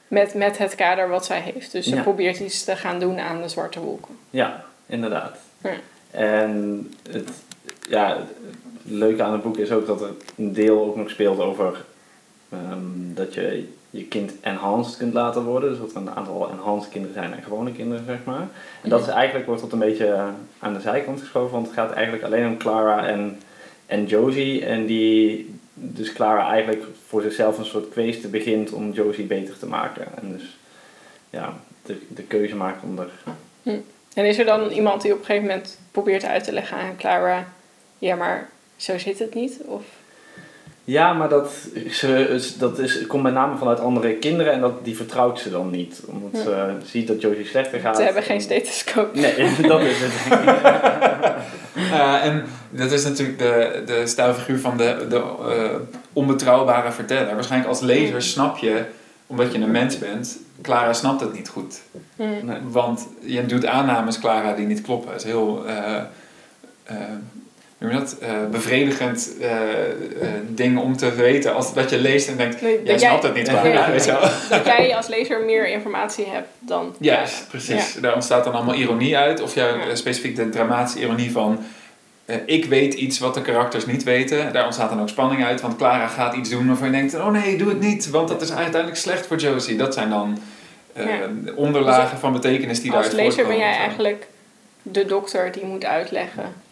Met, 0.09 0.35
met 0.35 0.59
het 0.59 0.75
kader 0.75 1.09
wat 1.09 1.25
zij 1.25 1.41
heeft. 1.41 1.73
Dus 1.73 1.87
ze 1.87 1.97
probeert 1.97 2.39
iets 2.39 2.65
te 2.65 2.77
gaan 2.77 2.99
doen 2.99 3.19
aan 3.21 3.43
de 3.43 3.49
zwarte 3.49 3.81
wolken. 3.81 4.19
Ja, 4.31 4.65
inderdaad. 4.87 5.39
Ja. 5.63 5.75
En 6.11 6.93
het, 7.11 7.31
ja, 7.91 8.17
het 8.17 8.29
leuke 8.83 9.23
aan 9.23 9.33
het 9.33 9.43
boek 9.43 9.57
is 9.57 9.71
ook 9.71 9.87
dat 9.87 10.01
er 10.01 10.11
een 10.37 10.53
deel 10.53 10.85
ook 10.85 10.97
nog 10.97 11.11
speelt 11.11 11.41
over 11.41 11.85
ehm, 12.49 13.15
dat 13.15 13.35
je 13.35 13.69
je 13.91 14.05
kind 14.05 14.33
enhanced 14.41 14.97
kunt 14.97 15.13
laten 15.13 15.45
worden. 15.45 15.71
Dus 15.71 15.79
dat 15.79 15.91
er 15.91 15.97
een 15.97 16.11
aantal 16.11 16.51
enhanced 16.51 16.91
kinderen 16.91 17.15
zijn 17.15 17.33
en 17.33 17.43
gewone 17.43 17.73
kinderen, 17.73 18.05
zeg 18.07 18.19
maar. 18.25 18.49
En 18.83 18.91
dat 18.91 19.01
is 19.01 19.09
eigenlijk, 19.09 19.47
wordt 19.47 19.61
dat 19.63 19.73
een 19.73 19.79
beetje 19.79 20.25
aan 20.59 20.75
de 20.75 20.81
zijkant 20.81 21.21
geschoven, 21.21 21.53
want 21.53 21.67
het 21.67 21.75
gaat 21.75 21.93
eigenlijk 21.93 22.25
alleen 22.25 22.47
om 22.47 22.59
Clara 22.59 23.07
en, 23.07 23.41
en 23.87 24.07
Josie. 24.07 24.65
En 24.65 24.87
die, 24.87 25.55
dus 25.75 26.13
Clara 26.13 26.51
eigenlijk 26.51 26.85
voor 27.07 27.23
zichzelf 27.23 27.59
een 27.59 27.65
soort 27.65 27.89
kweeste 27.89 28.29
begint 28.29 28.73
om 28.73 28.93
Josie 28.93 29.27
beter 29.27 29.59
te 29.59 29.67
maken. 29.67 30.07
En 30.21 30.33
dus 30.33 30.59
ja, 31.31 31.55
de, 31.83 31.99
de 32.09 32.23
keuze 32.23 32.57
maakt 32.57 32.83
om 32.83 32.99
er... 32.99 33.11
Hm. 33.63 33.79
En 34.15 34.25
is 34.25 34.39
er 34.39 34.45
dan 34.45 34.71
iemand 34.71 35.03
die 35.03 35.13
op 35.13 35.19
een 35.19 35.25
gegeven 35.25 35.49
moment 35.49 35.79
probeert 35.91 36.25
uit 36.25 36.45
te 36.45 36.53
leggen 36.53 36.77
aan 36.77 36.97
Clara 36.97 37.47
ja, 38.01 38.17
maar 38.17 38.49
zo 38.77 38.99
zit 38.99 39.19
het 39.19 39.35
niet? 39.35 39.59
Of? 39.65 39.83
Ja, 40.85 41.13
maar 41.13 41.29
dat, 41.29 41.53
ze, 41.91 42.55
dat 42.59 42.79
is, 42.79 43.07
komt 43.07 43.23
met 43.23 43.33
name 43.33 43.57
vanuit 43.57 43.81
andere 43.81 44.15
kinderen 44.15 44.53
en 44.53 44.61
dat, 44.61 44.85
die 44.85 44.97
vertrouwt 44.97 45.41
ze 45.41 45.51
dan 45.51 45.71
niet. 45.71 46.03
Omdat 46.07 46.43
ze 46.43 46.77
ziet 46.85 47.07
dat 47.07 47.21
Josie 47.21 47.47
slechter 47.47 47.81
gaat. 47.81 47.97
Ze 47.97 48.03
hebben 48.03 48.23
geen 48.23 48.41
stethoscoop. 48.41 49.15
Nee, 49.15 49.35
dat 49.69 49.81
is 49.81 49.97
het. 50.01 50.39
uh, 51.77 52.25
en 52.29 52.45
dat 52.71 52.93
is 52.93 53.05
natuurlijk 53.05 53.39
de, 53.39 53.83
de 53.87 54.07
stijlfiguur 54.07 54.59
van 54.59 54.77
de, 54.77 55.07
de 55.09 55.17
uh, 55.17 55.71
onbetrouwbare 56.13 56.93
verteller. 56.93 57.35
Waarschijnlijk 57.35 57.71
als 57.71 57.81
lezer 57.81 58.23
snap 58.23 58.57
je, 58.57 58.85
omdat 59.27 59.53
je 59.53 59.59
een 59.59 59.71
mens 59.71 59.99
bent, 59.99 60.39
Clara 60.63 60.93
snapt 60.93 61.21
het 61.21 61.33
niet 61.33 61.49
goed. 61.49 61.81
Nee. 62.17 62.43
Want 62.71 63.09
je 63.21 63.47
doet 63.47 63.67
aannames, 63.67 64.19
Clara, 64.19 64.53
die 64.53 64.67
niet 64.67 64.83
kloppen. 64.83 65.13
Het 65.13 65.21
is 65.21 65.27
heel... 65.27 65.65
Uh, 65.67 66.03
noem 67.81 67.91
je 67.91 67.99
dat, 67.99 68.17
uh, 68.23 68.29
bevredigend 68.51 69.31
uh, 69.41 69.51
uh, 69.51 70.29
ding 70.49 70.79
om 70.79 70.97
te 70.97 71.15
weten. 71.15 71.55
Als 71.55 71.75
dat 71.75 71.91
je 71.91 71.99
leest 71.99 72.29
en 72.29 72.37
denkt, 72.37 72.63
nee, 72.63 72.81
jij 72.85 72.99
snapt 72.99 73.23
het 73.23 73.35
niet 73.35 73.51
waar. 73.51 73.69
Ja, 73.69 74.21
dat 74.49 74.65
jij 74.65 74.97
als 74.97 75.07
lezer 75.07 75.45
meer 75.45 75.69
informatie 75.69 76.27
hebt 76.27 76.49
dan... 76.59 76.95
Juist, 76.99 77.49
precies. 77.49 77.95
Daar 77.95 78.15
ontstaat 78.15 78.45
dan 78.45 78.53
allemaal 78.53 78.75
ironie 78.75 79.17
uit. 79.17 79.41
Of 79.41 79.55
ja, 79.55 79.95
specifiek 79.95 80.37
de 80.37 80.49
dramatische 80.49 81.01
ironie 81.01 81.31
van... 81.33 81.65
ik 82.45 82.65
weet 82.65 82.95
iets 82.95 83.19
wat 83.19 83.35
de 83.35 83.43
karakters 83.43 83.87
niet 83.87 84.03
weten. 84.03 84.53
Daar 84.53 84.65
ontstaat 84.65 84.91
dan 84.91 85.01
ook 85.01 85.09
spanning 85.09 85.45
uit. 85.45 85.61
Want 85.61 85.77
Clara 85.77 86.07
gaat 86.07 86.35
iets 86.35 86.51
doen 86.51 86.67
waarvan 86.67 86.87
je 86.87 86.93
denkt... 86.93 87.15
Oh 87.15 87.31
nee, 87.31 87.57
doe 87.57 87.69
het 87.69 87.81
niet. 87.81 88.11
Want 88.11 88.29
dat 88.29 88.43
is 88.43 88.53
uiteindelijk 88.53 89.01
slecht 89.01 89.27
voor 89.27 89.37
Josie. 89.37 89.77
Dat 89.77 89.95
zijn 89.95 90.11
dan 90.11 90.39
onderlagen 91.55 92.11
dus 92.11 92.21
van 92.21 92.33
betekenis 92.33 92.81
die 92.81 92.91
daaruit 92.91 93.13
voortkomen. 93.13 93.37
Als 93.37 93.37
lezer 93.37 93.59
ben 93.59 93.69
jij 93.69 93.77
eigenlijk 93.77 94.27
de 94.83 95.05
dokter 95.05 95.53
die 95.53 95.65
moet 95.65 95.85
uitleggen 95.85 96.69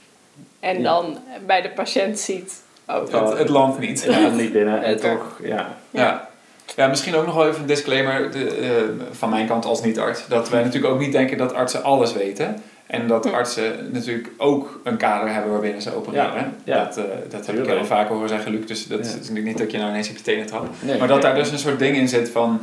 en 0.61 0.83
dan 0.83 1.19
bij 1.47 1.63
de 1.63 1.71
patiënt 1.71 2.19
ziet... 2.19 2.63
Oh, 2.87 3.13
het, 3.13 3.39
het 3.39 3.49
land 3.49 3.79
niet. 3.79 4.05
Het 4.05 4.21
land 4.21 4.37
niet 4.37 4.53
binnen. 4.53 4.83
En 4.83 5.01
toch, 5.01 5.41
ja. 5.43 5.75
ja. 5.91 6.29
Ja, 6.77 6.87
misschien 6.87 7.15
ook 7.15 7.27
nog 7.27 7.35
wel 7.35 7.49
even 7.49 7.61
een 7.61 7.67
disclaimer 7.67 8.31
de, 8.31 8.59
uh, 8.61 9.05
van 9.11 9.31
mijn 9.31 9.47
kant 9.47 9.65
als 9.65 9.83
niet-arts. 9.83 10.29
Dat 10.29 10.49
wij 10.49 10.63
natuurlijk 10.63 10.93
ook 10.95 11.01
niet 11.01 11.13
denken 11.13 11.39
dat 11.39 11.55
artsen 11.55 11.83
alles 11.83 12.13
weten. 12.13 12.63
En 12.87 13.07
dat 13.07 13.33
artsen 13.33 13.89
natuurlijk 13.93 14.29
ook 14.37 14.81
een 14.85 14.97
kader 14.97 15.33
hebben 15.33 15.53
waarbinnen 15.53 15.83
ze 15.83 15.95
opereren. 15.95 16.57
Ja, 16.65 16.85
Dat, 16.85 16.99
uh, 16.99 17.05
dat 17.29 17.47
heb 17.47 17.59
ik 17.59 17.67
heel 17.67 17.85
vaak 17.85 18.09
horen 18.09 18.29
zeggen, 18.29 18.53
Luc. 18.53 18.67
Dus 18.67 18.87
dat 18.87 19.01
is 19.01 19.15
natuurlijk 19.15 19.47
niet 19.47 19.59
dat 19.59 19.71
je 19.71 19.79
nou 19.79 19.91
ineens 19.91 20.11
op 20.11 20.17
je 20.17 20.23
tenen 20.23 20.47
trapt. 20.47 20.83
Nee, 20.83 20.99
maar 20.99 21.09
dat 21.09 21.23
daar 21.23 21.35
dus 21.35 21.51
een 21.51 21.59
soort 21.59 21.79
ding 21.79 21.97
in 21.97 22.09
zit 22.09 22.31
van... 22.31 22.61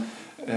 Uh, 0.48 0.56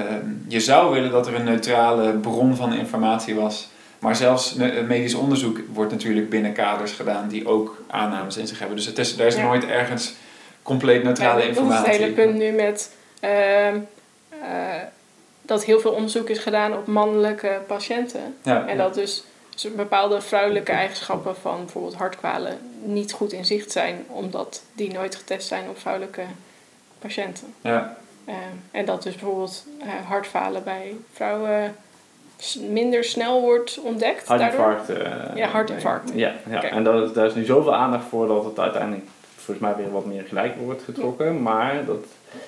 je 0.48 0.61
zou 0.61 0.92
willen 0.94 1.11
dat 1.11 1.26
er 1.26 1.35
een 1.35 1.44
neutrale 1.44 2.12
bron 2.12 2.57
van 2.57 2.72
informatie 2.72 3.35
was 3.35 3.68
maar 3.98 4.16
zelfs 4.16 4.54
medisch 4.87 5.14
onderzoek 5.14 5.58
wordt 5.72 5.92
natuurlijk 5.92 6.30
binnen 6.30 6.52
kaders 6.52 6.92
gedaan 6.92 7.28
die 7.28 7.48
ook 7.48 7.82
aannames 7.87 8.37
in 8.37 8.46
zich 8.46 8.58
hebben. 8.58 8.76
Dus 8.76 8.87
het 8.87 8.98
is, 8.98 9.18
er 9.18 9.26
is 9.26 9.37
nooit 9.37 9.64
ergens 9.64 10.14
compleet 10.62 11.02
neutrale 11.02 11.48
informatie. 11.48 11.84
Dat 11.84 11.94
is 11.94 11.96
het 11.96 12.04
hele 12.04 12.28
punt 12.28 12.38
nu 12.38 12.50
met 12.50 12.90
uh, 13.24 13.74
dat 15.42 15.64
heel 15.64 15.80
veel 15.80 15.92
onderzoek 15.92 16.28
is 16.28 16.38
gedaan 16.38 16.72
op 16.72 16.87
mannelijke 16.87 17.61
patiënten. 17.66 18.37
en 18.42 18.76
dat 18.76 18.94
dus 18.94 19.24
bepaalde 19.76 20.20
vrouwelijke 20.20 20.72
eigenschappen 20.72 21.37
van 21.37 21.58
bijvoorbeeld 21.58 21.94
hartkwalen 21.94 22.58
niet 22.82 23.12
goed 23.12 23.32
in 23.32 23.44
zicht 23.44 23.70
zijn, 23.70 24.04
omdat 24.08 24.62
die 24.72 24.92
nooit 24.92 25.16
getest 25.16 25.48
zijn 25.48 25.68
op 25.68 25.78
vrouwelijke 25.78 26.24
patiënten. 26.98 27.54
Ja. 27.61 27.96
Uh, 28.28 28.34
en 28.70 28.84
dat 28.84 29.02
dus 29.02 29.14
bijvoorbeeld 29.14 29.64
uh, 29.82 29.87
hartfalen 30.06 30.64
bij 30.64 30.96
vrouwen 31.12 31.76
minder 32.70 33.05
snel 33.05 33.40
wordt 33.40 33.79
ontdekt. 33.83 34.27
Hartinfarct. 34.27 34.90
Uh, 34.90 34.96
ja, 35.35 35.48
hartinfarct. 35.48 36.11
Ja, 36.14 36.33
ja. 36.51 36.62
en 36.62 36.85
daar 36.85 37.03
is, 37.03 37.12
daar 37.12 37.27
is 37.27 37.35
nu 37.35 37.44
zoveel 37.44 37.74
aandacht 37.74 38.05
voor 38.09 38.27
dat 38.27 38.44
het 38.44 38.59
uiteindelijk 38.59 39.05
volgens 39.37 39.66
mij 39.66 39.77
weer 39.77 39.92
wat 39.92 40.07
meer 40.07 40.24
gelijk 40.29 40.55
wordt 40.64 40.83
getrokken. 40.83 41.42
Maar 41.42 41.85
dat 41.85 42.05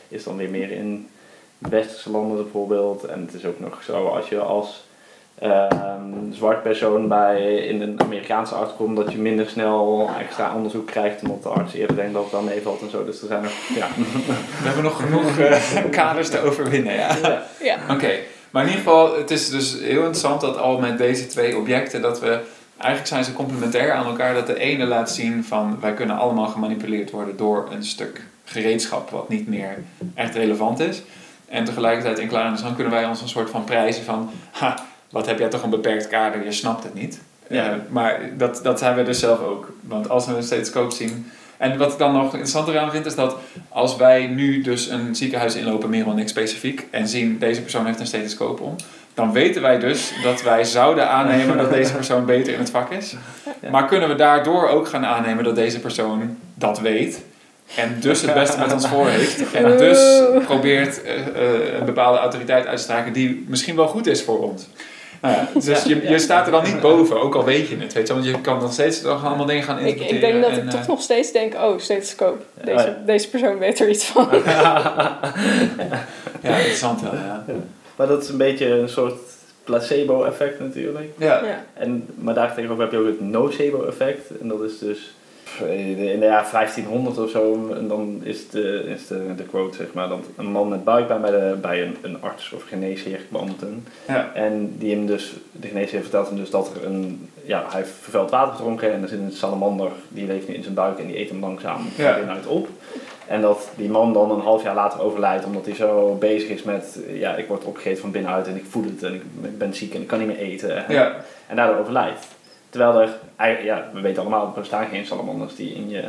is 0.08 0.24
dan 0.24 0.36
weer 0.36 0.50
meer 0.50 0.70
in 0.70 1.08
westerse 1.58 2.10
landen 2.10 2.36
bijvoorbeeld. 2.36 3.04
En 3.04 3.20
het 3.20 3.34
is 3.34 3.44
ook 3.44 3.60
nog 3.60 3.82
zo 3.82 4.06
als 4.06 4.28
je 4.28 4.38
als 4.38 4.88
uh, 5.42 5.66
zwart 6.30 6.62
persoon 6.62 7.08
bij, 7.08 7.54
in 7.56 7.82
een 7.82 8.00
Amerikaanse 8.00 8.54
arts 8.54 8.74
komt, 8.76 8.96
dat 8.96 9.12
je 9.12 9.18
minder 9.18 9.48
snel 9.48 10.10
extra 10.18 10.54
onderzoek 10.54 10.86
krijgt 10.86 11.22
omdat 11.22 11.42
de 11.42 11.48
arts 11.48 11.74
eerder 11.74 11.96
denkt 11.96 12.12
dat 12.12 12.22
het 12.22 12.32
dan 12.32 12.44
meevalt 12.44 12.80
en 12.80 12.90
zo. 12.90 13.04
Dus 13.04 13.20
er 13.20 13.26
zijn 13.26 13.42
nog, 13.42 13.52
ja. 13.74 13.88
We 13.96 14.66
hebben 14.66 14.82
nog 14.82 15.00
genoeg 15.00 15.38
uh, 15.38 15.90
kaders 15.90 16.28
te 16.28 16.40
overwinnen, 16.40 16.94
ja. 16.94 17.16
ja. 17.22 17.42
ja. 17.60 17.78
Oké. 17.90 18.10
Maar 18.50 18.62
in 18.62 18.68
ieder 18.68 18.84
geval, 18.84 19.16
het 19.16 19.30
is 19.30 19.50
dus 19.50 19.72
heel 19.72 19.96
interessant 19.96 20.40
dat 20.40 20.58
al 20.58 20.78
met 20.78 20.98
deze 20.98 21.26
twee 21.26 21.56
objecten, 21.56 22.02
dat 22.02 22.20
we, 22.20 22.40
eigenlijk 22.76 23.06
zijn 23.06 23.24
ze 23.24 23.32
complementair 23.32 23.92
aan 23.92 24.06
elkaar, 24.06 24.34
dat 24.34 24.46
de 24.46 24.58
ene 24.58 24.86
laat 24.86 25.10
zien 25.10 25.44
van 25.44 25.80
wij 25.80 25.94
kunnen 25.94 26.16
allemaal 26.16 26.46
gemanipuleerd 26.46 27.10
worden 27.10 27.36
door 27.36 27.68
een 27.70 27.84
stuk 27.84 28.22
gereedschap 28.44 29.10
wat 29.10 29.28
niet 29.28 29.48
meer 29.48 29.78
echt 30.14 30.34
relevant 30.34 30.80
is. 30.80 31.02
En 31.48 31.64
tegelijkertijd 31.64 32.18
in 32.18 32.28
Klaar 32.28 32.62
en 32.64 32.74
kunnen 32.74 32.92
wij 32.92 33.04
ons 33.04 33.20
een 33.20 33.28
soort 33.28 33.50
van 33.50 33.64
prijzen 33.64 34.04
van, 34.04 34.30
ha, 34.50 34.84
wat 35.10 35.26
heb 35.26 35.38
jij 35.38 35.48
toch 35.48 35.62
een 35.62 35.70
beperkt 35.70 36.08
kader, 36.08 36.44
je 36.44 36.52
snapt 36.52 36.82
het 36.82 36.94
niet. 36.94 37.20
Ja. 37.48 37.74
Uh, 37.74 37.76
maar 37.88 38.20
dat, 38.36 38.60
dat 38.62 38.78
zijn 38.78 38.96
we 38.96 39.02
dus 39.02 39.18
zelf 39.18 39.40
ook. 39.40 39.72
Want 39.80 40.08
als 40.08 40.26
we 40.26 40.36
een 40.36 40.42
stethoscoop 40.42 40.92
zien, 40.92 41.30
en 41.60 41.78
wat 41.78 41.92
ik 41.92 41.98
dan 41.98 42.12
nog 42.12 42.24
interessanter 42.24 42.78
aan 42.78 42.90
vind, 42.90 43.06
is 43.06 43.14
dat 43.14 43.36
als 43.68 43.96
wij 43.96 44.26
nu 44.26 44.62
dus 44.62 44.88
een 44.88 45.14
ziekenhuis 45.14 45.54
inlopen, 45.54 45.90
meer 45.90 46.14
niks 46.14 46.30
specifiek, 46.30 46.86
en 46.90 47.08
zien 47.08 47.38
deze 47.38 47.60
persoon 47.60 47.86
heeft 47.86 48.00
een 48.00 48.06
stethoscoop 48.06 48.60
om, 48.60 48.76
dan 49.14 49.32
weten 49.32 49.62
wij 49.62 49.78
dus 49.78 50.12
dat 50.22 50.42
wij 50.42 50.64
zouden 50.64 51.08
aannemen 51.08 51.56
dat 51.56 51.70
deze 51.70 51.92
persoon 51.92 52.24
beter 52.24 52.52
in 52.52 52.58
het 52.58 52.70
vak 52.70 52.90
is. 52.90 53.14
Maar 53.70 53.86
kunnen 53.86 54.08
we 54.08 54.14
daardoor 54.14 54.68
ook 54.68 54.88
gaan 54.88 55.06
aannemen 55.06 55.44
dat 55.44 55.54
deze 55.54 55.80
persoon 55.80 56.36
dat 56.54 56.80
weet? 56.80 57.20
En 57.76 57.96
dus 58.00 58.22
het 58.22 58.34
beste 58.34 58.58
met 58.58 58.72
ons 58.72 58.88
voor 58.88 59.08
heeft. 59.08 59.52
En 59.52 59.78
dus 59.78 60.20
probeert 60.44 61.00
een 61.78 61.84
bepaalde 61.84 62.18
autoriteit 62.18 62.66
uit 62.66 62.80
te 62.80 62.86
dragen 62.86 63.12
die 63.12 63.44
misschien 63.48 63.76
wel 63.76 63.88
goed 63.88 64.06
is 64.06 64.22
voor 64.22 64.42
ons. 64.42 64.66
Nou 65.20 65.34
ja, 65.34 65.48
dus 65.60 65.82
je, 65.82 66.08
je 66.08 66.18
staat 66.18 66.46
er 66.46 66.52
dan 66.52 66.64
niet 66.64 66.80
boven, 66.80 67.20
ook 67.20 67.34
al 67.34 67.44
weet 67.44 67.68
je 67.68 67.76
het, 67.76 67.92
weet 67.92 68.06
je, 68.06 68.12
want 68.12 68.24
je 68.24 68.40
kan 68.40 68.58
nog 68.58 68.72
steeds 68.72 69.00
toch 69.00 69.24
allemaal 69.24 69.46
dingen 69.46 69.62
gaan 69.62 69.78
interpreteren. 69.78 70.16
Ik, 70.16 70.24
ik 70.24 70.42
denk 70.42 70.54
dat 70.54 70.64
ik 70.64 70.70
toch 70.70 70.86
nog 70.86 71.02
steeds 71.02 71.32
denk, 71.32 71.54
oh, 71.54 71.78
stethoscoop, 71.78 72.44
deze, 72.64 72.96
deze 73.06 73.28
persoon 73.28 73.58
weet 73.58 73.80
er 73.80 73.88
iets 73.88 74.04
van. 74.04 74.28
ja, 76.42 76.56
interessant 76.56 77.00
wel, 77.00 77.14
ja. 77.14 77.44
Maar 77.96 78.06
dat 78.06 78.22
is 78.22 78.28
een 78.28 78.36
beetje 78.36 78.66
een 78.66 78.88
soort 78.88 79.18
placebo-effect 79.64 80.60
natuurlijk. 80.60 81.08
Ja. 81.16 81.64
En, 81.74 82.06
maar 82.14 82.34
daar 82.34 82.54
tegenover 82.54 82.82
heb 82.82 82.92
je 82.92 82.98
ook 82.98 83.06
het 83.06 83.20
nocebo-effect. 83.20 84.38
En 84.40 84.48
dat 84.48 84.62
is 84.62 84.78
dus 84.78 85.14
in 85.58 86.20
de 86.20 86.26
jaren 86.26 86.50
1500 86.50 87.18
of 87.18 87.30
zo, 87.30 87.70
en 87.74 87.88
dan 87.88 88.20
is, 88.22 88.48
de, 88.48 88.84
is 88.86 89.06
de, 89.06 89.34
de 89.36 89.42
quote 89.42 89.76
zeg 89.76 89.92
maar, 89.92 90.08
dat 90.08 90.24
een 90.36 90.50
man 90.50 90.68
met 90.68 90.84
buikpijn 90.84 91.20
bij, 91.20 91.30
de, 91.30 91.56
bij 91.60 91.82
een, 91.82 91.96
een 92.02 92.22
arts 92.22 92.52
of 92.52 92.62
geneesheer 92.62 93.20
behandeld. 93.28 93.62
Ja. 94.08 94.30
En 94.34 94.74
die 94.78 94.94
hem 94.94 95.06
dus, 95.06 95.32
de 95.52 95.68
geneesheer 95.68 96.00
vertelt 96.00 96.28
hem 96.28 96.36
dus 96.36 96.50
dat 96.50 96.70
er 96.74 96.86
een, 96.86 97.28
ja, 97.44 97.64
hij 97.68 97.80
heeft 97.80 97.92
vervuild 98.00 98.30
water 98.30 98.54
gedronken 98.54 98.92
en 98.92 99.02
er 99.02 99.08
zit 99.08 99.18
een 99.18 99.32
salamander, 99.32 99.90
die 100.08 100.26
leeft 100.26 100.48
nu 100.48 100.54
in 100.54 100.62
zijn 100.62 100.74
buik 100.74 100.98
en 100.98 101.06
die 101.06 101.18
eet 101.18 101.28
hem 101.28 101.40
langzaam 101.40 101.86
ja. 101.96 102.14
binnenuit 102.14 102.46
op. 102.46 102.68
En 103.26 103.40
dat 103.40 103.68
die 103.76 103.90
man 103.90 104.12
dan 104.12 104.30
een 104.30 104.40
half 104.40 104.62
jaar 104.62 104.74
later 104.74 105.00
overlijdt 105.00 105.44
omdat 105.44 105.66
hij 105.66 105.74
zo 105.74 106.16
bezig 106.20 106.48
is 106.48 106.62
met, 106.62 106.98
ja, 107.12 107.36
ik 107.36 107.48
word 107.48 107.64
opgegeten 107.64 108.00
van 108.00 108.10
binnenuit 108.10 108.46
en 108.46 108.56
ik 108.56 108.64
voel 108.68 108.84
het 108.84 109.02
en 109.02 109.14
ik 109.14 109.58
ben 109.58 109.74
ziek 109.74 109.94
en 109.94 110.00
ik 110.00 110.06
kan 110.06 110.18
niet 110.18 110.28
meer 110.28 110.38
eten. 110.38 110.84
Ja. 110.88 111.16
En 111.46 111.56
daardoor 111.56 111.78
overlijdt. 111.78 112.26
Terwijl 112.70 113.00
er, 113.00 113.64
ja, 113.64 113.90
we 113.92 114.00
weten 114.00 114.20
allemaal, 114.20 114.46
er 114.54 114.60
bestaan 114.60 114.86
geen 114.86 115.06
salamanders 115.06 115.56
die 115.56 115.74
in 115.74 115.88
je, 115.88 116.02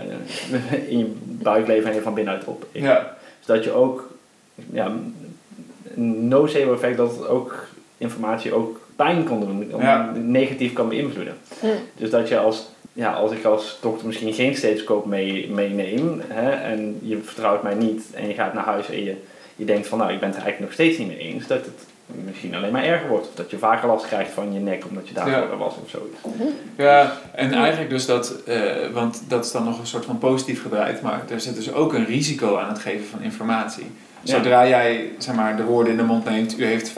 in 0.91 0.97
je 0.97 1.13
buik 1.25 1.67
leven 1.67 1.89
en 1.89 1.95
je 1.95 2.01
van 2.01 2.13
binnenuit 2.13 2.45
op. 2.45 2.65
Ja. 2.71 3.15
Dus 3.37 3.45
dat 3.45 3.63
je 3.63 3.71
ook, 3.71 4.09
ja, 4.71 4.91
nocebo 6.03 6.73
effect 6.73 6.97
dat 6.97 7.27
ook 7.27 7.67
informatie 7.97 8.53
ook 8.53 8.79
pijn 8.95 9.23
kan 9.23 9.39
doen, 9.39 9.71
ja. 9.79 10.11
negatief 10.15 10.73
kan 10.73 10.89
beïnvloeden. 10.89 11.37
Hm. 11.59 11.67
Dus 11.97 12.09
dat 12.09 12.27
je 12.27 12.37
als, 12.37 12.67
ja, 12.93 13.13
als 13.13 13.31
ik 13.31 13.43
als 13.43 13.77
dokter 13.81 14.07
misschien 14.07 14.33
geen 14.33 14.55
stethoscoop 14.55 15.05
mee, 15.05 15.49
meeneem 15.49 16.21
hè, 16.27 16.51
en 16.51 16.99
je 17.01 17.17
vertrouwt 17.23 17.63
mij 17.63 17.73
niet 17.73 18.03
en 18.13 18.27
je 18.27 18.33
gaat 18.33 18.53
naar 18.53 18.63
huis 18.63 18.89
en 18.89 19.03
je, 19.03 19.15
je 19.55 19.65
denkt 19.65 19.87
van 19.87 19.97
nou 19.97 20.13
ik 20.13 20.19
ben 20.19 20.29
het 20.29 20.37
er 20.37 20.43
eigenlijk 20.43 20.71
nog 20.71 20.85
steeds 20.85 20.97
niet 20.97 21.07
mee 21.07 21.33
eens, 21.33 21.47
dat 21.47 21.65
het 21.65 21.85
misschien 22.25 22.55
alleen 22.55 22.71
maar 22.71 22.83
erger 22.83 23.09
wordt. 23.09 23.27
Of 23.27 23.35
dat 23.35 23.49
je 23.49 23.57
vaker 23.57 23.87
last 23.87 24.05
krijgt 24.05 24.31
van 24.31 24.53
je 24.53 24.59
nek 24.59 24.85
omdat 24.89 25.07
je 25.07 25.13
daar 25.13 25.29
ja. 25.29 25.55
was 25.55 25.73
of 25.83 25.89
zoiets. 25.89 26.17
Ja, 26.75 27.17
en 27.35 27.53
eigenlijk 27.53 27.89
dus 27.89 28.05
dat, 28.05 28.35
uh, 28.47 28.87
want 28.93 29.23
dat 29.27 29.45
is 29.45 29.51
dan 29.51 29.63
nog 29.63 29.79
een 29.79 29.87
soort 29.87 30.05
van 30.05 30.17
positief 30.17 30.61
gedraaid, 30.61 31.01
maar 31.01 31.21
er 31.29 31.41
zit 31.41 31.55
dus 31.55 31.73
ook 31.73 31.93
een 31.93 32.05
risico 32.05 32.57
aan 32.57 32.69
het 32.69 32.79
geven 32.79 33.07
van 33.07 33.21
informatie. 33.21 33.91
Zodra 34.23 34.67
jij 34.67 35.11
zeg 35.17 35.35
maar, 35.35 35.57
de 35.57 35.63
woorden 35.63 35.91
in 35.91 35.97
de 35.97 36.03
mond 36.03 36.25
neemt, 36.25 36.59
u 36.59 36.65
heeft 36.65 36.93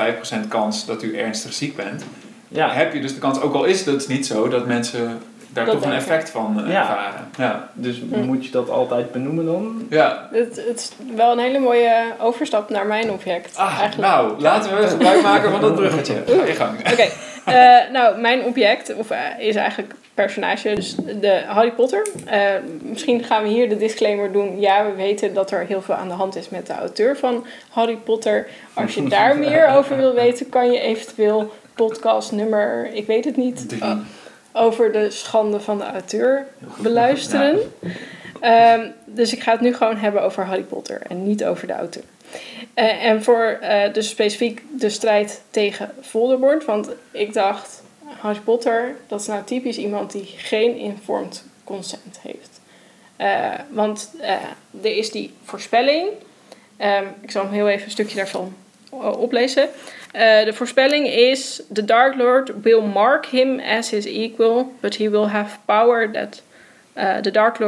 5% 0.46 0.48
kans 0.48 0.86
dat 0.86 1.04
u 1.04 1.18
ernstig 1.18 1.54
ziek 1.54 1.76
bent, 1.76 2.06
ja. 2.48 2.72
heb 2.72 2.94
je 2.94 3.02
dus 3.02 3.14
de 3.14 3.20
kans, 3.20 3.42
ook 3.42 3.54
al 3.54 3.64
is 3.64 3.86
het 3.86 4.08
niet 4.08 4.26
zo, 4.26 4.48
dat 4.48 4.66
mensen 4.66 5.20
daar 5.54 5.66
toch 5.66 5.86
een 5.86 5.94
effect 5.94 6.30
van 6.30 6.64
uh, 6.68 6.76
ervaren. 6.76 7.30
Ja. 7.38 7.70
Dus 7.74 8.02
hm. 8.12 8.26
moet 8.26 8.46
je 8.46 8.52
dat 8.52 8.70
altijd 8.70 9.12
benoemen 9.12 9.46
dan? 9.46 9.86
Ja. 9.90 10.28
Het, 10.32 10.64
het 10.68 10.80
is 10.80 10.92
wel 11.16 11.32
een 11.32 11.40
hele 11.40 11.60
mooie 11.60 11.94
overstap 12.20 12.70
naar 12.70 12.86
mijn 12.86 13.12
object. 13.12 13.58
Ah, 13.58 13.80
eigenlijk. 13.80 14.10
nou, 14.10 14.42
laten 14.42 14.78
we 14.78 14.88
gebruik 14.88 15.22
maken 15.22 15.52
van 15.52 15.62
dat 15.62 15.76
bruggetje. 15.76 16.14
Ga 16.28 16.46
je 16.46 16.54
gang. 16.54 16.80
Oké, 16.92 17.08
eh, 17.46 17.92
nou, 17.92 18.20
mijn 18.20 18.44
object 18.44 18.96
of, 18.96 19.12
uh, 19.12 19.18
is 19.38 19.56
eigenlijk 19.56 19.94
personage, 20.14 20.76
dus 20.76 20.96
de 20.96 21.42
Harry 21.48 21.72
Potter. 21.72 22.08
misschien 22.82 23.24
gaan 23.24 23.44
we 23.44 23.50
hier 23.50 23.70
de 23.70 23.78
disclaimer 23.78 24.32
doen. 24.32 24.60
Ja, 24.60 24.86
we 24.86 24.92
weten 24.96 25.34
dat 25.34 25.52
er 25.52 25.66
heel 25.66 25.82
veel 25.82 25.96
aan 25.96 26.08
de 26.08 26.14
hand 26.14 26.36
is 26.36 26.50
met 26.50 26.68
de 26.68 26.74
auteur 26.74 27.18
van 27.18 27.46
Harry 27.70 27.96
Potter. 27.96 28.48
Als 28.74 28.94
je 28.94 29.04
daar 29.04 29.38
meer 29.48 29.68
over 29.68 29.98
wil 29.98 30.14
weten, 30.14 30.50
kan 30.50 30.72
je 30.72 30.80
eventueel 30.80 31.52
podcast 31.76 32.32
nummer, 32.32 32.90
ik 32.94 33.08
weet 33.08 33.26
het 33.26 33.38
niet 33.38 33.66
over 34.54 34.92
de 34.92 35.10
schande 35.10 35.60
van 35.60 35.78
de 35.78 35.84
auteur 35.84 36.48
beluisteren. 36.78 37.60
Ehm, 38.40 38.90
dus 39.06 39.34
ik 39.34 39.44
ga 39.44 39.52
het 39.52 39.62
nu 39.62 39.74
gewoon 39.74 39.98
hebben 39.98 40.22
over 40.22 40.46
Harry 40.46 40.64
Potter 40.64 41.02
en 41.02 41.24
niet 41.24 41.46
over 41.46 41.68
de 41.68 41.74
auteur. 41.74 42.04
Uh, 42.76 43.06
en 43.06 43.24
voor 43.24 43.60
uh, 43.62 43.94
dus 43.94 44.10
specifiek 44.10 44.64
de 44.80 44.90
strijd 44.90 45.42
tegen 45.50 45.92
Voldemort. 46.02 46.66
Want 46.66 46.90
ik 47.12 47.34
dacht, 47.34 47.84
Harry 48.04 48.40
Potter, 48.40 48.96
dat 49.08 49.22
is 49.22 49.28
nou 49.28 49.44
typisch 49.44 49.78
iemand 49.78 50.12
die 50.12 50.26
geen 50.38 50.76
informed 50.76 51.44
consent 51.64 52.20
heeft. 52.22 52.62
Uh, 53.18 53.54
want 53.70 54.12
er 54.82 54.98
is 54.98 55.12
die 55.12 55.34
voorspelling. 55.44 56.08
Um, 56.78 57.08
ik 57.22 57.32
zal 57.32 57.44
hem 57.44 57.54
heel 57.54 57.70
even 57.70 57.86
een 57.86 57.92
stukje 57.92 58.16
daarvan 58.16 58.56
oplezen. 59.18 59.70
Uh, 60.14 60.46
de 60.46 60.54
voorspelling 60.54 61.08
is: 61.08 61.62
The 61.74 61.86
Dark 61.86 62.16
Lord 62.16 62.64
will 62.64 62.82
mark 62.82 63.26
him 63.26 63.60
as 63.60 63.90
his 63.90 64.06
equal, 64.06 64.74
but 64.80 64.96
he 64.96 65.10
will 65.10 65.28
have 65.28 65.58
power 65.66 66.12
that 66.12 66.42
uh, 66.96 67.22
the 67.22 67.32
Dark 67.32 67.60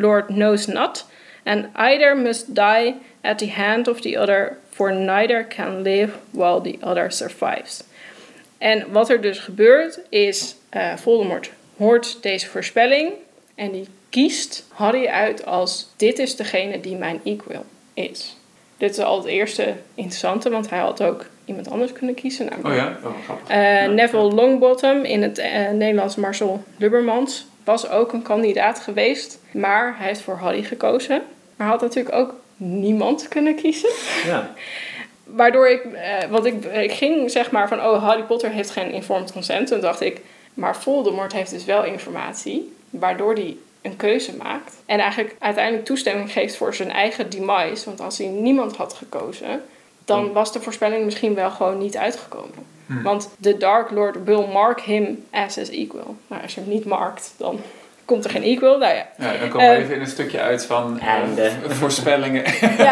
Lord 0.00 0.28
knows 0.28 0.66
not, 0.66 1.04
and 1.42 1.68
either 1.74 2.14
must 2.14 2.54
die 2.54 2.94
at 3.22 3.38
the 3.38 3.46
hand 3.46 3.88
of 3.88 4.00
the 4.02 4.16
other, 4.16 4.58
for 4.70 4.92
neither 4.92 5.42
can 5.42 5.82
live 5.82 6.18
while 6.32 6.60
the 6.60 6.78
other 6.82 7.10
survives. 7.10 7.82
En 8.58 8.92
wat 8.92 9.10
er 9.10 9.20
dus 9.20 9.38
gebeurt 9.38 10.00
is: 10.08 10.56
uh, 10.72 10.96
Voldemort 10.96 11.50
hoort 11.76 12.22
deze 12.22 12.46
voorspelling 12.46 13.12
en 13.54 13.72
die 13.72 13.88
kiest 14.10 14.66
Harry 14.68 15.06
uit 15.06 15.44
als: 15.44 15.88
Dit 15.96 16.18
is 16.18 16.36
degene 16.36 16.80
die 16.80 16.96
mijn 16.96 17.20
equal 17.24 17.64
is. 17.94 18.39
Dit 18.80 18.90
is 18.90 18.98
al 18.98 19.16
het 19.16 19.26
eerste 19.26 19.74
interessante, 19.94 20.50
want 20.50 20.70
hij 20.70 20.78
had 20.78 21.02
ook 21.02 21.26
iemand 21.44 21.70
anders 21.70 21.92
kunnen 21.92 22.14
kiezen. 22.14 22.48
oh 22.64 22.74
ja? 22.74 22.96
Oh, 23.04 23.10
uh, 23.50 23.94
Neville 23.94 24.32
Longbottom 24.32 25.04
in 25.04 25.22
het 25.22 25.38
uh, 25.38 25.70
Nederlands 25.70 26.16
Marcel 26.16 26.62
Lubbermans 26.76 27.46
was 27.64 27.88
ook 27.88 28.12
een 28.12 28.22
kandidaat 28.22 28.78
geweest. 28.78 29.38
Maar 29.52 29.94
hij 29.98 30.06
heeft 30.06 30.20
voor 30.20 30.34
Harry 30.34 30.62
gekozen. 30.62 31.22
Maar 31.56 31.66
had 31.66 31.80
natuurlijk 31.80 32.14
ook 32.14 32.34
niemand 32.56 33.28
kunnen 33.28 33.54
kiezen. 33.54 33.90
Ja. 34.26 34.50
Waardoor 35.40 35.68
ik, 35.68 35.84
uh, 35.84 36.30
want 36.30 36.44
ik, 36.44 36.64
ik 36.64 36.92
ging 36.92 37.30
zeg 37.30 37.50
maar 37.50 37.68
van, 37.68 37.80
oh 37.80 38.04
Harry 38.04 38.22
Potter 38.22 38.50
heeft 38.50 38.70
geen 38.70 38.92
informed 38.92 39.32
consent. 39.32 39.66
Toen 39.66 39.80
dacht 39.80 40.00
ik, 40.00 40.20
maar 40.54 40.76
Voldemort 40.76 41.32
heeft 41.32 41.50
dus 41.50 41.64
wel 41.64 41.84
informatie. 41.84 42.76
Waardoor 42.90 43.34
die 43.34 43.60
een 43.82 43.96
keuze 43.96 44.36
maakt. 44.36 44.76
En 44.86 44.98
eigenlijk 44.98 45.36
uiteindelijk 45.38 45.84
toestemming 45.84 46.32
geeft 46.32 46.56
voor 46.56 46.74
zijn 46.74 46.90
eigen 46.90 47.30
demise. 47.30 47.84
Want 47.84 48.00
als 48.00 48.18
hij 48.18 48.26
niemand 48.26 48.76
had 48.76 48.94
gekozen, 48.94 49.62
dan 50.04 50.24
hmm. 50.24 50.32
was 50.32 50.52
de 50.52 50.60
voorspelling 50.60 51.04
misschien 51.04 51.34
wel 51.34 51.50
gewoon 51.50 51.78
niet 51.78 51.96
uitgekomen. 51.96 52.66
Hmm. 52.86 53.02
Want 53.02 53.30
de 53.38 53.56
Dark 53.56 53.90
Lord 53.90 54.24
will 54.24 54.46
mark 54.52 54.80
him 54.80 55.24
as 55.30 55.54
his 55.54 55.68
equal. 55.68 56.16
Maar 56.26 56.42
als 56.42 56.54
je 56.54 56.60
hem 56.60 56.68
niet 56.68 56.84
markt, 56.84 57.34
dan 57.36 57.60
komt 58.04 58.24
er 58.24 58.30
geen 58.30 58.42
equal. 58.42 58.78
Nou 58.78 58.94
ja. 58.94 59.06
ja 59.18 59.36
dan 59.36 59.48
komen 59.48 59.68
we 59.68 59.74
uh, 59.74 59.82
even 59.82 59.94
in 59.94 60.00
een 60.00 60.06
stukje 60.06 60.40
uit 60.40 60.66
van 60.66 61.00
uh, 61.38 61.50
voorspellingen. 61.68 62.44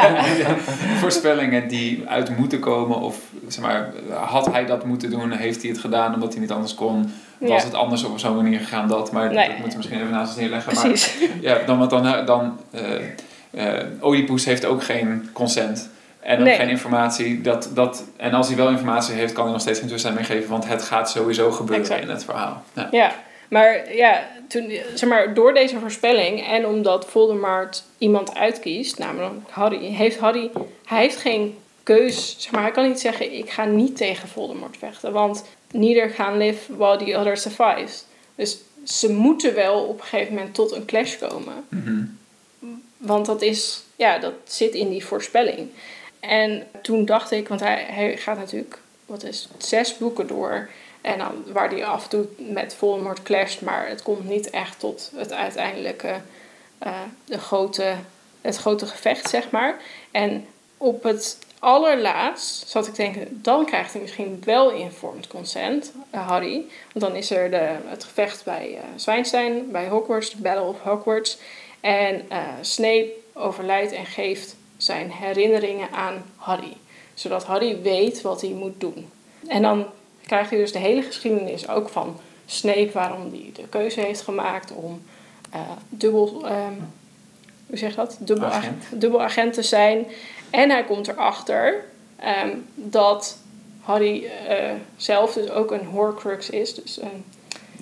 voorspellingen 1.03 1.69
die 1.69 2.05
uit 2.07 2.37
moeten 2.37 2.61
komen. 2.61 3.01
Of 3.01 3.19
zeg 3.49 3.65
maar, 3.65 3.93
had 4.11 4.53
hij 4.53 4.67
dat 4.67 4.85
moeten 4.85 5.11
doen? 5.11 5.33
Heeft 5.33 5.63
hij 5.63 5.71
het 5.71 5.81
gedaan 5.81 6.15
omdat 6.15 6.33
hij 6.33 6.41
niet 6.41 6.51
anders 6.51 6.75
kon? 6.75 7.13
Was 7.39 7.65
het 7.65 7.75
anders 7.75 8.05
op 8.05 8.19
zo'n 8.19 8.37
manier 8.37 8.59
gegaan 8.59 8.89
dat? 8.89 9.13
Maar 9.13 9.33
dat 9.33 9.49
moeten 9.49 9.69
we 9.69 9.77
misschien 9.77 10.01
even 10.01 10.11
naast 10.11 10.29
ons 10.29 10.41
neerleggen. 10.41 10.73
Precies. 10.73 11.19
Maar, 11.21 11.29
ja, 11.59 11.59
dan, 11.67 11.79
want 11.79 11.91
dan, 11.91 12.27
dan 12.27 12.59
uh, 13.51 13.63
Oedipus 14.03 14.45
heeft 14.45 14.65
ook 14.65 14.83
geen 14.83 15.31
consent. 15.33 15.91
En 16.21 16.41
ook 16.41 16.55
geen 16.55 16.69
informatie. 16.69 17.41
Dat, 17.41 17.71
dat, 17.75 18.05
en 18.17 18.33
als 18.33 18.49
hij 18.49 18.57
wel 18.57 18.69
informatie 18.69 19.15
heeft, 19.15 19.33
kan 19.33 19.43
hij 19.43 19.53
nog 19.53 19.61
steeds 19.61 19.79
geen 19.79 19.89
toestemming 19.89 20.27
geven. 20.27 20.51
Want 20.51 20.69
het 20.69 20.83
gaat 20.83 21.11
sowieso 21.11 21.51
gebeuren 21.51 22.01
in 22.01 22.09
het 22.09 22.25
verhaal. 22.25 22.63
Ja. 22.73 22.89
ja. 22.91 23.13
maar 23.49 23.95
ja, 23.95 24.21
toen, 24.49 24.73
zeg 24.95 25.09
maar, 25.09 25.35
door 25.35 25.55
deze 25.55 25.79
voorspelling 25.79 26.47
en 26.47 26.67
omdat 26.67 27.07
Voldemort 27.07 27.85
iemand 27.99 28.35
uitkiest, 28.35 28.99
namelijk 28.99 29.33
Harry, 29.51 29.85
heeft 29.85 30.19
Harry, 30.19 30.51
hij 30.85 31.01
heeft 31.01 31.17
geen 31.17 31.59
keus. 31.83 32.37
Zeg 32.39 32.53
maar, 32.53 32.63
hij 32.63 32.71
kan 32.71 32.89
niet 32.89 33.01
zeggen, 33.01 33.33
ik 33.39 33.51
ga 33.51 33.65
niet 33.65 33.97
tegen 33.97 34.29
Voldemort 34.29 34.77
vechten. 34.79 35.13
Want 35.13 35.45
neither 35.71 36.11
gaan 36.11 36.37
live 36.37 36.77
while 36.77 37.05
the 37.05 37.17
other 37.17 37.37
survives. 37.37 38.05
Dus 38.35 38.59
ze 38.85 39.13
moeten 39.13 39.55
wel 39.55 39.83
op 39.83 40.01
een 40.01 40.07
gegeven 40.07 40.35
moment 40.35 40.55
tot 40.55 40.73
een 40.73 40.85
clash 40.85 41.19
komen. 41.19 41.65
Mhm. 41.69 42.05
Want 42.97 43.27
dat 43.27 43.43
is, 43.43 43.83
ja, 43.97 44.19
dat 44.19 44.35
zit 44.45 44.75
in 44.75 44.91
die 44.91 45.05
voorspelling. 45.05 45.69
En 46.21 46.67
toen 46.83 47.05
dacht 47.05 47.31
ik, 47.31 47.49
want 47.49 47.61
hij, 47.61 47.85
hij 47.89 48.17
gaat 48.17 48.39
natuurlijk, 48.39 48.79
wat 49.07 49.23
is 49.23 49.49
het, 49.53 49.65
zes 49.65 49.97
boeken 49.97 50.27
door. 50.27 50.69
En 51.01 51.19
dan, 51.19 51.45
waar 51.53 51.71
hij 51.71 51.85
af 51.85 52.03
en 52.03 52.09
toe 52.09 52.27
met 52.37 52.75
Voldemort 52.75 53.23
clasht, 53.23 53.61
maar 53.61 53.89
het 53.89 54.03
komt 54.03 54.29
niet 54.29 54.51
echt 54.51 54.79
tot 54.79 55.13
het 55.17 55.33
uiteindelijke, 55.33 56.21
uh, 56.87 57.01
de 57.25 57.39
grote, 57.39 57.95
het 58.41 58.57
grote 58.57 58.87
gevecht, 58.87 59.29
zeg 59.29 59.51
maar. 59.51 59.81
En 60.11 60.47
op 60.77 61.03
het 61.03 61.39
allerlaatst 61.59 62.69
zat 62.69 62.87
ik 62.87 62.95
te 62.95 63.03
denken, 63.03 63.41
dan 63.43 63.65
krijgt 63.65 63.93
hij 63.93 64.03
misschien 64.03 64.43
wel 64.45 64.71
informed 64.71 65.27
consent, 65.27 65.93
uh, 66.15 66.29
Harry. 66.29 66.65
Want 66.93 67.05
dan 67.05 67.15
is 67.15 67.31
er 67.31 67.51
de, 67.51 67.77
het 67.85 68.05
gevecht 68.05 68.45
bij 68.45 68.71
uh, 68.71 68.79
Zwijnstein, 68.97 69.71
bij 69.71 69.89
Hogwarts, 69.89 70.31
de 70.31 70.37
Battle 70.37 70.65
of 70.65 70.81
Hogwarts. 70.81 71.39
En 71.81 72.23
uh, 72.33 72.39
Snape 72.61 73.11
overlijdt 73.33 73.93
en 73.93 74.07
geeft 74.07 74.57
zijn 74.77 75.11
herinneringen 75.11 75.91
aan 75.91 76.25
Harry. 76.37 76.77
Zodat 77.15 77.45
Harry 77.45 77.83
weet 77.83 78.23
wat 78.23 78.41
hij 78.41 78.51
moet 78.51 78.81
doen. 78.81 79.11
En 79.49 79.63
dan 79.63 79.87
krijgt 80.27 80.51
hij 80.51 80.59
dus 80.59 80.73
de 80.73 80.79
hele 80.79 81.03
geschiedenis 81.03 81.69
ook 81.69 81.89
van 81.89 82.17
Snape, 82.47 82.91
waarom 82.93 83.31
hij 83.31 83.51
de 83.55 83.69
keuze 83.69 84.01
heeft 84.01 84.21
gemaakt 84.21 84.73
om 84.73 85.03
dubbel, 85.89 86.45
um, 86.45 86.93
hoe 87.67 87.79
zeg 87.79 87.95
dat? 87.95 88.17
Dubbel 88.21 88.49
agent. 88.49 88.85
dubbel 88.91 89.23
agent 89.23 89.53
te 89.53 89.63
zijn. 89.63 90.07
En 90.51 90.71
hij 90.71 90.85
komt 90.85 91.09
erachter 91.09 91.85
um, 92.43 92.67
dat 92.75 93.39
Harry 93.81 94.25
uh, 94.25 94.31
zelf 94.97 95.33
dus 95.33 95.51
ook 95.51 95.71
een 95.71 95.85
Horcrux 95.85 96.51
is. 96.51 96.75
Dus 96.75 97.01
um, 97.03 97.25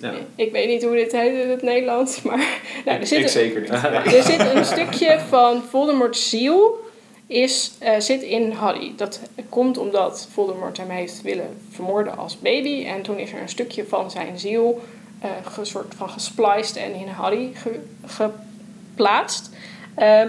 ja. 0.01 0.13
Ik 0.35 0.51
weet 0.51 0.67
niet 0.67 0.83
hoe 0.83 0.95
dit 0.95 1.11
heet 1.11 1.43
in 1.43 1.49
het 1.49 1.61
Nederlands, 1.61 2.21
maar... 2.27 2.59
Nou, 2.85 2.99
er 2.99 3.07
zit 3.07 3.19
ik 3.19 3.27
zeker 3.27 3.61
niet. 3.61 3.69
Er 4.15 4.23
zit 4.23 4.39
een 4.39 4.65
stukje 4.65 5.19
van 5.29 5.63
Voldemort's 5.63 6.29
ziel 6.29 6.85
is, 7.27 7.71
uh, 7.83 7.99
zit 7.99 8.21
in 8.21 8.51
Harry. 8.51 8.93
Dat 8.95 9.19
komt 9.49 9.77
omdat 9.77 10.27
Voldemort 10.31 10.77
hem 10.77 10.89
heeft 10.89 11.21
willen 11.21 11.57
vermoorden 11.71 12.17
als 12.17 12.39
baby. 12.39 12.85
En 12.85 13.01
toen 13.01 13.17
is 13.17 13.31
er 13.31 13.41
een 13.41 13.49
stukje 13.49 13.85
van 13.85 14.11
zijn 14.11 14.39
ziel 14.39 14.81
uh, 15.23 15.63
soort 15.63 15.93
van 15.97 16.09
gespliced 16.09 16.75
en 16.75 16.93
in 16.93 17.07
Harry 17.07 17.51
ge, 17.53 17.79
geplaatst. 18.05 19.49
Uh, 19.97 20.21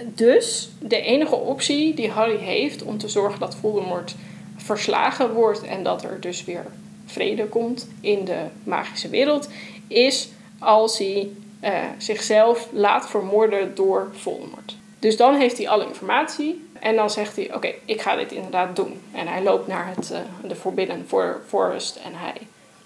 dus 0.00 0.68
de 0.78 1.00
enige 1.00 1.34
optie 1.34 1.94
die 1.94 2.10
Harry 2.10 2.36
heeft 2.36 2.82
om 2.82 2.98
te 2.98 3.08
zorgen 3.08 3.40
dat 3.40 3.54
Voldemort 3.54 4.14
verslagen 4.56 5.32
wordt 5.32 5.62
en 5.62 5.82
dat 5.82 6.04
er 6.04 6.20
dus 6.20 6.44
weer 6.44 6.66
vrede 7.06 7.46
komt 7.46 7.88
in 8.00 8.24
de 8.24 8.44
magische 8.64 9.08
wereld, 9.08 9.48
is 9.88 10.28
als 10.58 10.98
hij 10.98 11.28
uh, 11.64 11.70
zichzelf 11.98 12.68
laat 12.72 13.10
vermoorden 13.10 13.74
door 13.74 14.08
Voldemort. 14.12 14.76
Dus 14.98 15.16
dan 15.16 15.34
heeft 15.34 15.58
hij 15.58 15.68
alle 15.68 15.86
informatie 15.86 16.64
en 16.80 16.96
dan 16.96 17.10
zegt 17.10 17.36
hij: 17.36 17.54
Oké, 17.54 17.72
ik 17.84 18.00
ga 18.00 18.16
dit 18.16 18.32
inderdaad 18.32 18.76
doen. 18.76 19.00
En 19.12 19.26
hij 19.26 19.42
loopt 19.42 19.66
naar 19.66 19.92
het, 19.96 20.10
uh, 20.12 20.18
de 20.48 20.54
Forbidden 20.54 21.06
Forest 21.46 21.96
en 21.96 22.12
hij 22.14 22.36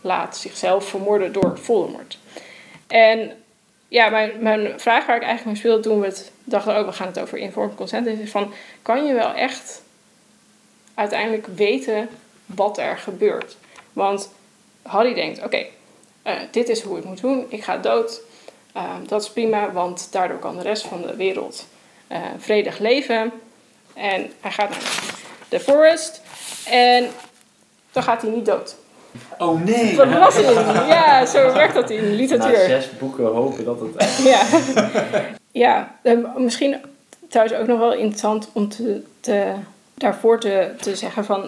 laat 0.01 0.37
zichzelf 0.37 0.89
vermoorden 0.89 1.33
door 1.33 1.59
Voldemort. 1.59 2.19
En 2.87 3.33
ja, 3.89 4.09
mijn, 4.09 4.33
mijn 4.41 4.81
vraag 4.81 5.07
waar 5.07 5.17
ik 5.17 5.23
eigenlijk 5.23 5.45
mee 5.45 5.57
speelde 5.57 5.83
toen 5.83 6.01
we 6.01 6.07
het 6.07 6.33
dachten: 6.53 6.79
Oh, 6.79 6.87
we 6.87 6.93
gaan 6.93 7.07
het 7.07 7.21
over 7.21 7.39
informed 7.39 7.77
consent. 7.77 8.07
Is 8.07 8.31
van: 8.31 8.53
kan 8.83 9.07
je 9.07 9.15
wel 9.15 9.33
echt 9.33 9.83
uiteindelijk 10.95 11.47
weten 11.47 12.09
wat 12.47 12.79
er 12.79 12.99
gebeurt? 12.99 13.57
Want 13.93 14.31
Harry 14.83 15.15
denkt: 15.15 15.45
Oké, 15.45 15.67
uh, 16.27 16.33
dit 16.51 16.69
is 16.69 16.83
hoe 16.83 16.99
ik 16.99 17.05
moet 17.05 17.21
doen, 17.21 17.47
ik 17.49 17.65
ga 17.65 17.77
dood. 17.77 18.21
Uh, 18.77 18.95
dat 19.07 19.23
is 19.23 19.31
prima, 19.31 19.73
want 19.73 20.09
daardoor 20.11 20.39
kan 20.39 20.57
de 20.57 20.63
rest 20.63 20.87
van 20.87 21.03
de 21.03 21.17
wereld 21.17 21.67
uh, 22.13 22.19
vredig 22.39 22.79
leven. 22.79 23.33
En 23.95 24.33
hij 24.41 24.51
gaat 24.51 24.71
naar 24.71 25.15
de 25.49 25.61
forest. 25.61 26.21
En 26.69 27.09
dan 27.93 28.03
gaat 28.03 28.23
hij 28.23 28.31
niet 28.31 28.47
dood. 28.47 28.77
Oh 29.39 29.63
nee! 29.63 29.95
Verrassing! 29.95 30.49
Ja, 30.89 31.27
zo 31.27 31.53
werkt 31.53 31.75
dat 31.75 31.91
in 31.91 32.15
literatuur. 32.15 32.59
Na 32.59 32.67
zes 32.67 32.99
boeken 32.99 33.25
hopen 33.25 33.65
dat 33.65 33.81
het... 33.81 34.21
ja. 34.25 34.43
ja, 35.57 35.99
misschien 36.37 36.77
trouwens 37.29 37.59
ook 37.59 37.67
nog 37.67 37.79
wel 37.79 37.93
interessant 37.93 38.49
om 38.53 38.69
te, 38.69 39.55
daarvoor 39.95 40.41
te, 40.41 40.71
te 40.81 40.97
zeggen 40.97 41.25
van... 41.25 41.43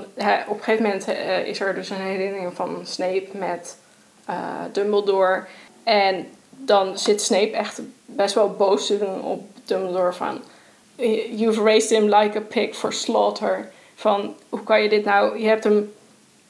Op 0.49 0.57
een 0.57 0.63
gegeven 0.63 0.83
moment 0.83 1.09
uh, 1.09 1.47
is 1.47 1.61
er 1.61 1.75
dus 1.75 1.91
een 1.91 1.97
herinnering 1.97 2.55
van 2.55 2.81
Snape 2.85 3.27
met 3.33 3.77
uh, 4.31 4.35
Dumbledore. 4.73 5.45
En 5.83 6.27
dan 6.51 6.99
zit 6.99 7.23
Snape 7.23 7.51
echt 7.51 7.81
best 8.07 8.35
wel 8.35 8.51
boos 8.51 8.87
te 8.87 8.99
doen 8.99 9.23
op 9.23 9.43
Dumbledore 9.65 10.13
van... 10.13 10.41
You've 11.31 11.63
raised 11.63 11.91
him 11.91 12.15
like 12.15 12.39
a 12.39 12.41
pig 12.41 12.77
for 12.77 12.93
slaughter. 12.93 13.71
Van, 13.95 14.35
hoe 14.49 14.63
kan 14.63 14.83
je 14.83 14.89
dit 14.89 15.05
nou... 15.05 15.39
Je 15.39 15.49
hebt 15.49 15.65
hem 15.65 15.93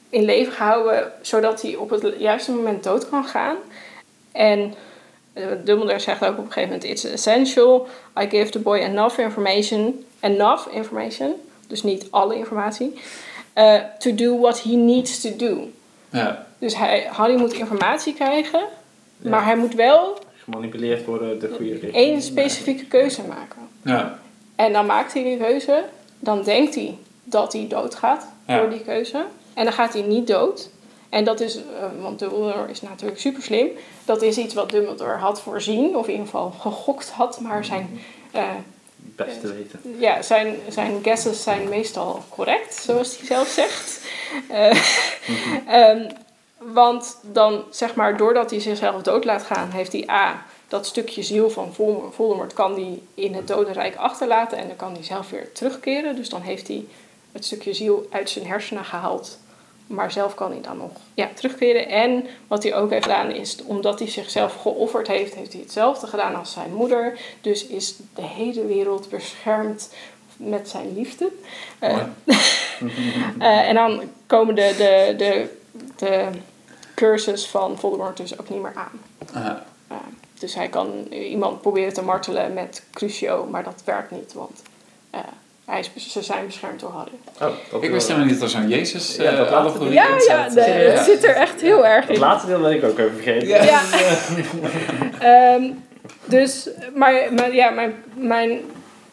in 0.09 0.23
leven 0.23 0.53
gehouden 0.53 1.11
zodat 1.21 1.61
hij 1.61 1.75
op 1.75 1.89
het 1.89 2.13
juiste 2.17 2.51
moment 2.51 2.83
dood 2.83 3.09
kan 3.09 3.25
gaan. 3.25 3.55
En 4.31 4.73
Dumbledore 5.63 5.99
zegt 5.99 6.25
ook 6.25 6.37
op 6.37 6.45
een 6.45 6.51
gegeven 6.51 6.69
moment: 6.69 6.83
It's 6.83 7.03
essential. 7.03 7.87
I 8.21 8.29
give 8.29 8.51
the 8.51 8.59
boy 8.59 8.77
enough 8.77 9.19
information. 9.19 10.05
Enough 10.19 10.73
information. 10.73 11.33
Dus 11.67 11.83
niet 11.83 12.07
alle 12.09 12.35
informatie. 12.35 12.93
Uh, 13.55 13.75
to 13.99 14.15
do 14.15 14.39
what 14.39 14.63
he 14.63 14.75
needs 14.75 15.21
to 15.21 15.35
do. 15.35 15.67
Ja. 16.09 16.47
Dus 16.57 16.75
hij, 16.75 17.07
Harry 17.11 17.35
moet 17.35 17.53
informatie 17.53 18.13
krijgen. 18.13 18.61
Maar 19.17 19.45
hij 19.45 19.55
moet 19.57 19.73
wel 19.73 20.17
gemanipuleerd 20.43 21.05
worden 21.05 21.39
de 21.39 21.49
goede 21.55 21.71
richting. 21.71 21.95
Eén 21.95 22.21
specifieke 22.21 22.85
keuze 22.85 23.21
maken. 23.27 23.61
Ja. 23.83 24.19
En 24.55 24.73
dan 24.73 24.85
maakt 24.85 25.13
hij 25.13 25.23
die 25.23 25.37
keuze, 25.37 25.83
dan 26.19 26.43
denkt 26.43 26.75
hij 26.75 26.97
dat 27.23 27.53
hij 27.53 27.65
doodgaat 27.69 28.27
ja. 28.47 28.57
door 28.57 28.69
die 28.69 28.81
keuze. 28.81 29.25
En 29.53 29.63
dan 29.63 29.73
gaat 29.73 29.93
hij 29.93 30.01
niet 30.01 30.27
dood. 30.27 30.69
En 31.09 31.23
dat 31.23 31.39
is, 31.39 31.57
uh, 31.57 31.63
want 32.01 32.19
Dumbledore 32.19 32.69
is 32.69 32.81
natuurlijk 32.81 33.19
super 33.19 33.43
slim. 33.43 33.67
Dat 34.05 34.21
is 34.21 34.37
iets 34.37 34.53
wat 34.53 34.69
Dumbledore 34.69 35.17
had 35.17 35.41
voorzien, 35.41 35.95
of 35.95 36.05
in 36.05 36.11
ieder 36.11 36.25
geval 36.25 36.51
gegokt 36.59 37.09
had, 37.09 37.39
maar 37.39 37.65
zijn. 37.65 37.99
Uh, 38.35 38.49
Best 38.95 39.41
te 39.41 39.53
weten. 39.53 39.99
Ja, 39.99 40.21
zijn, 40.21 40.55
zijn 40.69 40.99
guesses 41.03 41.43
zijn 41.43 41.69
meestal 41.69 42.23
correct, 42.29 42.73
zoals 42.73 43.17
hij 43.17 43.25
zelf 43.25 43.47
zegt. 43.47 44.01
Uh, 44.51 45.89
um, 45.89 46.07
want 46.79 47.17
dan, 47.21 47.63
zeg 47.69 47.95
maar, 47.95 48.17
doordat 48.17 48.49
hij 48.49 48.59
zichzelf 48.59 49.01
dood 49.01 49.25
laat 49.25 49.43
gaan, 49.43 49.69
heeft 49.69 49.91
hij 49.91 50.09
A, 50.09 50.45
dat 50.67 50.85
stukje 50.85 51.23
ziel 51.23 51.49
van 51.49 51.73
Voldemort 52.11 52.53
kan 52.53 52.73
hij 52.73 53.01
in 53.13 53.33
het 53.33 53.47
dodenrijk 53.47 53.95
achterlaten 53.95 54.57
en 54.57 54.67
dan 54.67 54.75
kan 54.75 54.93
hij 54.93 55.03
zelf 55.03 55.29
weer 55.29 55.51
terugkeren. 55.51 56.15
Dus 56.15 56.29
dan 56.29 56.41
heeft 56.41 56.67
hij 56.67 56.85
het 57.31 57.45
stukje 57.45 57.73
ziel 57.73 58.07
uit 58.09 58.29
zijn 58.29 58.47
hersenen 58.47 58.85
gehaald. 58.85 59.37
Maar 59.89 60.11
zelf 60.11 60.35
kan 60.35 60.51
hij 60.51 60.61
dan 60.61 60.77
nog 60.77 60.91
ja, 61.13 61.29
terugkeren. 61.33 61.87
En 61.87 62.25
wat 62.47 62.63
hij 62.63 62.75
ook 62.75 62.89
heeft 62.89 63.05
gedaan 63.05 63.31
is, 63.31 63.63
omdat 63.63 63.99
hij 63.99 64.09
zichzelf 64.09 64.55
geofferd 64.55 65.07
heeft, 65.07 65.35
heeft 65.35 65.53
hij 65.53 65.61
hetzelfde 65.61 66.07
gedaan 66.07 66.35
als 66.35 66.51
zijn 66.51 66.73
moeder. 66.73 67.19
Dus 67.41 67.65
is 67.65 67.95
de 68.15 68.21
hele 68.21 68.65
wereld 68.65 69.09
beschermd 69.09 69.93
met 70.37 70.69
zijn 70.69 70.93
liefde. 70.93 71.31
Uh, 71.81 71.97
uh, 73.39 73.67
en 73.69 73.75
dan 73.75 74.01
komen 74.25 74.55
de, 74.55 74.73
de, 74.77 75.15
de, 75.17 75.49
de 75.95 76.27
cursus 76.95 77.47
van 77.47 77.77
Voldemort 77.77 78.17
dus 78.17 78.39
ook 78.39 78.49
niet 78.49 78.61
meer 78.61 78.75
aan. 78.75 78.99
Uh, 79.35 79.95
dus 80.39 80.55
hij 80.55 80.67
kan 80.67 81.07
iemand 81.11 81.61
proberen 81.61 81.93
te 81.93 82.01
martelen 82.01 82.53
met 82.53 82.83
Crucio, 82.93 83.45
maar 83.45 83.63
dat 83.63 83.81
werkt 83.85 84.11
niet, 84.11 84.33
want 84.33 84.61
hij 85.69 85.79
is, 85.79 86.11
ze 86.11 86.21
zijn 86.21 86.45
beschermd 86.45 86.79
door 86.79 86.91
Harry. 86.91 87.11
Oh, 87.73 87.83
ik 87.83 87.91
wist 87.91 88.07
helemaal 88.07 88.29
niet 88.29 88.39
dat 88.39 88.49
er 88.51 88.59
zo'n 88.59 88.69
Jezus 88.69 89.15
ja, 89.15 89.33
uh, 89.33 89.51
allegorie 89.51 89.93
ja, 89.93 90.07
in 90.07 90.23
ja, 90.27 90.47
nee, 90.53 90.65
het 90.65 91.05
zit 91.05 91.23
er 91.23 91.35
echt 91.35 91.61
heel 91.61 91.85
erg 91.85 92.05
in. 92.05 92.11
Het 92.11 92.17
laatste 92.17 92.47
deel 92.47 92.61
ben 92.61 92.71
ik 92.71 92.83
ook 92.83 92.97
even 92.97 93.13
vergeten. 93.13 93.47
Ja. 93.47 93.81
um, 95.55 95.83
dus, 96.35 96.69
maar, 96.95 97.33
maar 97.33 97.53
ja, 97.53 97.69
mijn, 97.69 97.93
mijn, 98.13 98.59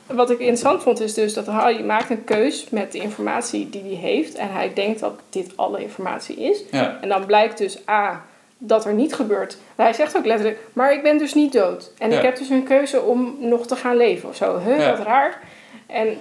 wat 0.06 0.30
ik 0.30 0.38
interessant 0.38 0.82
vond 0.82 1.00
is 1.00 1.14
dus 1.14 1.34
dat 1.34 1.46
Harry 1.46 1.84
maakt 1.84 2.10
een 2.10 2.24
keus 2.24 2.66
met 2.70 2.92
de 2.92 2.98
informatie 2.98 3.70
die 3.70 3.82
hij 3.82 4.10
heeft. 4.10 4.34
En 4.34 4.52
hij 4.52 4.72
denkt 4.74 5.00
dat 5.00 5.20
dit 5.30 5.52
alle 5.56 5.80
informatie 5.80 6.36
is. 6.36 6.62
Ja. 6.70 6.98
En 7.00 7.08
dan 7.08 7.26
blijkt 7.26 7.58
dus 7.58 7.78
A, 7.88 8.24
dat 8.58 8.84
er 8.84 8.94
niet 8.94 9.14
gebeurt. 9.14 9.56
Hij 9.76 9.92
zegt 9.92 10.16
ook 10.16 10.26
letterlijk, 10.26 10.58
maar 10.72 10.92
ik 10.92 11.02
ben 11.02 11.18
dus 11.18 11.34
niet 11.34 11.52
dood. 11.52 11.90
En 11.98 12.12
ik 12.12 12.22
heb 12.22 12.36
dus 12.36 12.48
een 12.48 12.64
keuze 12.64 13.02
om 13.02 13.36
nog 13.38 13.66
te 13.66 13.76
gaan 13.76 13.96
leven 13.96 14.28
of 14.28 14.36
zo. 14.36 14.58
Huh, 14.58 14.90
wat 14.90 15.06
raar. 15.06 15.40
En 15.86 16.18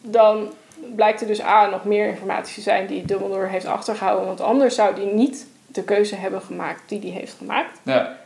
dan 0.00 0.52
blijkt 0.94 1.20
er 1.20 1.26
dus 1.26 1.42
A 1.42 1.66
nog 1.66 1.84
meer 1.84 2.06
informatie 2.06 2.54
te 2.54 2.60
zijn 2.60 2.86
die 2.86 3.04
Dumbledore 3.04 3.46
heeft 3.46 3.66
achtergehouden. 3.66 4.26
Want 4.26 4.40
anders 4.40 4.74
zou 4.74 4.94
hij 4.94 5.12
niet 5.12 5.46
de 5.66 5.82
keuze 5.82 6.14
hebben 6.14 6.40
gemaakt 6.40 6.82
die 6.88 7.00
hij 7.00 7.10
heeft 7.10 7.34
gemaakt. 7.38 7.78
Ja. 7.82 8.16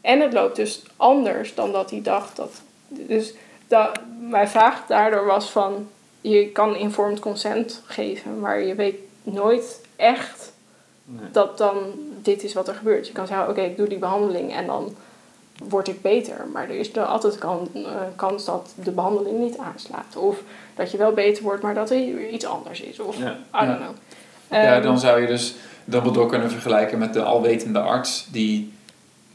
En 0.00 0.20
het 0.20 0.32
loopt 0.32 0.56
dus 0.56 0.82
anders 0.96 1.54
dan 1.54 1.72
dat 1.72 1.90
hij 1.90 2.02
dacht 2.02 2.36
dat. 2.36 2.62
Dus 2.88 3.34
dat, 3.68 4.00
mijn 4.20 4.48
vraag 4.48 4.86
daardoor 4.86 5.26
was 5.26 5.50
van 5.50 5.88
je 6.20 6.48
kan 6.48 6.76
informed 6.76 7.18
consent 7.18 7.82
geven, 7.86 8.40
maar 8.40 8.60
je 8.60 8.74
weet 8.74 8.96
nooit 9.22 9.80
echt 9.96 10.52
dat 11.32 11.58
dan 11.58 11.76
dit 12.22 12.42
is 12.42 12.52
wat 12.52 12.68
er 12.68 12.74
gebeurt. 12.74 13.06
Je 13.06 13.12
kan 13.12 13.26
zeggen, 13.26 13.48
oké, 13.48 13.60
ik 13.60 13.76
doe 13.76 13.88
die 13.88 13.98
behandeling 13.98 14.54
en 14.54 14.66
dan 14.66 14.96
word 15.68 15.88
ik 15.88 16.02
beter. 16.02 16.46
Maar 16.52 16.62
er 16.62 16.78
is 16.78 16.96
er 16.96 17.04
altijd 17.04 17.38
kan, 17.38 17.68
uh, 17.74 17.86
kans 18.16 18.44
dat 18.44 18.72
de 18.74 18.90
behandeling 18.90 19.38
niet 19.38 19.58
aanslaat. 19.58 20.16
Of 20.16 20.42
dat 20.74 20.90
je 20.90 20.96
wel 20.96 21.12
beter 21.12 21.42
wordt, 21.42 21.62
maar 21.62 21.74
dat 21.74 21.90
er 21.90 22.28
iets 22.28 22.46
anders 22.46 22.80
is. 22.80 23.00
Of, 23.00 23.18
ja. 23.18 23.36
I 23.62 23.66
don't 23.66 23.78
know. 23.78 23.94
ja, 24.50 24.80
dan 24.80 24.98
zou 24.98 25.20
je 25.20 25.26
dus 25.26 25.54
Dumbledore 25.84 26.28
kunnen 26.28 26.50
vergelijken 26.50 26.98
met 26.98 27.12
de 27.12 27.22
alwetende 27.22 27.78
arts 27.78 28.28
die 28.30 28.72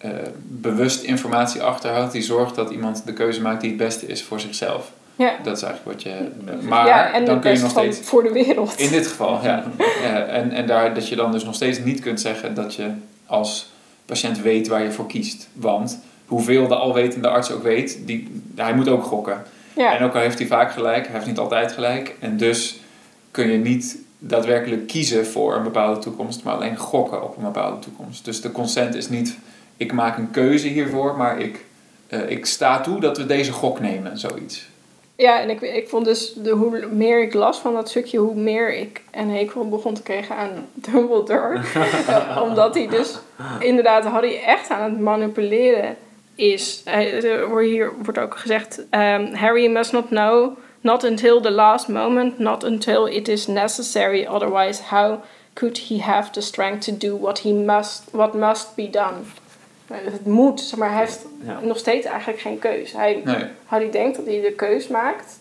uh, 0.05 0.11
bewust 0.47 1.03
informatie 1.03 1.61
achterhoudt, 1.61 2.11
die 2.11 2.21
zorgt 2.21 2.55
dat 2.55 2.69
iemand 2.69 3.05
de 3.05 3.13
keuze 3.13 3.41
maakt 3.41 3.61
die 3.61 3.69
het 3.69 3.79
beste 3.79 4.05
is 4.07 4.23
voor 4.23 4.39
zichzelf. 4.39 4.91
Ja. 5.15 5.35
Dat 5.43 5.57
is 5.57 5.63
eigenlijk 5.63 5.93
wat 5.95 6.03
je. 6.03 6.27
Maar 6.61 6.87
ja, 6.87 7.13
en 7.13 7.25
dan 7.25 7.39
kun 7.39 7.51
je 7.51 7.59
nog 7.59 7.69
steeds. 7.69 7.99
Voor 7.99 8.23
de 8.23 8.31
wereld. 8.31 8.79
In 8.79 8.89
dit 8.89 9.07
geval, 9.07 9.39
ja. 9.43 9.63
ja. 10.03 10.25
en, 10.25 10.51
en 10.51 10.67
daar 10.67 10.93
dat 10.93 11.07
je 11.07 11.15
dan 11.15 11.31
dus 11.31 11.43
nog 11.43 11.55
steeds 11.55 11.79
niet 11.79 11.99
kunt 11.99 12.21
zeggen 12.21 12.53
dat 12.53 12.75
je 12.75 12.91
als 13.25 13.71
patiënt 14.05 14.41
weet 14.41 14.67
waar 14.67 14.83
je 14.83 14.91
voor 14.91 15.07
kiest. 15.07 15.47
Want 15.53 15.99
hoeveel 16.31 16.67
de 16.67 16.75
alwetende 16.75 17.27
arts 17.27 17.51
ook 17.51 17.63
weet, 17.63 17.99
die, 18.05 18.41
hij 18.55 18.73
moet 18.73 18.87
ook 18.87 19.03
gokken. 19.03 19.43
Ja. 19.73 19.97
En 19.97 20.03
ook 20.03 20.13
al 20.13 20.21
heeft 20.21 20.37
hij 20.37 20.47
vaak 20.47 20.71
gelijk, 20.71 21.05
hij 21.05 21.15
heeft 21.15 21.25
niet 21.25 21.37
altijd 21.37 21.71
gelijk. 21.71 22.15
En 22.19 22.37
dus 22.37 22.79
kun 23.31 23.51
je 23.51 23.57
niet 23.57 23.97
daadwerkelijk 24.17 24.87
kiezen 24.87 25.25
voor 25.25 25.55
een 25.55 25.63
bepaalde 25.63 25.99
toekomst, 25.99 26.43
maar 26.43 26.53
alleen 26.53 26.77
gokken 26.77 27.23
op 27.23 27.37
een 27.37 27.43
bepaalde 27.43 27.79
toekomst. 27.79 28.25
Dus 28.25 28.41
de 28.41 28.51
consent 28.51 28.95
is 28.95 29.09
niet, 29.09 29.37
ik 29.77 29.93
maak 29.93 30.17
een 30.17 30.31
keuze 30.31 30.67
hiervoor, 30.67 31.17
maar 31.17 31.39
ik, 31.39 31.65
uh, 32.09 32.29
ik 32.29 32.45
sta 32.45 32.81
toe 32.81 32.99
dat 32.99 33.17
we 33.17 33.25
deze 33.25 33.51
gok 33.51 33.79
nemen, 33.79 34.17
zoiets. 34.17 34.69
Ja, 35.15 35.41
en 35.41 35.49
ik, 35.49 35.61
ik 35.61 35.89
vond 35.89 36.05
dus, 36.05 36.33
de, 36.33 36.49
hoe 36.49 36.87
meer 36.91 37.21
ik 37.21 37.33
las 37.33 37.57
van 37.57 37.73
dat 37.73 37.89
stukje, 37.89 38.17
hoe 38.17 38.35
meer 38.35 38.73
ik 38.73 39.01
een 39.11 39.29
hekel 39.29 39.69
begon 39.69 39.93
te 39.93 40.03
krijgen 40.03 40.35
aan 40.35 40.67
Dumbledore. 40.91 41.61
Omdat 42.47 42.75
hij 42.75 42.87
dus, 42.87 43.17
inderdaad, 43.59 44.05
Harry 44.05 44.35
echt 44.45 44.69
aan 44.69 44.91
het 44.91 44.99
manipuleren 44.99 45.95
is. 46.41 46.83
Hier 47.59 47.91
wordt 48.03 48.19
ook 48.19 48.37
gezegd, 48.37 48.79
um, 48.79 49.33
Harry 49.33 49.67
must 49.67 49.91
not 49.91 50.07
know, 50.07 50.57
not 50.81 51.03
until 51.03 51.41
the 51.41 51.51
last 51.51 51.87
moment, 51.87 52.39
not 52.39 52.63
until 52.63 53.05
it 53.05 53.27
is 53.27 53.47
necessary, 53.47 54.25
otherwise 54.25 54.81
how 54.81 55.19
could 55.53 55.77
he 55.77 56.01
have 56.01 56.31
the 56.31 56.41
strength 56.41 56.85
to 56.85 56.97
do 56.97 57.19
what, 57.19 57.41
he 57.41 57.51
must, 57.51 58.03
what 58.11 58.33
must 58.33 58.75
be 58.75 58.89
done. 58.89 59.15
Het 59.87 60.25
moet, 60.25 60.77
maar 60.77 60.91
hij 60.91 60.99
heeft 60.99 61.25
nog 61.61 61.77
steeds 61.77 62.05
eigenlijk 62.05 62.39
geen 62.39 62.59
keus. 62.59 62.91
Hij, 62.91 63.21
nee. 63.25 63.45
Harry 63.65 63.91
denkt 63.91 64.17
dat 64.17 64.25
hij 64.25 64.41
de 64.41 64.51
keus 64.51 64.87
maakt, 64.87 65.39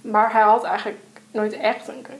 maar 0.00 0.32
hij 0.32 0.42
had 0.42 0.64
eigenlijk 0.64 0.98
nooit 1.30 1.52
echt 1.52 1.88
een 1.88 2.02
keus. 2.02 2.14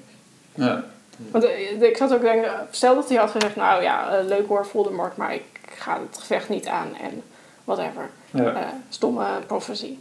Ja. 0.54 0.84
Want 1.30 1.44
eh, 1.44 1.82
ik 1.82 1.96
zat 1.96 2.14
ook 2.14 2.20
denken, 2.20 2.66
stel 2.70 2.94
dat 2.94 3.08
hij 3.08 3.18
had 3.18 3.30
gezegd, 3.30 3.56
nou 3.56 3.82
ja, 3.82 4.10
eh, 4.10 4.26
leuk 4.26 4.48
hoor 4.48 4.66
Voldemort, 4.66 5.16
maar 5.16 5.34
ik 5.34 5.44
ga 5.74 6.00
het 6.10 6.18
gevecht 6.18 6.48
niet 6.48 6.66
aan 6.66 6.96
en 7.00 7.22
whatever. 7.68 8.11
Ja. 8.31 8.52
Uh, 8.52 8.68
stomme 8.88 9.26
profetie. 9.46 9.98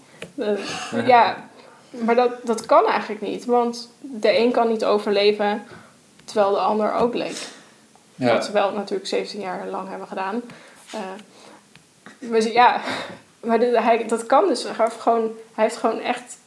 ja, 1.05 1.47
maar 1.89 2.15
dat, 2.15 2.31
dat 2.43 2.65
kan 2.65 2.85
eigenlijk 2.85 3.21
niet, 3.21 3.45
want 3.45 3.89
de 3.99 4.39
een 4.39 4.51
kan 4.51 4.67
niet 4.67 4.85
overleven 4.85 5.63
terwijl 6.25 6.51
de 6.51 6.59
ander 6.59 6.93
ook 6.93 7.13
leeft. 7.13 7.49
Ja. 8.15 8.33
Wat 8.33 8.45
ze 8.45 8.51
wel 8.51 8.71
natuurlijk 8.71 9.07
17 9.07 9.39
jaar 9.39 9.67
lang 9.67 9.89
hebben 9.89 10.07
gedaan. 10.07 10.41
Maar 12.19 12.41
ja, 12.41 12.81
maar 13.47 13.59
hij, 13.59 14.07
dat 14.07 14.25
kan 14.25 14.47
dus. 14.47 14.63
Hij 14.63 14.73
heeft, 14.77 15.01
gewoon, 15.01 15.31
hij 15.53 15.63
heeft 15.63 15.77
gewoon 15.77 15.99
echt 15.99 16.37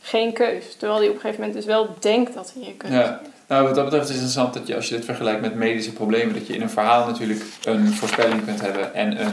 geen 0.00 0.32
keus. 0.32 0.76
Terwijl 0.76 0.98
hij 0.98 1.08
op 1.08 1.14
een 1.14 1.20
gegeven 1.20 1.40
moment 1.40 1.58
dus 1.58 1.74
wel 1.74 1.94
denkt 2.00 2.34
dat 2.34 2.52
hij 2.54 2.68
een 2.68 2.76
keus 2.76 2.90
ja. 2.90 3.20
Nou, 3.48 3.64
wat 3.64 3.74
dat 3.74 3.84
betreft 3.84 4.08
is 4.08 4.14
het 4.14 4.24
interessant 4.24 4.54
dat 4.54 4.66
je, 4.66 4.74
als 4.74 4.88
je 4.88 4.94
dit 4.94 5.04
vergelijkt 5.04 5.40
met 5.40 5.54
medische 5.54 5.92
problemen, 5.92 6.34
dat 6.34 6.46
je 6.46 6.54
in 6.54 6.62
een 6.62 6.70
verhaal 6.70 7.06
natuurlijk 7.06 7.42
een 7.64 7.92
voorspelling 7.92 8.44
kunt 8.44 8.60
hebben 8.60 8.94
en 8.94 9.20
een, 9.20 9.32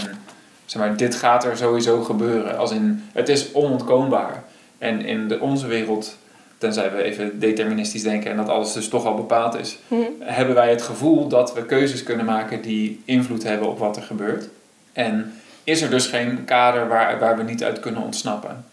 zeg 0.65 0.82
maar, 0.82 0.97
dit 0.97 1.15
gaat 1.15 1.45
er 1.45 1.58
sowieso 1.58 2.02
gebeuren. 2.02 2.58
Als 2.58 2.71
in, 2.71 3.04
het 3.13 3.30
is 3.30 3.52
onontkoombaar. 3.52 4.43
En 4.78 5.06
in 5.06 5.28
de, 5.28 5.39
onze 5.39 5.67
wereld, 5.67 6.17
tenzij 6.58 6.91
we 6.91 7.04
even 7.04 7.39
deterministisch 7.39 8.04
denken 8.04 8.32
en 8.32 8.38
dat 8.38 8.49
alles 8.49 8.73
dus 8.73 8.88
toch 8.88 9.06
al 9.06 9.15
bepaald 9.15 9.56
is, 9.56 9.78
mhm. 9.88 10.02
hebben 10.19 10.56
wij 10.56 10.69
het 10.69 10.82
gevoel 10.82 11.28
dat 11.28 11.54
we 11.54 11.65
keuzes 11.65 12.04
kunnen 12.04 12.26
maken 12.26 12.62
die 12.62 13.02
invloed 13.06 13.43
hebben 13.43 13.69
op 13.69 13.80
wat 13.80 13.97
er 13.97 14.04
gebeurt. 14.04 14.49
En 14.93 15.34
is 15.63 15.82
er 15.82 15.89
dus 15.89 16.06
geen 16.06 16.45
kader 16.45 16.88
waar, 16.88 17.19
waar 17.19 17.38
we 17.38 17.43
niet 17.43 17.63
uit 17.63 17.80
kunnen 17.80 18.02
ontsnappen. 18.02 18.65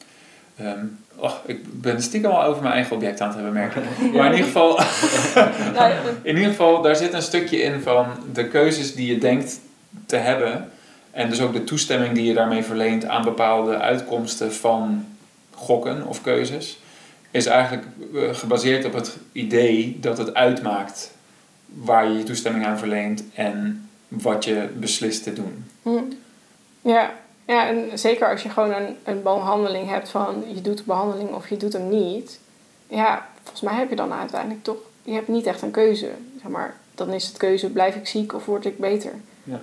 Um, 0.61 0.98
oh, 1.16 1.33
ik 1.46 1.81
ben 1.81 2.03
stiekem 2.03 2.31
al 2.31 2.42
over 2.42 2.62
mijn 2.62 2.74
eigen 2.74 2.96
object 2.96 3.20
aan 3.20 3.26
het 3.26 3.37
hebben 3.37 3.55
merken. 3.55 3.83
Maar 4.14 4.26
in 4.26 4.33
ieder 4.33 4.46
geval, 4.46 4.81
in 6.22 6.37
ieder 6.37 6.50
geval, 6.50 6.83
daar 6.83 6.96
zit 6.96 7.12
een 7.12 7.22
stukje 7.22 7.62
in 7.62 7.81
van 7.81 8.07
de 8.33 8.48
keuzes 8.48 8.94
die 8.94 9.12
je 9.12 9.18
denkt 9.18 9.61
te 10.07 10.16
hebben. 10.16 10.70
En 11.11 11.29
dus 11.29 11.40
ook 11.40 11.53
de 11.53 11.64
toestemming 11.64 12.14
die 12.14 12.25
je 12.25 12.35
daarmee 12.35 12.62
verleent 12.62 13.05
aan 13.05 13.25
bepaalde 13.25 13.79
uitkomsten 13.79 14.53
van 14.55 15.07
gokken 15.55 16.07
of 16.07 16.23
keuzes. 16.23 16.79
Is 17.31 17.46
eigenlijk 17.46 17.87
eh, 18.14 18.35
gebaseerd 18.35 18.85
op 18.85 18.92
het 18.92 19.16
idee 19.33 19.99
dat 20.01 20.18
het 20.18 20.35
uitmaakt 20.35 21.11
waar 21.66 22.09
je 22.09 22.18
je 22.18 22.25
toestemming 22.25 22.66
aan 22.66 22.79
verleent 22.79 23.25
en 23.35 23.88
wat 24.09 24.44
je 24.44 24.68
beslist 24.75 25.23
te 25.23 25.33
doen. 25.33 25.64
Hm. 25.83 26.03
Ja, 26.81 27.12
ja 27.44 27.68
en 27.68 27.99
zeker 27.99 28.31
als 28.31 28.42
je 28.42 28.49
gewoon 28.49 28.73
een, 28.73 28.96
een 29.05 29.23
behandeling 29.23 29.88
hebt 29.88 30.09
van 30.09 30.44
je 30.55 30.61
doet 30.61 30.79
de 30.79 30.85
behandeling 30.87 31.31
of 31.31 31.49
je 31.49 31.57
doet 31.57 31.73
hem 31.73 31.88
niet. 31.88 32.38
Ja, 32.88 33.27
volgens 33.42 33.61
mij 33.61 33.75
heb 33.75 33.90
je 33.90 33.96
dan 33.96 34.12
uiteindelijk 34.12 34.64
toch, 34.64 34.77
je 35.03 35.12
hebt 35.12 35.29
niet 35.29 35.46
echt 35.46 35.62
een 35.62 35.70
keuze. 35.70 36.11
Zeg 36.42 36.51
maar, 36.51 36.77
dan 36.94 37.12
is 37.12 37.27
het 37.27 37.37
keuze, 37.37 37.70
blijf 37.70 37.94
ik 37.94 38.07
ziek 38.07 38.35
of 38.35 38.44
word 38.44 38.64
ik 38.64 38.79
beter? 38.79 39.12
Ja. 39.44 39.61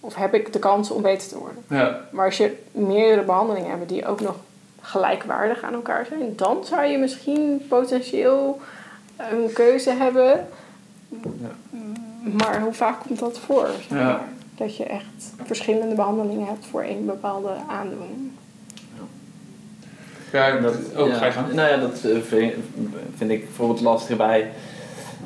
Of 0.00 0.14
heb 0.14 0.34
ik 0.34 0.52
de 0.52 0.58
kans 0.58 0.90
om 0.90 1.02
beter 1.02 1.28
te 1.28 1.38
worden? 1.38 1.64
Ja. 1.68 2.00
Maar 2.10 2.24
als 2.24 2.36
je 2.36 2.56
meerdere 2.72 3.22
behandelingen 3.22 3.70
hebt 3.70 3.88
die 3.88 4.06
ook 4.06 4.20
nog 4.20 4.36
gelijkwaardig 4.80 5.62
aan 5.62 5.74
elkaar 5.74 6.06
zijn, 6.06 6.36
dan 6.36 6.64
zou 6.64 6.84
je 6.84 6.98
misschien 6.98 7.66
potentieel 7.68 8.60
een 9.16 9.52
keuze 9.52 9.90
hebben. 9.90 10.46
Ja. 11.40 11.78
Maar 12.44 12.60
hoe 12.60 12.72
vaak 12.72 13.00
komt 13.06 13.18
dat 13.18 13.38
voor? 13.38 13.68
ja. 13.88 14.24
Dat 14.54 14.76
je 14.76 14.84
echt 14.84 15.32
verschillende 15.44 15.94
behandelingen 15.94 16.46
hebt 16.46 16.66
voor 16.66 16.82
één 16.82 17.06
bepaalde 17.06 17.50
aandoening. 17.68 18.30
Ja, 20.32 20.60
dat, 20.60 20.74
ook 20.96 21.14
ga 21.14 21.24
je 21.24 21.32
gaan. 21.32 21.54
Nou 21.54 21.68
ja, 21.68 21.76
dat 21.76 22.04
eh, 22.04 22.20
vind, 22.20 22.52
vind 23.16 23.30
ik 23.30 23.44
bijvoorbeeld 23.44 23.80
lastig 23.80 24.16
bij. 24.16 24.50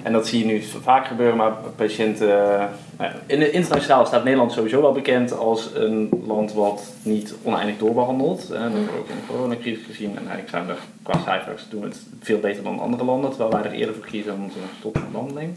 En 0.03 0.13
dat 0.13 0.27
zie 0.27 0.39
je 0.39 0.45
nu 0.45 0.63
vaak 0.63 1.07
gebeuren, 1.07 1.37
maar 1.37 1.53
patiënten. 1.77 2.53
Eh, 2.53 2.65
nou 2.99 3.11
in 3.27 3.39
de 3.39 3.51
internationaal 3.51 4.07
staat 4.07 4.25
Nederland 4.25 4.53
sowieso 4.53 4.81
wel 4.81 4.93
bekend 4.93 5.39
als 5.39 5.71
een 5.75 6.09
land 6.27 6.53
wat 6.53 6.95
niet 7.03 7.35
oneindig 7.43 7.79
doorbehandelt. 7.79 8.49
Dat 8.49 8.59
hebben 8.59 8.85
we 8.85 8.99
ook 8.99 9.09
in 9.09 9.15
de 9.15 9.33
coronacrisis 9.33 9.87
gezien. 9.87 10.19
En 10.19 10.39
ik 10.39 10.49
zou 10.49 10.69
er 10.69 10.77
qua 11.03 11.19
cijfers 11.25 11.67
doen 11.71 11.83
het 11.83 12.01
veel 12.21 12.39
beter 12.39 12.63
dan 12.63 12.81
andere 12.81 13.05
landen, 13.05 13.31
terwijl 13.31 13.51
wij 13.51 13.65
er 13.65 13.73
eerder 13.73 13.95
voor 13.95 14.05
kiezen 14.05 14.35
om 14.35 14.49
te 14.49 14.59
stoppen 14.79 15.03
met 15.03 15.13
behandeling. 15.13 15.57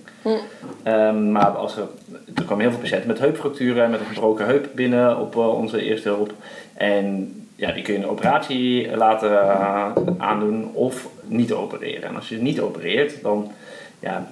Um, 0.83 1.31
maar 1.31 1.49
als 1.49 1.77
er, 1.77 1.87
er 2.35 2.43
kwamen 2.43 2.63
heel 2.63 2.71
veel 2.71 2.81
patiënten 2.81 3.07
met 3.07 3.19
heupfracturen, 3.19 3.89
met 3.89 3.99
een 3.99 4.05
gebroken 4.05 4.45
heup 4.45 4.69
binnen 4.75 5.19
op 5.19 5.35
uh, 5.35 5.57
onze 5.57 5.81
eerste 5.81 6.09
hulp. 6.09 6.33
En 6.73 7.33
ja, 7.55 7.71
die 7.71 7.83
kun 7.83 7.93
je 7.93 7.99
een 7.99 8.09
operatie 8.09 8.97
laten 8.97 9.31
uh, 9.31 9.91
aandoen 10.17 10.73
of 10.73 11.09
niet 11.23 11.53
opereren. 11.53 12.09
En 12.09 12.15
als 12.15 12.29
je 12.29 12.37
niet 12.37 12.59
opereert, 12.59 13.21
dan 13.21 13.51
ja, 13.99 14.27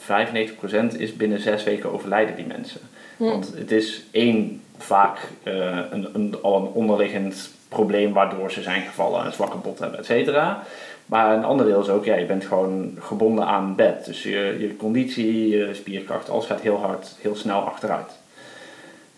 95% 0.00 0.96
is 0.96 1.16
binnen 1.16 1.40
zes 1.40 1.64
weken 1.64 1.92
overlijden 1.92 2.36
die 2.36 2.46
mensen. 2.46 2.80
Want 3.16 3.52
het 3.56 3.70
is 3.70 4.04
één 4.10 4.62
vaak 4.78 5.18
uh, 5.44 5.78
een, 5.90 6.08
een, 6.12 6.36
al 6.42 6.56
een 6.56 6.66
onderliggend 6.66 7.50
probleem 7.68 8.12
waardoor 8.12 8.50
ze 8.50 8.62
zijn 8.62 8.82
gevallen, 8.82 9.26
een 9.26 9.32
zwakke 9.32 9.56
bot 9.56 9.78
hebben, 9.78 9.98
et 9.98 10.06
cetera. 10.06 10.62
Maar 11.06 11.36
een 11.36 11.44
ander 11.44 11.66
deel 11.66 11.80
is 11.80 11.88
ook, 11.88 12.04
ja, 12.04 12.16
je 12.16 12.26
bent 12.26 12.44
gewoon 12.44 12.98
gebonden 12.98 13.46
aan 13.46 13.74
bed. 13.74 14.04
Dus 14.04 14.22
je, 14.22 14.56
je 14.58 14.76
conditie, 14.76 15.48
je 15.48 15.74
spierkracht, 15.74 16.30
alles 16.30 16.46
gaat 16.46 16.60
heel 16.60 16.76
hard, 16.76 17.16
heel 17.20 17.36
snel 17.36 17.60
achteruit. 17.60 18.12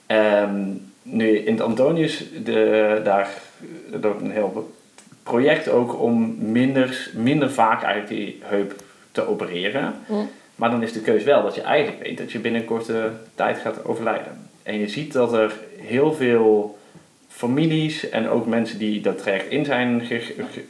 Um, 0.07 0.92
nu, 1.03 1.39
in 1.39 1.53
het 1.53 1.63
Antonius, 1.63 2.25
de, 2.45 3.01
daar 3.05 3.29
loopt 4.01 4.21
een 4.21 4.31
heel 4.31 4.73
project 5.23 5.69
ook 5.69 6.01
om 6.01 6.37
minder, 6.39 7.11
minder 7.15 7.51
vaak 7.51 7.83
eigenlijk 7.83 8.15
die 8.15 8.39
heup 8.43 8.75
te 9.13 9.29
opereren. 9.29 9.95
Maar 10.55 10.71
dan 10.71 10.83
is 10.83 10.93
de 10.93 11.01
keus 11.01 11.25
wel 11.25 11.43
dat 11.43 11.55
je 11.55 11.61
eigenlijk 11.61 12.03
weet 12.03 12.19
dat 12.19 12.33
je 12.33 12.39
binnen 12.39 12.61
een 12.61 12.67
korte 12.67 13.11
tijd 13.35 13.59
gaat 13.59 13.85
overlijden. 13.85 14.51
En 14.63 14.79
je 14.79 14.89
ziet 14.89 15.13
dat 15.13 15.33
er 15.33 15.53
heel 15.77 16.13
veel 16.13 16.79
families 17.29 18.09
en 18.09 18.29
ook 18.29 18.47
mensen 18.47 18.79
die 18.79 19.01
dat 19.01 19.19
traject 19.19 19.51
in 19.51 19.65
zijn 19.65 20.03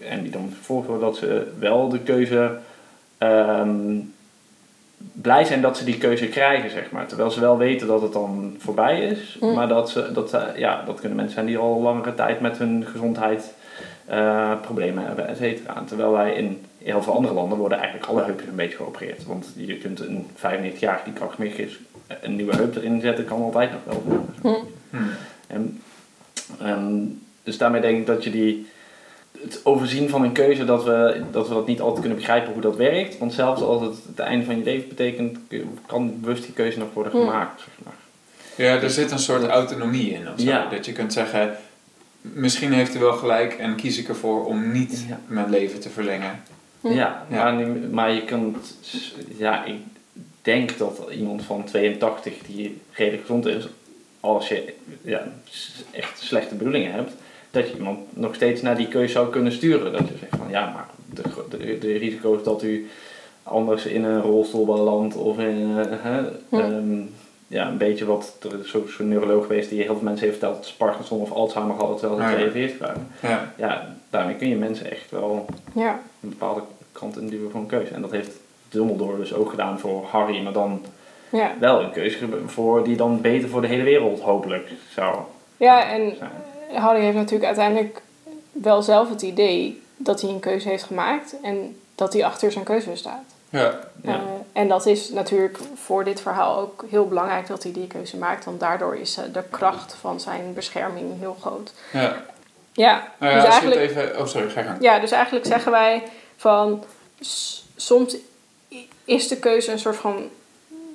en 0.08 0.22
die 0.22 0.30
dan 0.30 0.52
volgen 0.60 1.00
dat 1.00 1.16
ze 1.16 1.52
wel 1.58 1.88
de 1.88 1.98
keuze 1.98 2.58
ehm, 3.18 3.98
blij 5.12 5.44
zijn 5.44 5.60
dat 5.60 5.76
ze 5.76 5.84
die 5.84 5.98
keuze 5.98 6.28
krijgen, 6.28 6.70
zeg 6.70 6.90
maar. 6.90 7.06
Terwijl 7.06 7.30
ze 7.30 7.40
wel 7.40 7.58
weten 7.58 7.86
dat 7.86 8.02
het 8.02 8.12
dan 8.12 8.56
voorbij 8.58 9.00
is, 9.00 9.38
maar 9.54 9.68
dat, 9.68 9.90
ze, 9.90 10.12
dat, 10.12 10.36
ja, 10.56 10.82
dat 10.86 11.00
kunnen 11.00 11.16
mensen 11.16 11.34
zijn 11.34 11.46
die 11.46 11.58
al 11.58 11.80
langere 11.80 12.14
tijd 12.14 12.40
met 12.40 12.58
hun 12.58 12.86
gezondheid 12.86 13.54
uh, 14.10 14.60
problemen 14.60 15.06
hebben, 15.06 15.28
et 15.28 15.36
cetera. 15.36 15.82
Terwijl 15.86 16.12
wij 16.12 16.34
in 16.34 16.64
heel 16.78 17.02
veel 17.02 17.14
andere 17.14 17.34
landen 17.34 17.58
worden 17.58 17.78
eigenlijk 17.78 18.10
alle 18.10 18.22
heupen 18.22 18.48
een 18.48 18.54
beetje 18.54 18.76
geopereerd. 18.76 19.26
Want 19.26 19.52
je 19.56 19.78
kunt 19.78 20.00
een 20.00 20.26
95-jarige 20.36 21.04
die 21.04 21.12
krachtmig 21.12 21.56
is, 21.56 21.78
een 22.20 22.36
nieuwe 22.36 22.56
heup 22.56 22.76
erin 22.76 23.00
zetten, 23.00 23.24
kan 23.24 23.42
altijd 23.42 23.70
nog 23.70 23.80
wel. 23.84 24.22
Hm. 24.90 24.96
En, 25.46 25.80
en, 26.58 27.20
dus 27.42 27.58
daarmee 27.58 27.80
denk 27.80 27.98
ik 27.98 28.06
dat 28.06 28.24
je 28.24 28.30
die, 28.30 28.66
het 29.42 29.60
overzien 29.64 30.08
van 30.08 30.22
een 30.22 30.32
keuze, 30.32 30.64
dat 30.64 30.84
we, 30.84 31.22
dat 31.30 31.48
we 31.48 31.54
dat 31.54 31.66
niet 31.66 31.80
altijd 31.80 32.00
kunnen 32.00 32.18
begrijpen 32.18 32.52
hoe 32.52 32.62
dat 32.62 32.76
werkt. 32.76 33.18
Want 33.18 33.32
zelfs 33.32 33.62
als 33.62 33.82
het 33.82 33.96
het 34.06 34.18
einde 34.18 34.44
van 34.44 34.56
je 34.56 34.64
leven 34.64 34.88
betekent, 34.88 35.38
kan 35.86 36.20
bewust 36.20 36.44
die 36.44 36.52
keuze 36.52 36.78
nog 36.78 36.92
worden 36.92 37.12
hm. 37.12 37.18
gemaakt. 37.18 37.60
Zeg 37.60 37.74
maar. 37.84 37.94
Ja, 38.56 38.80
er 38.80 38.90
zit 38.90 39.10
een 39.10 39.18
soort 39.18 39.46
autonomie 39.46 40.12
in. 40.12 40.28
Of 40.28 40.40
zo. 40.40 40.68
Dat 40.70 40.86
je 40.86 40.92
kunt 40.92 41.12
zeggen, 41.12 41.56
misschien 42.20 42.72
heeft 42.72 42.94
u 42.94 42.98
wel 42.98 43.12
gelijk 43.12 43.52
en 43.52 43.76
kies 43.76 43.98
ik 43.98 44.08
ervoor 44.08 44.44
om 44.44 44.72
niet 44.72 45.04
mijn 45.26 45.50
leven 45.50 45.80
te 45.80 45.90
verlengen. 45.90 46.42
Ja, 46.80 47.26
Maar, 47.28 47.54
maar 47.90 48.12
je 48.12 48.24
kunt, 48.24 48.76
ja, 49.36 49.64
ik 49.64 49.76
denk 50.42 50.78
dat 50.78 51.00
iemand 51.10 51.42
van 51.42 51.64
82 51.64 52.34
die 52.46 52.80
redelijk 52.92 53.22
gezond 53.22 53.46
is, 53.46 53.68
als 54.20 54.48
je 54.48 54.74
ja, 55.02 55.32
echt 55.90 56.20
slechte 56.20 56.54
bedoelingen 56.54 56.92
hebt, 56.92 57.12
dat 57.52 57.68
je 57.68 57.76
iemand 57.76 57.98
nog 58.16 58.34
steeds 58.34 58.62
naar 58.62 58.76
die 58.76 58.88
keuze 58.88 59.12
zou 59.12 59.30
kunnen 59.30 59.52
sturen. 59.52 59.92
Dat 59.92 60.08
je 60.08 60.14
zegt 60.20 60.36
van 60.36 60.50
ja, 60.50 60.72
maar 60.72 60.86
de, 61.14 61.22
de, 61.58 61.78
de 61.78 61.96
risico's 61.96 62.42
dat 62.42 62.62
u 62.62 62.90
anders 63.42 63.86
in 63.86 64.04
een 64.04 64.20
rolstoel 64.20 64.64
belandt 64.64 65.16
of 65.16 65.38
in 65.38 65.76
uh, 66.02 67.04
ja, 67.46 67.68
een 67.68 67.76
beetje 67.76 68.04
wat, 68.04 68.36
er 68.42 68.60
is 68.64 68.94
zo'n 68.94 69.08
neuroloog 69.08 69.46
geweest 69.46 69.68
die 69.68 69.82
heel 69.82 69.94
veel 69.94 70.04
mensen 70.04 70.26
heeft 70.26 70.38
verteld 70.38 70.62
dat 70.62 70.74
Parkinson 70.76 71.20
of 71.20 71.32
Alzheimer 71.32 71.76
hadden 71.76 71.96
terwijl 71.96 72.30
ze 72.30 72.34
42 72.34 72.78
waren. 72.78 73.06
Ja. 73.20 73.52
ja, 73.56 73.94
daarmee 74.10 74.36
kun 74.36 74.48
je 74.48 74.56
mensen 74.56 74.90
echt 74.90 75.10
wel 75.10 75.46
ja. 75.74 76.00
een 76.22 76.28
bepaalde 76.28 76.62
kant 76.92 77.16
in 77.16 77.28
duwen 77.28 77.50
voor 77.50 77.60
een 77.60 77.66
keuze. 77.66 77.94
En 77.94 78.00
dat 78.00 78.10
heeft 78.10 78.30
Dumbledore 78.68 79.16
dus 79.16 79.34
ook 79.34 79.50
gedaan 79.50 79.78
voor 79.78 80.06
Harry, 80.10 80.42
maar 80.42 80.52
dan 80.52 80.84
ja. 81.30 81.52
wel 81.60 81.82
een 81.82 81.90
keuze 81.90 82.18
voor 82.46 82.84
die 82.84 82.96
dan 82.96 83.20
beter 83.20 83.48
voor 83.48 83.60
de 83.60 83.66
hele 83.66 83.82
wereld 83.82 84.20
hopelijk 84.20 84.70
zou 84.90 85.16
Ja, 85.56 85.90
en 85.90 86.16
Harry 86.74 87.00
heeft 87.00 87.16
natuurlijk 87.16 87.44
uiteindelijk 87.44 88.02
wel 88.52 88.82
zelf 88.82 89.08
het 89.08 89.22
idee 89.22 89.82
dat 89.96 90.20
hij 90.20 90.30
een 90.30 90.40
keuze 90.40 90.68
heeft 90.68 90.84
gemaakt 90.84 91.34
en 91.42 91.76
dat 91.94 92.12
hij 92.12 92.24
achter 92.24 92.52
zijn 92.52 92.64
keuze 92.64 92.96
staat. 92.96 93.24
Ja. 93.50 93.78
ja. 94.02 94.14
Eh, 94.14 94.20
en 94.52 94.68
dat 94.68 94.86
is 94.86 95.08
natuurlijk 95.08 95.58
voor 95.74 96.04
dit 96.04 96.20
verhaal 96.20 96.58
ook 96.58 96.84
heel 96.90 97.08
belangrijk 97.08 97.46
dat 97.46 97.62
hij 97.62 97.72
die 97.72 97.86
keuze 97.86 98.16
maakt, 98.16 98.44
want 98.44 98.60
daardoor 98.60 98.96
is 98.96 99.16
eh, 99.16 99.24
de 99.32 99.42
kracht 99.50 99.94
van 100.00 100.20
zijn 100.20 100.54
bescherming 100.54 101.18
heel 101.18 101.36
groot. 101.40 101.72
Ja. 101.92 102.22
Ja, 102.72 103.12
nou 103.18 103.32
ja 103.32 103.40
dus 103.40 103.50
eigenlijk, 103.50 103.80
even... 103.80 104.18
Oh, 104.18 104.26
sorry, 104.26 104.50
ga 104.50 104.76
Ja, 104.80 104.98
dus 104.98 105.10
eigenlijk 105.10 105.46
zeggen 105.46 105.72
wij 105.72 106.02
van... 106.36 106.84
Soms 107.76 108.16
is 109.04 109.28
de 109.28 109.36
keuze 109.36 109.72
een 109.72 109.78
soort 109.78 109.96
van... 109.96 110.28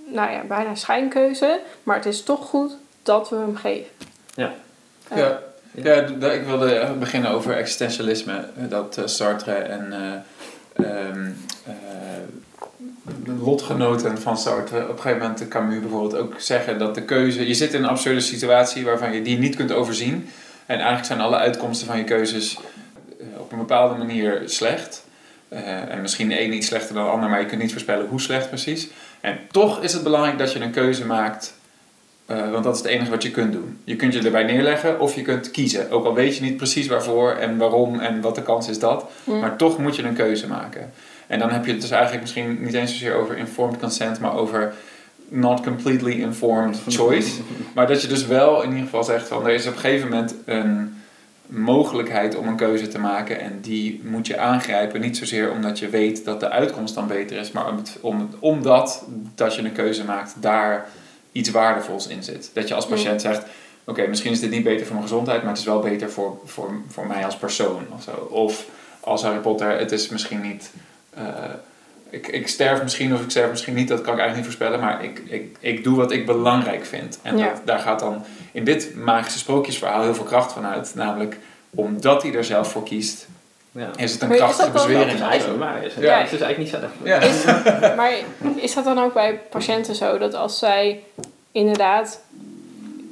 Nou 0.05 0.31
ja, 0.31 0.41
bijna 0.41 0.75
schijnkeuze. 0.75 1.59
Maar 1.83 1.95
het 1.95 2.05
is 2.05 2.23
toch 2.23 2.45
goed 2.45 2.71
dat 3.03 3.29
we 3.29 3.35
hem 3.35 3.55
geven. 3.55 3.91
Ja. 4.33 4.53
Uh, 5.11 5.17
ja. 5.17 5.39
Ja, 5.83 5.93
ik 6.31 6.45
wilde 6.45 6.95
beginnen 6.99 7.31
over 7.31 7.55
existentialisme. 7.55 8.45
Dat 8.55 9.01
Sartre 9.05 9.53
en 9.53 9.93
uh, 10.79 10.85
lotgenoten 13.41 14.21
van 14.21 14.37
Sartre, 14.37 14.81
op 14.81 14.89
een 14.89 14.95
gegeven 14.95 15.21
moment 15.21 15.37
de 15.37 15.47
Camus 15.47 15.79
bijvoorbeeld, 15.79 16.15
ook 16.15 16.33
zeggen 16.37 16.79
dat 16.79 16.95
de 16.95 17.03
keuze... 17.03 17.47
Je 17.47 17.53
zit 17.53 17.73
in 17.73 17.83
een 17.83 17.89
absurde 17.89 18.19
situatie 18.19 18.85
waarvan 18.85 19.13
je 19.13 19.21
die 19.21 19.37
niet 19.37 19.55
kunt 19.55 19.71
overzien. 19.71 20.29
En 20.65 20.75
eigenlijk 20.75 21.05
zijn 21.05 21.21
alle 21.21 21.37
uitkomsten 21.37 21.87
van 21.87 21.97
je 21.97 22.03
keuzes 22.03 22.57
eh, 23.19 23.25
op 23.39 23.51
een 23.51 23.57
bepaalde 23.57 23.95
manier 23.95 24.41
slecht. 24.45 25.05
En 25.89 26.01
misschien 26.01 26.29
de 26.29 26.41
een 26.41 26.53
iets 26.53 26.67
slechter 26.67 26.95
dan 26.95 27.03
de 27.03 27.09
ander, 27.09 27.29
maar 27.29 27.39
je 27.39 27.45
kunt 27.45 27.61
niet 27.61 27.71
voorspellen 27.71 28.07
hoe 28.07 28.21
slecht 28.21 28.49
precies. 28.49 28.87
En 29.21 29.39
toch 29.51 29.81
is 29.81 29.93
het 29.93 30.03
belangrijk 30.03 30.37
dat 30.37 30.53
je 30.53 30.59
een 30.59 30.71
keuze 30.71 31.05
maakt, 31.05 31.56
uh, 32.27 32.51
want 32.51 32.63
dat 32.63 32.75
is 32.75 32.81
het 32.81 32.91
enige 32.91 33.09
wat 33.09 33.23
je 33.23 33.31
kunt 33.31 33.51
doen. 33.51 33.77
Je 33.83 33.95
kunt 33.95 34.13
je 34.13 34.21
erbij 34.21 34.43
neerleggen 34.43 34.99
of 34.99 35.15
je 35.15 35.21
kunt 35.21 35.51
kiezen. 35.51 35.91
Ook 35.91 36.05
al 36.05 36.13
weet 36.13 36.37
je 36.37 36.43
niet 36.43 36.57
precies 36.57 36.87
waarvoor 36.87 37.31
en 37.31 37.57
waarom 37.57 37.99
en 37.99 38.21
wat 38.21 38.35
de 38.35 38.41
kans 38.41 38.69
is 38.69 38.79
dat. 38.79 39.05
Maar 39.23 39.55
toch 39.55 39.77
moet 39.77 39.95
je 39.95 40.03
een 40.03 40.13
keuze 40.13 40.47
maken. 40.47 40.91
En 41.27 41.39
dan 41.39 41.49
heb 41.49 41.65
je 41.65 41.71
het 41.71 41.81
dus 41.81 41.91
eigenlijk 41.91 42.21
misschien 42.21 42.57
niet 42.61 42.73
eens 42.73 42.91
zozeer 42.91 43.15
over 43.15 43.37
informed 43.37 43.79
consent, 43.79 44.19
maar 44.19 44.35
over 44.35 44.73
not 45.29 45.61
completely 45.61 46.11
informed 46.11 46.79
choice. 46.97 47.41
maar 47.73 47.87
dat 47.87 48.01
je 48.01 48.07
dus 48.07 48.25
wel 48.25 48.61
in 48.61 48.69
ieder 48.69 48.83
geval 48.83 49.03
zegt 49.03 49.27
van 49.27 49.47
er 49.47 49.53
is 49.53 49.67
op 49.67 49.73
een 49.73 49.79
gegeven 49.79 50.09
moment 50.09 50.35
een 50.45 50.95
mogelijkheid 51.45 52.35
om 52.35 52.47
een 52.47 52.55
keuze 52.55 52.87
te 52.87 52.99
maken 52.99 53.39
en 53.39 53.59
die 53.61 54.01
moet 54.03 54.27
je 54.27 54.37
aangrijpen. 54.37 55.01
Niet 55.01 55.17
zozeer 55.17 55.51
omdat 55.51 55.79
je 55.79 55.89
weet 55.89 56.25
dat 56.25 56.39
de 56.39 56.49
uitkomst 56.49 56.95
dan 56.95 57.07
beter 57.07 57.37
is, 57.37 57.51
maar 57.51 57.65
om, 58.01 58.29
omdat 58.39 59.05
dat 59.35 59.55
je 59.55 59.61
een 59.61 59.71
keuze 59.71 60.03
maakt 60.03 60.35
daar 60.39 60.87
iets 61.37 61.51
waardevols 61.51 62.07
in 62.07 62.23
zit. 62.23 62.49
Dat 62.53 62.67
je 62.67 62.73
als 62.73 62.87
patiënt 62.87 63.21
zegt, 63.21 63.43
oké, 63.83 64.07
misschien 64.07 64.31
is 64.31 64.39
dit 64.39 64.49
niet 64.49 64.63
beter 64.63 64.85
voor 64.85 64.95
mijn 64.95 65.07
gezondheid, 65.07 65.41
maar 65.41 65.51
het 65.51 65.59
is 65.59 65.65
wel 65.65 65.79
beter 65.79 66.11
voor, 66.11 66.39
voor, 66.45 66.71
voor 66.89 67.07
mij 67.07 67.25
als 67.25 67.37
persoon 67.37 67.85
of 67.95 68.03
zo. 68.03 68.11
Of 68.29 68.65
als 68.99 69.21
Harry 69.21 69.39
Potter, 69.39 69.79
het 69.79 69.91
is 69.91 70.09
misschien 70.09 70.41
niet 70.41 70.71
uh, 71.17 71.23
ik, 72.09 72.27
ik 72.27 72.47
sterf 72.47 72.83
misschien 72.83 73.13
of 73.13 73.21
ik 73.21 73.29
sterf 73.29 73.49
misschien 73.49 73.73
niet, 73.73 73.87
dat 73.87 74.01
kan 74.01 74.13
ik 74.13 74.19
eigenlijk 74.19 74.47
niet 74.47 74.55
voorspellen, 74.55 74.85
maar 74.85 75.03
ik, 75.03 75.21
ik, 75.25 75.57
ik 75.59 75.83
doe 75.83 75.95
wat 75.95 76.11
ik 76.11 76.25
belangrijk 76.25 76.85
vind. 76.85 77.19
En 77.21 77.37
dat, 77.37 77.61
daar 77.65 77.79
gaat 77.79 77.99
dan 77.99 78.25
in 78.51 78.63
dit 78.63 78.95
magische 78.95 79.39
sprookjesverhaal 79.39 80.03
heel 80.03 80.15
veel 80.15 80.23
kracht 80.23 80.53
van 80.53 80.65
uit. 80.65 80.91
Namelijk 80.95 81.37
omdat 81.69 82.23
hij 82.23 82.33
er 82.33 82.43
zelf 82.43 82.71
voor 82.71 82.83
kiest, 82.83 83.27
ja. 83.77 83.89
is 83.95 84.13
het 84.13 84.21
een 84.21 84.29
krachtige 84.29 84.71
bezwering. 84.71 85.11
is 85.11 85.19
eigenlijk 85.19 85.59
waar. 85.59 85.83
Is 85.83 85.93
het, 85.93 86.03
ja. 86.03 86.17
het 86.17 86.31
is 86.31 86.41
eigenlijk 86.41 86.57
niet 86.57 86.69
zo. 86.69 87.03
Ja. 87.03 87.19
Is, 87.19 87.45
maar 87.95 88.11
is 88.55 88.73
dat 88.73 88.83
dan 88.83 88.99
ook 88.99 89.13
bij 89.13 89.39
patiënten 89.49 89.95
zo 89.95 90.17
dat 90.17 90.33
als 90.33 90.59
zij 90.59 91.03
inderdaad 91.51 92.21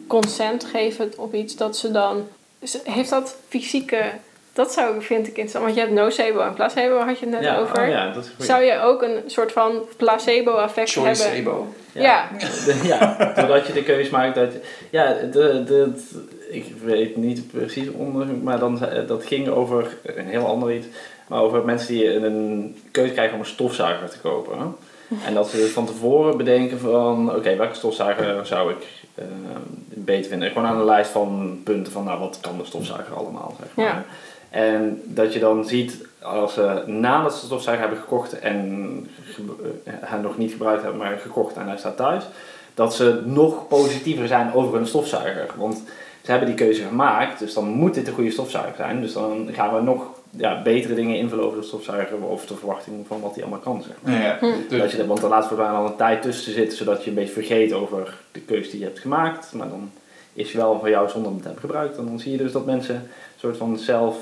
consent 0.07 0.65
geven 0.65 1.13
op 1.17 1.33
iets, 1.33 1.55
dat 1.55 1.77
ze 1.77 1.91
dan. 1.91 2.27
Heeft 2.83 3.09
dat 3.09 3.35
fysieke 3.47 4.11
dat 4.55 4.73
zou, 4.73 5.01
vind 5.01 5.27
ik 5.27 5.37
interessant. 5.37 5.63
Want 5.63 5.75
je 5.75 5.81
hebt 5.81 5.93
nocebo 5.93 6.39
en 6.39 6.53
placebo, 6.53 6.97
had 6.97 7.19
je 7.19 7.25
het 7.29 7.41
net 7.41 7.57
over. 7.57 7.81
Oh 7.81 7.87
ja, 7.87 8.11
dat 8.11 8.31
is 8.37 8.45
zou 8.45 8.63
je 8.63 8.79
ook 8.79 9.01
een 9.01 9.23
soort 9.25 9.51
van 9.51 9.81
placebo-effect 9.97 10.93
hebben? 10.93 11.15
Choicebo. 11.15 11.73
Ja. 11.91 12.29
Ja. 12.37 12.49
ja, 13.17 13.33
doordat 13.35 13.67
je 13.67 13.73
de 13.73 13.83
keuze 13.83 14.11
maakt 14.11 14.35
dat... 14.35 14.53
Ja, 14.89 15.13
de, 15.13 15.63
de, 15.63 15.91
ik 16.49 16.73
weet 16.83 17.15
niet 17.15 17.51
precies 17.51 17.89
onderzoek, 17.89 18.43
maar 18.43 18.59
dan, 18.59 18.79
dat 19.07 19.25
ging 19.25 19.47
over 19.47 19.97
een 20.03 20.27
heel 20.27 20.45
ander 20.45 20.75
iets. 20.75 20.87
Maar 21.27 21.41
over 21.41 21.65
mensen 21.65 21.93
die 21.93 22.15
een 22.15 22.75
keuze 22.91 23.13
krijgen 23.13 23.33
om 23.33 23.39
een 23.39 23.45
stofzuiger 23.45 24.09
te 24.09 24.19
kopen. 24.19 24.75
En 25.25 25.33
dat 25.33 25.49
ze 25.49 25.67
van 25.67 25.85
tevoren 25.85 26.37
bedenken 26.37 26.79
van, 26.79 27.35
oké, 27.35 27.55
welke 27.55 27.75
stofzuiger 27.75 28.45
zou 28.45 28.71
ik 28.71 28.87
uh, 29.15 29.25
beter 29.87 30.29
vinden? 30.29 30.51
Gewoon 30.51 30.67
aan 30.67 30.79
een 30.79 30.85
lijst 30.85 31.11
van 31.11 31.61
punten 31.63 31.91
van, 31.91 32.03
nou, 32.03 32.19
wat 32.19 32.37
kan 32.41 32.57
de 32.57 32.65
stofzuiger 32.65 33.15
allemaal, 33.15 33.55
zeg 33.59 33.67
maar. 33.75 33.85
Ja. 33.85 34.05
En 34.49 35.01
dat 35.05 35.33
je 35.33 35.39
dan 35.39 35.65
ziet, 35.65 36.07
als 36.21 36.53
ze 36.53 36.83
nadat 36.85 37.33
ze 37.33 37.39
de 37.39 37.45
stofzuiger 37.45 37.85
hebben 37.87 38.03
gekocht 38.03 38.39
en 38.39 39.09
hij 39.85 40.19
nog 40.19 40.37
niet 40.37 40.51
gebruikt 40.51 40.81
hebben, 40.81 41.01
maar 41.01 41.17
gekocht 41.17 41.55
en 41.55 41.67
hij 41.67 41.77
staat 41.77 41.97
thuis, 41.97 42.23
dat 42.73 42.95
ze 42.95 43.21
nog 43.25 43.67
positiever 43.67 44.27
zijn 44.27 44.53
over 44.53 44.75
hun 44.75 44.87
stofzuiger. 44.87 45.47
Want 45.57 45.83
ze 46.25 46.31
hebben 46.31 46.47
die 46.47 46.57
keuze 46.57 46.83
gemaakt, 46.83 47.39
dus 47.39 47.53
dan 47.53 47.67
moet 47.67 47.93
dit 47.93 48.07
een 48.07 48.13
goede 48.13 48.31
stofzuiger 48.31 48.75
zijn. 48.75 49.01
Dus 49.01 49.13
dan 49.13 49.49
gaan 49.51 49.75
we 49.75 49.81
nog 49.81 50.03
ja, 50.29 50.61
betere 50.61 50.93
dingen 50.93 51.17
invullen 51.17 51.45
over 51.45 51.59
de 51.59 51.65
stofzuiger 51.65 52.17
of 52.17 52.45
de 52.45 52.55
verwachting 52.55 53.07
van 53.07 53.21
wat 53.21 53.33
hij 53.33 53.43
allemaal 53.43 53.59
kan. 53.59 53.83
Zeg 53.83 53.95
maar. 54.01 54.21
ja, 54.21 54.37
dus. 54.69 54.79
dat 54.79 54.91
je, 54.91 55.07
want 55.07 55.23
er 55.23 55.29
laat 55.29 55.47
voortaan 55.47 55.75
al 55.75 55.85
een 55.85 55.95
tijd 55.95 56.21
tussen 56.21 56.53
zitten, 56.53 56.77
zodat 56.77 57.03
je 57.03 57.09
een 57.09 57.15
beetje 57.15 57.33
vergeet 57.33 57.73
over 57.73 58.17
de 58.31 58.39
keuze 58.39 58.69
die 58.69 58.79
je 58.79 58.85
hebt 58.85 58.99
gemaakt. 58.99 59.53
Maar 59.53 59.69
dan 59.69 59.91
is 60.33 60.53
wel 60.53 60.79
van 60.79 60.89
jou 60.89 61.09
zonder 61.09 61.31
het 61.31 61.41
te 61.41 61.47
hebben 61.47 61.63
gebruikt. 61.63 61.97
En 61.97 62.05
dan 62.05 62.19
zie 62.19 62.31
je 62.31 62.37
dus 62.37 62.51
dat 62.51 62.65
mensen 62.65 62.95
een 62.95 63.09
soort 63.39 63.57
van 63.57 63.77
zelf 63.77 64.17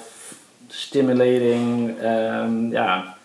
stimulating, 0.67 1.95
um, 2.01 2.71
ja, 2.71 3.15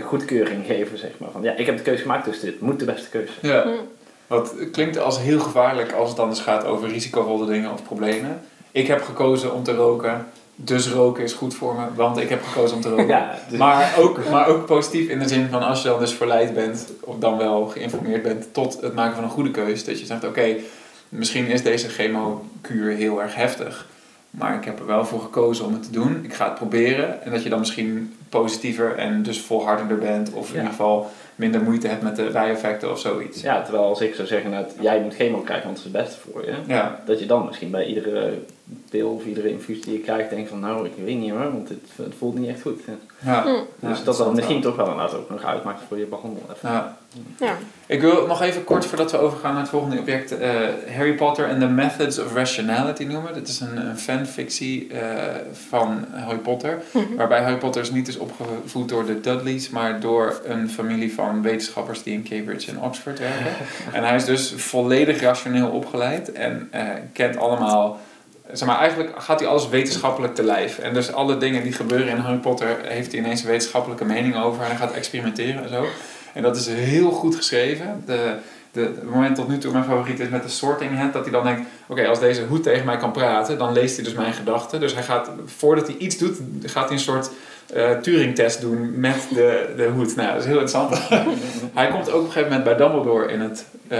goedkeuring 0.00 0.66
geven, 0.66 0.98
zeg 0.98 1.10
maar. 1.18 1.30
Van 1.30 1.42
ja, 1.42 1.52
ik 1.52 1.66
heb 1.66 1.76
de 1.76 1.82
keuze 1.82 2.02
gemaakt, 2.02 2.24
dus 2.24 2.40
dit 2.40 2.60
moet 2.60 2.78
de 2.78 2.84
beste 2.84 3.10
keuze 3.10 3.32
Ja. 3.40 3.64
Wat 4.26 4.54
klinkt 4.72 4.98
als 4.98 5.18
heel 5.18 5.40
gevaarlijk 5.40 5.92
als 5.92 6.10
het 6.10 6.18
anders 6.18 6.40
gaat 6.40 6.64
over 6.64 6.88
risicovolle 6.88 7.46
dingen 7.46 7.72
of 7.72 7.82
problemen. 7.82 8.40
Ik 8.70 8.86
heb 8.86 9.02
gekozen 9.02 9.54
om 9.54 9.62
te 9.62 9.74
roken, 9.74 10.26
dus 10.56 10.88
roken 10.88 11.24
is 11.24 11.32
goed 11.32 11.54
voor 11.54 11.74
me, 11.74 11.86
want 11.94 12.18
ik 12.18 12.28
heb 12.28 12.44
gekozen 12.44 12.76
om 12.76 12.82
te 12.82 12.88
roken. 12.88 13.06
Ja, 13.16 13.38
dus- 13.48 13.58
maar, 13.58 13.94
ook, 13.98 14.30
maar 14.30 14.46
ook 14.48 14.66
positief 14.66 15.08
in 15.08 15.18
de 15.18 15.28
zin 15.28 15.48
van 15.50 15.62
als 15.62 15.82
je 15.82 15.88
dan 15.88 15.98
dus 15.98 16.12
verleid 16.12 16.54
bent, 16.54 16.86
of 17.00 17.18
dan 17.18 17.38
wel 17.38 17.66
geïnformeerd 17.66 18.22
bent 18.22 18.46
tot 18.52 18.80
het 18.80 18.94
maken 18.94 19.14
van 19.14 19.24
een 19.24 19.30
goede 19.30 19.50
keuze. 19.50 19.84
Dat 19.84 20.00
je 20.00 20.06
zegt, 20.06 20.24
oké, 20.24 20.56
misschien 21.08 21.46
is 21.46 21.62
deze 21.62 21.88
chemokuur 21.88 22.92
heel 22.92 23.22
erg 23.22 23.34
heftig. 23.34 23.86
Maar 24.30 24.54
ik 24.54 24.64
heb 24.64 24.78
er 24.78 24.86
wel 24.86 25.04
voor 25.04 25.20
gekozen 25.20 25.64
om 25.64 25.72
het 25.72 25.82
te 25.82 25.90
doen. 25.90 26.20
Ik 26.22 26.34
ga 26.34 26.44
het 26.44 26.54
proberen. 26.54 27.24
En 27.24 27.30
dat 27.30 27.42
je 27.42 27.48
dan 27.48 27.58
misschien 27.58 28.14
positiever 28.28 28.96
en 28.96 29.22
dus 29.22 29.40
volhardender 29.40 29.98
bent. 29.98 30.32
Of 30.32 30.48
in 30.48 30.54
ieder 30.54 30.70
geval 30.70 31.10
minder 31.36 31.62
moeite 31.62 31.88
hebt 31.88 32.02
met 32.02 32.16
de 32.16 32.30
bijeffecten 32.32 32.90
of 32.90 32.98
zoiets. 32.98 33.40
Ja, 33.40 33.62
terwijl 33.62 33.84
als 33.84 34.00
ik 34.00 34.14
zou 34.14 34.28
zeggen 34.28 34.50
dat 34.50 34.74
jij 34.80 35.00
moet 35.00 35.14
chemo 35.14 35.40
krijgen, 35.40 35.66
want 35.66 35.76
het 35.76 35.86
is 35.86 35.92
het 35.92 36.02
beste 36.02 36.20
voor 36.30 36.44
je. 36.44 36.54
Ja. 36.66 37.02
Dat 37.06 37.18
je 37.18 37.26
dan 37.26 37.46
misschien 37.46 37.70
bij 37.70 37.86
iedere 37.86 38.32
pil 38.90 39.08
of 39.08 39.24
iedere 39.24 39.50
infuus 39.50 39.82
die 39.82 39.92
je 39.92 39.98
krijgt 39.98 40.30
denkt 40.30 40.48
van 40.48 40.60
nou, 40.60 40.86
ik 40.86 40.92
weet 41.04 41.18
niet 41.18 41.30
hoor, 41.30 41.52
want 41.52 41.68
het, 41.68 41.88
het 41.96 42.14
voelt 42.18 42.38
niet 42.38 42.48
echt 42.48 42.60
goed. 42.60 42.80
Ja. 43.18 43.42
Hm. 43.42 43.48
Dus 43.88 43.96
dat, 43.96 44.04
dat 44.04 44.16
dan 44.16 44.34
misschien 44.34 44.60
toch 44.60 44.76
wel 44.76 44.90
inderdaad 44.90 45.14
ook 45.14 45.30
nog 45.30 45.44
uitmaakt 45.44 45.80
voor 45.88 45.98
je 45.98 46.06
behandel. 46.06 46.42
Ja. 46.62 46.96
ja. 47.38 47.56
Ik 47.86 48.00
wil 48.00 48.26
nog 48.26 48.42
even 48.42 48.64
kort 48.64 48.86
voordat 48.86 49.10
we 49.10 49.18
overgaan 49.18 49.52
naar 49.52 49.60
het 49.60 49.70
volgende 49.70 49.98
object 49.98 50.32
uh, 50.32 50.38
Harry 50.96 51.14
Potter 51.14 51.48
and 51.48 51.60
the 51.60 51.66
Methods 51.66 52.18
of 52.18 52.34
Rationality 52.34 53.04
noemen. 53.04 53.34
Dit 53.34 53.48
is 53.48 53.60
een, 53.60 53.76
een 53.76 53.98
fanfictie 53.98 54.90
uh, 54.92 54.98
van 55.52 56.04
Harry 56.10 56.38
Potter. 56.38 56.82
Mhm. 56.90 57.14
Waarbij 57.16 57.42
Harry 57.42 57.58
Potter 57.58 57.82
is 57.82 57.90
niet 57.90 58.08
is 58.08 58.18
opgevoed 58.18 58.88
door 58.88 59.06
de 59.06 59.20
Dudleys, 59.20 59.70
maar 59.70 60.00
door 60.00 60.40
een 60.44 60.70
familie 60.70 61.14
van 61.14 61.42
wetenschappers 61.42 62.02
die 62.02 62.14
in 62.14 62.24
Cambridge 62.28 62.70
en 62.70 62.80
Oxford 62.80 63.18
werken. 63.18 63.52
en 63.92 64.04
hij 64.04 64.16
is 64.16 64.24
dus 64.24 64.52
volledig 64.56 65.20
rationeel 65.20 65.68
opgeleid 65.68 66.32
en 66.32 66.70
uh, 66.74 66.80
kent 67.12 67.36
allemaal 67.36 68.00
zeg 68.58 68.68
maar, 68.68 68.78
eigenlijk 68.78 69.22
gaat 69.22 69.40
hij 69.40 69.48
alles 69.48 69.68
wetenschappelijk 69.68 70.34
te 70.34 70.42
lijf. 70.42 70.78
En 70.78 70.94
dus 70.94 71.12
alle 71.12 71.36
dingen 71.36 71.62
die 71.62 71.72
gebeuren 71.72 72.08
in 72.08 72.16
Harry 72.16 72.38
Potter 72.38 72.78
heeft 72.82 73.12
hij 73.12 73.20
ineens 73.20 73.40
een 73.42 73.48
wetenschappelijke 73.48 74.04
mening 74.04 74.36
over. 74.36 74.62
En 74.62 74.68
hij 74.68 74.76
gaat 74.76 74.92
experimenteren 74.92 75.62
en 75.62 75.68
zo. 75.68 75.86
En 76.32 76.42
dat 76.42 76.56
is 76.56 76.66
heel 76.66 77.10
goed 77.10 77.34
geschreven. 77.34 78.02
De, 78.06 78.34
de, 78.72 78.80
het 78.80 79.10
moment 79.10 79.36
tot 79.36 79.48
nu 79.48 79.58
toe 79.58 79.72
mijn 79.72 79.84
favoriet 79.84 80.20
is 80.20 80.28
met 80.28 80.42
de 80.42 80.48
sorting 80.48 80.98
hat. 80.98 81.12
Dat 81.12 81.22
hij 81.22 81.32
dan 81.32 81.44
denkt, 81.44 81.68
oké, 81.86 82.06
als 82.06 82.20
deze 82.20 82.44
hoed 82.44 82.62
tegen 82.62 82.84
mij 82.84 82.96
kan 82.96 83.12
praten, 83.12 83.58
dan 83.58 83.72
leest 83.72 83.96
hij 83.96 84.04
dus 84.04 84.14
mijn 84.14 84.32
gedachten. 84.32 84.80
Dus 84.80 84.94
hij 84.94 85.02
gaat, 85.02 85.30
voordat 85.44 85.86
hij 85.86 85.96
iets 85.96 86.18
doet, 86.18 86.38
gaat 86.62 86.84
hij 86.88 86.96
een 86.96 87.02
soort 87.02 87.30
uh, 87.76 87.90
Turing-test 87.90 88.60
doen 88.60 89.00
met 89.00 89.26
de, 89.34 89.72
de 89.76 89.84
hoed. 89.84 90.16
Nou, 90.16 90.32
dat 90.32 90.40
is 90.40 90.46
heel 90.46 90.60
interessant. 90.60 91.08
hij 91.80 91.88
komt 91.88 92.10
ook 92.10 92.20
op 92.20 92.26
een 92.26 92.32
gegeven 92.32 92.48
moment 92.48 92.64
bij 92.64 92.76
Dumbledore 92.76 93.32
in 93.32 93.40
het 93.40 93.66
uh, 93.88 93.98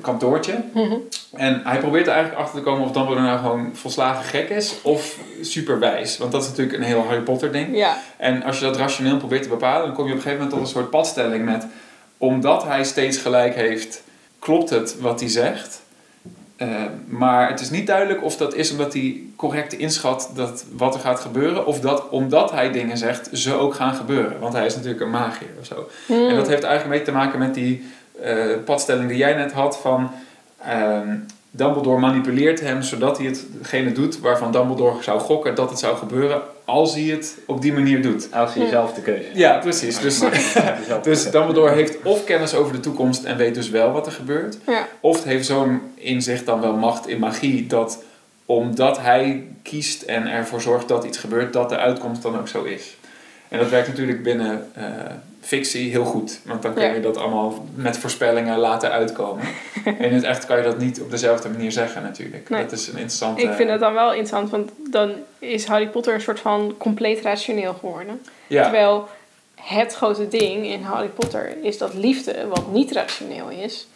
kantoortje. 0.00 0.54
Mhm. 0.74 0.94
En 1.32 1.60
hij 1.64 1.78
probeert 1.78 2.06
er 2.06 2.12
eigenlijk 2.12 2.42
achter 2.42 2.58
te 2.58 2.64
komen 2.64 2.86
of 2.86 2.92
Dumbledore 2.92 3.26
nou 3.26 3.38
gewoon 3.38 3.70
volslagen 3.72 4.24
gek 4.24 4.48
is 4.48 4.74
of 4.82 5.18
superwijs. 5.40 6.18
Want 6.18 6.32
dat 6.32 6.42
is 6.42 6.48
natuurlijk 6.48 6.76
een 6.76 6.84
heel 6.84 7.04
Harry 7.04 7.22
Potter 7.22 7.52
ding. 7.52 7.76
Ja. 7.76 7.96
En 8.16 8.42
als 8.42 8.58
je 8.58 8.64
dat 8.64 8.76
rationeel 8.76 9.16
probeert 9.16 9.42
te 9.42 9.48
bepalen, 9.48 9.86
dan 9.86 9.94
kom 9.94 10.06
je 10.06 10.10
op 10.10 10.16
een 10.16 10.22
gegeven 10.22 10.44
moment 10.44 10.50
tot 10.50 10.68
een 10.68 10.80
soort 10.80 10.90
padstelling 10.90 11.44
met... 11.44 11.66
Omdat 12.18 12.64
hij 12.64 12.84
steeds 12.84 13.18
gelijk 13.18 13.54
heeft, 13.54 14.02
klopt 14.38 14.70
het 14.70 15.00
wat 15.00 15.20
hij 15.20 15.28
zegt... 15.28 15.82
Uh, 16.58 16.82
maar 17.06 17.48
het 17.48 17.60
is 17.60 17.70
niet 17.70 17.86
duidelijk 17.86 18.24
of 18.24 18.36
dat 18.36 18.54
is 18.54 18.70
omdat 18.70 18.92
hij 18.92 19.22
correct 19.44 19.72
inschat 19.72 20.30
dat 20.34 20.64
wat 20.76 20.94
er 20.94 21.00
gaat 21.00 21.20
gebeuren, 21.20 21.66
of 21.66 21.80
dat 21.80 22.08
omdat 22.08 22.50
hij 22.50 22.72
dingen 22.72 22.98
zegt, 22.98 23.28
ze 23.32 23.54
ook 23.54 23.74
gaan 23.74 23.94
gebeuren. 23.94 24.40
Want 24.40 24.52
hij 24.52 24.66
is 24.66 24.74
natuurlijk 24.74 25.02
een 25.02 25.10
magier 25.10 25.48
of 25.60 25.66
zo. 25.66 25.88
Hmm. 26.06 26.28
En 26.28 26.36
dat 26.36 26.48
heeft 26.48 26.62
eigenlijk 26.62 26.96
mee 26.96 27.04
te 27.04 27.12
maken 27.12 27.38
met 27.38 27.54
die 27.54 27.84
uh, 28.24 28.56
padstelling 28.64 29.08
die 29.08 29.16
jij 29.18 29.34
net 29.34 29.52
had 29.52 29.78
van. 29.78 30.10
Uh, 30.66 30.98
Dumbledore 31.56 32.00
manipuleert 32.00 32.60
hem 32.60 32.82
zodat 32.82 33.18
hij 33.18 33.26
hetgene 33.26 33.92
doet 33.92 34.18
waarvan 34.18 34.52
Dumbledore 34.52 35.02
zou 35.02 35.20
gokken 35.20 35.54
dat 35.54 35.70
het 35.70 35.78
zou 35.78 35.96
gebeuren 35.96 36.42
als 36.64 36.94
hij 36.94 37.02
het 37.02 37.38
op 37.46 37.62
die 37.62 37.72
manier 37.72 38.02
doet. 38.02 38.28
Als 38.32 38.54
hij 38.54 38.68
zelf 38.68 38.92
de 38.92 39.00
keuze 39.00 39.28
Ja, 39.34 39.58
precies. 39.58 39.98
Dus, 39.98 40.22
dus 41.02 41.30
Dumbledore 41.30 41.72
heeft 41.72 41.96
of 42.02 42.24
kennis 42.24 42.54
over 42.54 42.72
de 42.72 42.80
toekomst 42.80 43.24
en 43.24 43.36
weet 43.36 43.54
dus 43.54 43.70
wel 43.70 43.92
wat 43.92 44.06
er 44.06 44.12
gebeurt. 44.12 44.58
Ja. 44.66 44.88
Of 45.00 45.24
heeft 45.24 45.46
zo'n 45.46 45.80
inzicht 45.94 46.46
dan 46.46 46.60
wel 46.60 46.76
macht 46.76 47.08
in 47.08 47.18
magie 47.18 47.66
dat 47.66 48.02
omdat 48.46 49.00
hij 49.00 49.46
kiest 49.62 50.02
en 50.02 50.26
ervoor 50.26 50.60
zorgt 50.60 50.88
dat 50.88 51.04
iets 51.04 51.18
gebeurt, 51.18 51.52
dat 51.52 51.68
de 51.68 51.76
uitkomst 51.76 52.22
dan 52.22 52.38
ook 52.38 52.48
zo 52.48 52.62
is. 52.62 52.96
En 53.48 53.58
dat 53.58 53.68
werkt 53.68 53.88
natuurlijk 53.88 54.22
binnen 54.22 54.72
uh, 54.78 54.84
fictie 55.40 55.90
heel 55.90 56.04
goed. 56.04 56.40
Want 56.44 56.62
dan 56.62 56.74
kun 56.74 56.94
je 56.94 57.00
dat 57.00 57.16
allemaal 57.16 57.66
met 57.74 57.98
voorspellingen 57.98 58.58
laten 58.58 58.90
uitkomen. 58.90 59.44
en 59.84 59.98
in 60.08 60.14
het 60.14 60.22
echt 60.24 60.46
kan 60.46 60.56
je 60.56 60.62
dat 60.62 60.78
niet 60.78 61.00
op 61.00 61.10
dezelfde 61.10 61.48
manier 61.48 61.72
zeggen 61.72 62.02
natuurlijk. 62.02 62.48
Dat 62.48 62.72
is 62.72 62.86
een 62.86 62.92
interessante... 62.92 63.42
Ik 63.42 63.52
vind 63.52 63.70
het 63.70 63.80
dan 63.80 63.94
wel 63.94 64.08
interessant, 64.08 64.50
want 64.50 64.70
dan 64.90 65.12
is 65.38 65.66
Harry 65.66 65.88
Potter 65.88 66.14
een 66.14 66.20
soort 66.20 66.40
van 66.40 66.74
compleet 66.78 67.20
rationeel 67.20 67.74
geworden. 67.74 68.22
Terwijl 68.48 69.08
het 69.54 69.94
grote 69.94 70.28
ding 70.28 70.66
in 70.66 70.82
Harry 70.82 71.08
Potter 71.08 71.56
is 71.62 71.78
dat 71.78 71.94
liefde, 71.94 72.46
wat 72.46 72.72
niet 72.72 72.92
rationeel 72.92 73.48
is, 73.48 73.86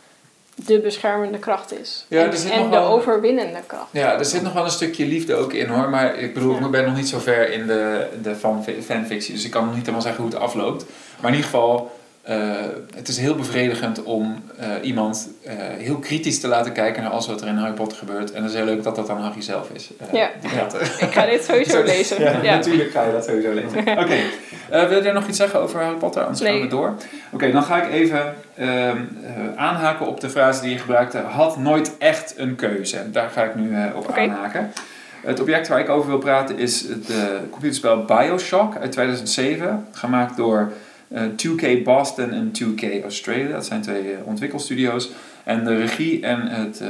de 0.67 0.81
beschermende 0.81 1.39
kracht 1.39 1.81
is. 1.81 2.05
Ja, 2.09 2.25
en, 2.25 2.51
en 2.51 2.71
de 2.71 2.79
overwinnende 2.79 3.61
kracht. 3.67 3.89
Ja, 3.91 4.19
er 4.19 4.25
zit 4.25 4.43
nog 4.43 4.53
wel 4.53 4.65
een 4.65 4.71
stukje 4.71 5.07
liefde 5.07 5.35
ook 5.35 5.53
in 5.53 5.69
hoor. 5.69 5.89
Maar 5.89 6.17
ik 6.17 6.35
bedoel, 6.35 6.57
ik 6.59 6.71
ben 6.71 6.85
nog 6.85 6.97
niet 6.97 7.09
zo 7.09 7.19
ver 7.19 7.53
in 7.53 7.67
de, 7.67 8.07
de 8.23 8.35
fan, 8.35 8.65
fanfictie. 8.85 9.35
Dus 9.35 9.45
ik 9.45 9.51
kan 9.51 9.65
nog 9.65 9.75
niet 9.75 9.81
helemaal 9.81 10.03
zeggen 10.03 10.23
hoe 10.23 10.33
het 10.33 10.43
afloopt. 10.43 10.85
Maar 11.21 11.31
in 11.31 11.37
ieder 11.37 11.51
geval, 11.51 11.98
uh, 12.29 12.37
het 12.97 13.09
is 13.09 13.18
heel 13.18 13.35
bevredigend 13.35 14.03
om 14.03 14.43
uh, 14.61 14.66
iemand 14.83 15.29
uh, 15.47 15.53
heel 15.57 15.99
kritisch 15.99 16.41
te 16.41 16.49
laten 16.49 16.72
kijken 16.72 17.03
naar 17.03 17.11
alles 17.11 17.26
wat 17.26 17.41
er 17.41 17.49
in 17.49 17.57
Harry 17.57 17.74
Potter 17.74 17.99
gebeurt. 17.99 18.33
En 18.33 18.43
het 18.43 18.51
is 18.51 18.57
heel 18.57 18.66
leuk 18.66 18.83
dat 18.83 18.97
dat 18.97 19.07
dan 19.07 19.20
Harry 19.20 19.43
zelf 19.43 19.70
is. 19.70 19.91
ja, 20.12 20.31
ik 21.01 21.11
ga 21.11 21.26
dit 21.26 21.45
sowieso 21.45 21.83
lezen. 21.83 22.20
Ja, 22.22 22.43
ja, 22.43 22.55
natuurlijk 22.55 22.91
ga 22.91 23.05
je 23.05 23.12
dat 23.12 23.24
sowieso 23.24 23.53
lezen. 23.53 23.79
Oké, 24.03 24.16
okay. 24.70 24.89
wil 24.89 25.05
je 25.05 25.12
nog 25.12 25.26
iets 25.26 25.37
zeggen 25.37 25.61
over 25.61 25.81
Harry 25.81 25.97
Potter? 25.97 26.22
Anders 26.22 26.41
nee. 26.41 26.53
gaan 26.53 26.61
we 26.61 26.68
door. 26.68 26.95
Oké, 27.31 27.53
dan 27.53 27.62
ga 27.62 27.83
ik 27.83 27.93
even 27.93 28.35
ehm, 28.55 29.03
aanhaken 29.57 30.07
op 30.07 30.20
de 30.20 30.31
frase 30.31 30.61
die 30.61 30.70
je 30.70 30.79
gebruikte. 30.79 31.18
Had 31.18 31.59
nooit 31.59 31.99
echt 31.99 32.35
een 32.37 32.57
keuze. 32.57 33.11
Daar 33.11 33.31
ga 33.31 33.45
ik 33.45 33.55
nu 33.55 33.76
op 33.95 34.09
okay. 34.09 34.29
aanhaken. 34.29 34.72
Het 35.22 35.41
object 35.41 35.68
waar 35.68 35.81
ik 35.81 35.89
over 35.89 36.09
wil 36.09 36.18
praten 36.18 36.59
is 36.59 36.81
het 36.89 37.12
computerspel 37.51 38.05
Bioshock 38.05 38.76
uit 38.76 38.93
2007. 38.93 39.87
Gemaakt 39.93 40.37
door... 40.37 40.72
2K 41.15 41.63
eh, 41.63 41.85
Boston 41.85 42.31
en 42.31 42.53
2K 42.63 43.03
Australia. 43.03 43.49
Dat 43.49 43.67
zijn 43.67 43.83
twee 43.83 44.03
uh, 44.03 44.19
ontwikkelstudio's. 44.25 45.11
En 45.45 45.65
de 45.65 45.77
regie 45.77 46.23
en 46.23 46.47
het 46.47 46.81
uh, 46.83 46.89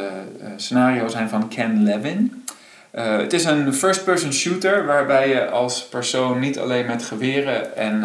scenario 0.56 1.08
zijn 1.08 1.28
van 1.28 1.48
Ken 1.48 1.82
Levin. 1.82 2.44
het 2.90 3.32
is 3.32 3.44
een 3.44 3.74
first-person 3.74 4.32
shooter 4.32 4.86
waarbij 4.86 5.28
je 5.28 5.48
als 5.48 5.88
persoon 5.88 6.38
niet 6.38 6.58
alleen 6.58 6.86
met 6.86 7.02
geweren 7.02 7.76
en 7.76 8.00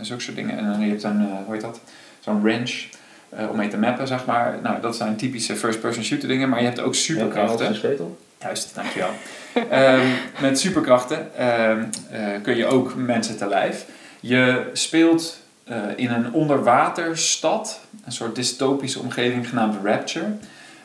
zulke 0.00 0.22
soort 0.22 0.36
dingen. 0.36 0.58
En 0.58 0.80
je 0.80 0.88
hebt 0.88 1.02
een, 1.02 1.28
hoe 1.44 1.54
heet 1.54 1.62
dat? 1.62 1.80
Zo'n 2.20 2.42
wrench. 2.42 2.84
om 3.50 3.56
mee 3.56 3.68
te 3.68 3.78
mappen, 3.78 4.06
zeg 4.06 4.24
maar. 4.24 4.58
Nou, 4.62 4.80
dat 4.80 4.96
zijn 4.96 5.16
typische 5.16 5.56
first-person 5.56 6.04
shooter 6.04 6.28
dingen, 6.28 6.48
maar 6.48 6.58
je 6.58 6.66
hebt 6.66 6.80
ook 6.80 6.94
superkrachten. 6.94 7.74
Ja, 7.82 7.96
Juist, 8.40 8.74
dankjewel. 8.74 9.10
um, 9.54 10.08
met 10.48 10.58
superkrachten 10.58 11.28
um, 11.70 11.90
kun 12.42 12.56
je 12.56 12.66
ook 12.66 12.94
mensen 12.94 13.36
te 13.36 13.48
lijf. 13.48 13.86
Je 14.26 14.70
speelt 14.72 15.38
uh, 15.68 15.76
in 15.96 16.10
een 16.10 16.32
onderwaterstad, 16.32 17.80
een 18.04 18.12
soort 18.12 18.34
dystopische 18.34 18.98
omgeving 18.98 19.48
genaamd 19.48 19.76
Rapture. 19.84 20.26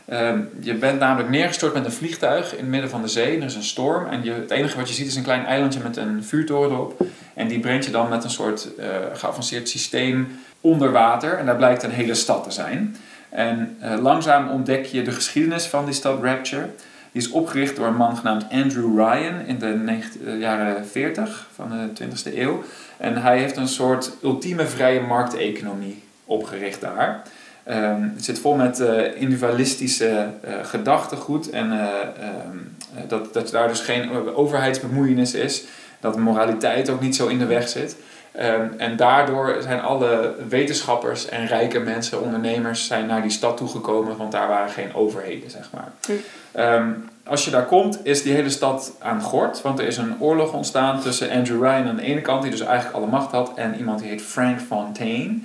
Uh, 0.10 0.34
je 0.60 0.74
bent 0.74 1.00
namelijk 1.00 1.30
neergestort 1.30 1.74
met 1.74 1.86
een 1.86 1.92
vliegtuig 1.92 2.52
in 2.52 2.58
het 2.58 2.68
midden 2.68 2.90
van 2.90 3.02
de 3.02 3.08
zee. 3.08 3.38
Er 3.38 3.44
is 3.44 3.56
een 3.56 3.64
storm 3.64 4.08
en 4.08 4.24
je, 4.24 4.32
het 4.32 4.52
enige 4.52 4.78
wat 4.78 4.88
je 4.88 4.94
ziet 4.94 5.08
is 5.08 5.16
een 5.16 5.24
klein 5.24 5.46
eilandje 5.46 5.80
met 5.80 5.98
een 5.98 6.24
vuurtoren 6.24 6.72
erop. 6.72 7.06
En 7.34 7.48
die 7.48 7.60
brengt 7.60 7.86
je 7.86 7.92
dan 7.92 8.10
met 8.10 8.24
een 8.24 8.30
soort 8.30 8.68
uh, 8.80 8.86
geavanceerd 9.14 9.70
systeem 9.70 10.40
onder 10.62 10.92
water. 10.92 11.38
En 11.38 11.46
daar 11.46 11.56
blijkt 11.56 11.84
een 11.84 11.92
hele 11.92 12.16
stad 12.16 12.44
te 12.44 12.52
zijn. 12.52 12.96
En 13.30 13.78
uh, 13.84 14.00
langzaam 14.02 14.50
ontdek 14.50 14.86
je 14.86 15.02
de 15.02 15.12
geschiedenis 15.12 15.66
van 15.66 15.86
die 15.86 15.94
stad 15.94 16.24
Rapture. 16.24 16.66
Die 17.12 17.22
is 17.22 17.32
opgericht 17.32 17.76
door 17.76 17.88
een 17.88 17.96
man 17.96 18.18
genaamd 18.18 18.46
Andrew 18.52 18.98
Ryan 18.98 19.46
in 19.46 19.60
de 19.60 19.66
90, 19.66 20.22
jaren 20.40 20.88
40 20.88 21.48
van 21.56 21.70
de 21.70 22.04
20e 22.04 22.38
eeuw. 22.38 22.64
En 22.98 23.22
hij 23.22 23.38
heeft 23.38 23.58
een 23.58 23.68
soort 23.68 24.12
ultieme 24.24 24.66
vrije 24.66 25.02
markteconomie 25.02 26.04
opgericht 26.26 26.82
daar. 26.82 27.22
Um, 27.70 28.12
het 28.16 28.26
zit 28.26 28.40
vol 28.40 28.56
met 28.56 28.80
uh, 28.80 29.22
individualistische 29.22 30.28
uh, 30.46 30.54
gedachtegoed 30.64 31.50
en 31.50 31.72
um, 31.72 32.76
dat, 33.08 33.34
dat 33.34 33.50
daar 33.50 33.68
dus 33.68 33.80
geen 33.80 34.36
overheidsbemoeienis 34.36 35.34
is, 35.34 35.64
dat 36.00 36.18
moraliteit 36.18 36.90
ook 36.90 37.02
niet 37.02 37.16
zo 37.16 37.28
in 37.28 37.38
de 37.38 37.46
weg 37.46 37.70
zit. 37.70 37.96
Um, 38.42 38.74
en 38.78 38.96
daardoor 38.96 39.58
zijn 39.62 39.82
alle 39.82 40.34
wetenschappers 40.50 41.30
en 41.30 41.48
rijke 41.48 41.80
mensen, 41.80 42.22
ondernemers, 42.22 42.88
zijn 42.88 43.06
naar 43.06 43.22
die 43.22 43.32
stad 43.32 43.58
toegekomen, 43.58 44.18
want 44.18 44.32
daar 44.32 44.48
waren 44.48 44.70
geen 44.70 44.96
overheden, 44.96 45.50
zeg 45.50 45.70
maar. 45.72 45.92
Hm 46.06 46.92
als 47.24 47.46
je 47.46 47.52
daar 47.52 47.66
komt, 47.66 48.00
is 48.04 48.24
die 48.24 48.34
hele 48.34 48.50
stad 48.50 48.96
aan 49.00 49.22
gort. 49.22 49.62
Want 49.62 49.80
er 49.80 49.88
is 49.88 49.98
een 49.98 50.16
oorlog 50.20 50.54
ontstaan 50.54 51.02
tussen 51.02 51.30
Andrew 51.30 51.64
Ryan 51.64 51.88
aan 51.88 51.96
de 51.96 52.02
ene 52.02 52.22
kant, 52.22 52.42
die 52.42 52.52
dus 52.52 52.60
eigenlijk 52.60 52.96
alle 52.98 53.08
macht 53.08 53.32
had, 53.32 53.52
en 53.56 53.78
iemand 53.78 54.00
die 54.00 54.10
heet 54.10 54.22
Frank 54.22 54.60
Fontaine. 54.60 55.40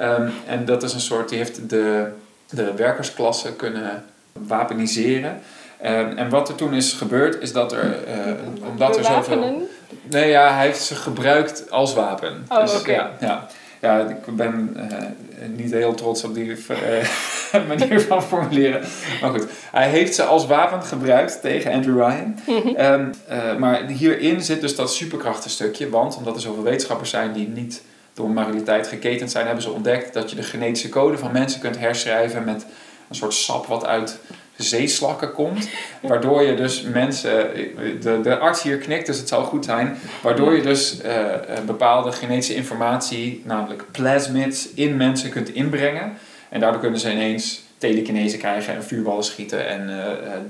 Um, 0.00 0.32
en 0.46 0.64
dat 0.64 0.82
is 0.82 0.92
een 0.92 1.00
soort, 1.00 1.28
die 1.28 1.38
heeft 1.38 1.68
de, 1.70 2.08
de 2.50 2.74
werkersklasse 2.74 3.52
kunnen 3.52 4.04
wapeniseren. 4.32 5.40
En 5.78 6.28
wat 6.28 6.48
er 6.48 6.54
toen 6.54 6.74
is 6.74 6.92
gebeurd, 6.92 7.40
is 7.40 7.52
dat 7.52 7.72
er, 7.72 7.84
uh, 7.84 8.68
omdat 8.68 8.96
er 8.96 9.04
zoveel... 9.04 9.68
Nee, 10.02 10.28
ja, 10.28 10.54
hij 10.54 10.66
heeft 10.66 10.82
ze 10.82 10.94
gebruikt 10.94 11.70
als 11.70 11.94
wapen. 11.94 12.44
Oh, 12.48 12.60
dus, 12.60 12.78
okay. 12.78 12.94
ja, 12.94 13.10
ja. 13.20 13.46
Ja, 13.80 13.98
ik 14.08 14.36
ben 14.36 14.76
uh, 14.76 15.48
niet 15.56 15.72
heel 15.72 15.94
trots 15.94 16.24
op 16.24 16.34
die 16.34 16.46
uh, 16.46 16.56
manier 17.68 18.00
van 18.00 18.22
formuleren. 18.22 18.80
Maar 19.20 19.30
goed, 19.30 19.46
hij 19.70 19.88
heeft 19.88 20.14
ze 20.14 20.22
als 20.22 20.46
wapen 20.46 20.82
gebruikt 20.82 21.40
tegen 21.40 21.72
Andrew 21.72 21.96
Ryan. 21.96 22.38
Mm 22.46 22.76
um, 22.78 23.10
uh, 23.30 23.56
maar 23.56 23.86
hierin 23.86 24.42
zit 24.42 24.60
dus 24.60 24.76
dat 24.76 24.94
superkrachtenstukje. 24.94 25.88
Want 25.88 26.16
omdat 26.16 26.34
er 26.34 26.40
zoveel 26.40 26.62
wetenschappers 26.62 27.10
zijn 27.10 27.32
die 27.32 27.48
niet 27.48 27.82
door 28.14 28.30
moraliteit 28.30 28.86
geketend 28.86 29.30
zijn, 29.30 29.46
hebben 29.46 29.62
ze 29.62 29.70
ontdekt 29.70 30.14
dat 30.14 30.30
je 30.30 30.36
de 30.36 30.42
genetische 30.42 30.88
code 30.88 31.18
van 31.18 31.32
mensen 31.32 31.60
kunt 31.60 31.78
herschrijven 31.78 32.44
met 32.44 32.66
een 33.08 33.14
soort 33.14 33.34
sap 33.34 33.66
wat 33.66 33.86
uit 33.86 34.18
zeeslakken 34.58 35.32
komt. 35.32 35.68
Waardoor 36.00 36.42
je 36.42 36.54
dus 36.54 36.82
mensen, 36.82 37.50
de, 38.00 38.20
de 38.22 38.38
arts 38.38 38.62
hier 38.62 38.76
knikt, 38.76 39.06
dus 39.06 39.18
het 39.18 39.28
zal 39.28 39.44
goed 39.44 39.64
zijn. 39.64 39.96
Waardoor 40.22 40.56
je 40.56 40.62
dus 40.62 41.00
uh, 41.04 41.24
bepaalde 41.66 42.12
genetische 42.12 42.54
informatie, 42.54 43.42
namelijk 43.44 43.84
plasmids, 43.90 44.68
in 44.74 44.96
mensen 44.96 45.30
kunt 45.30 45.54
inbrengen. 45.54 46.12
En 46.48 46.60
daardoor 46.60 46.80
kunnen 46.80 47.00
ze 47.00 47.12
ineens 47.12 47.62
telekinese 47.78 48.36
krijgen 48.36 48.74
en 48.74 48.84
vuurballen 48.84 49.24
schieten 49.24 49.66
en 49.66 49.88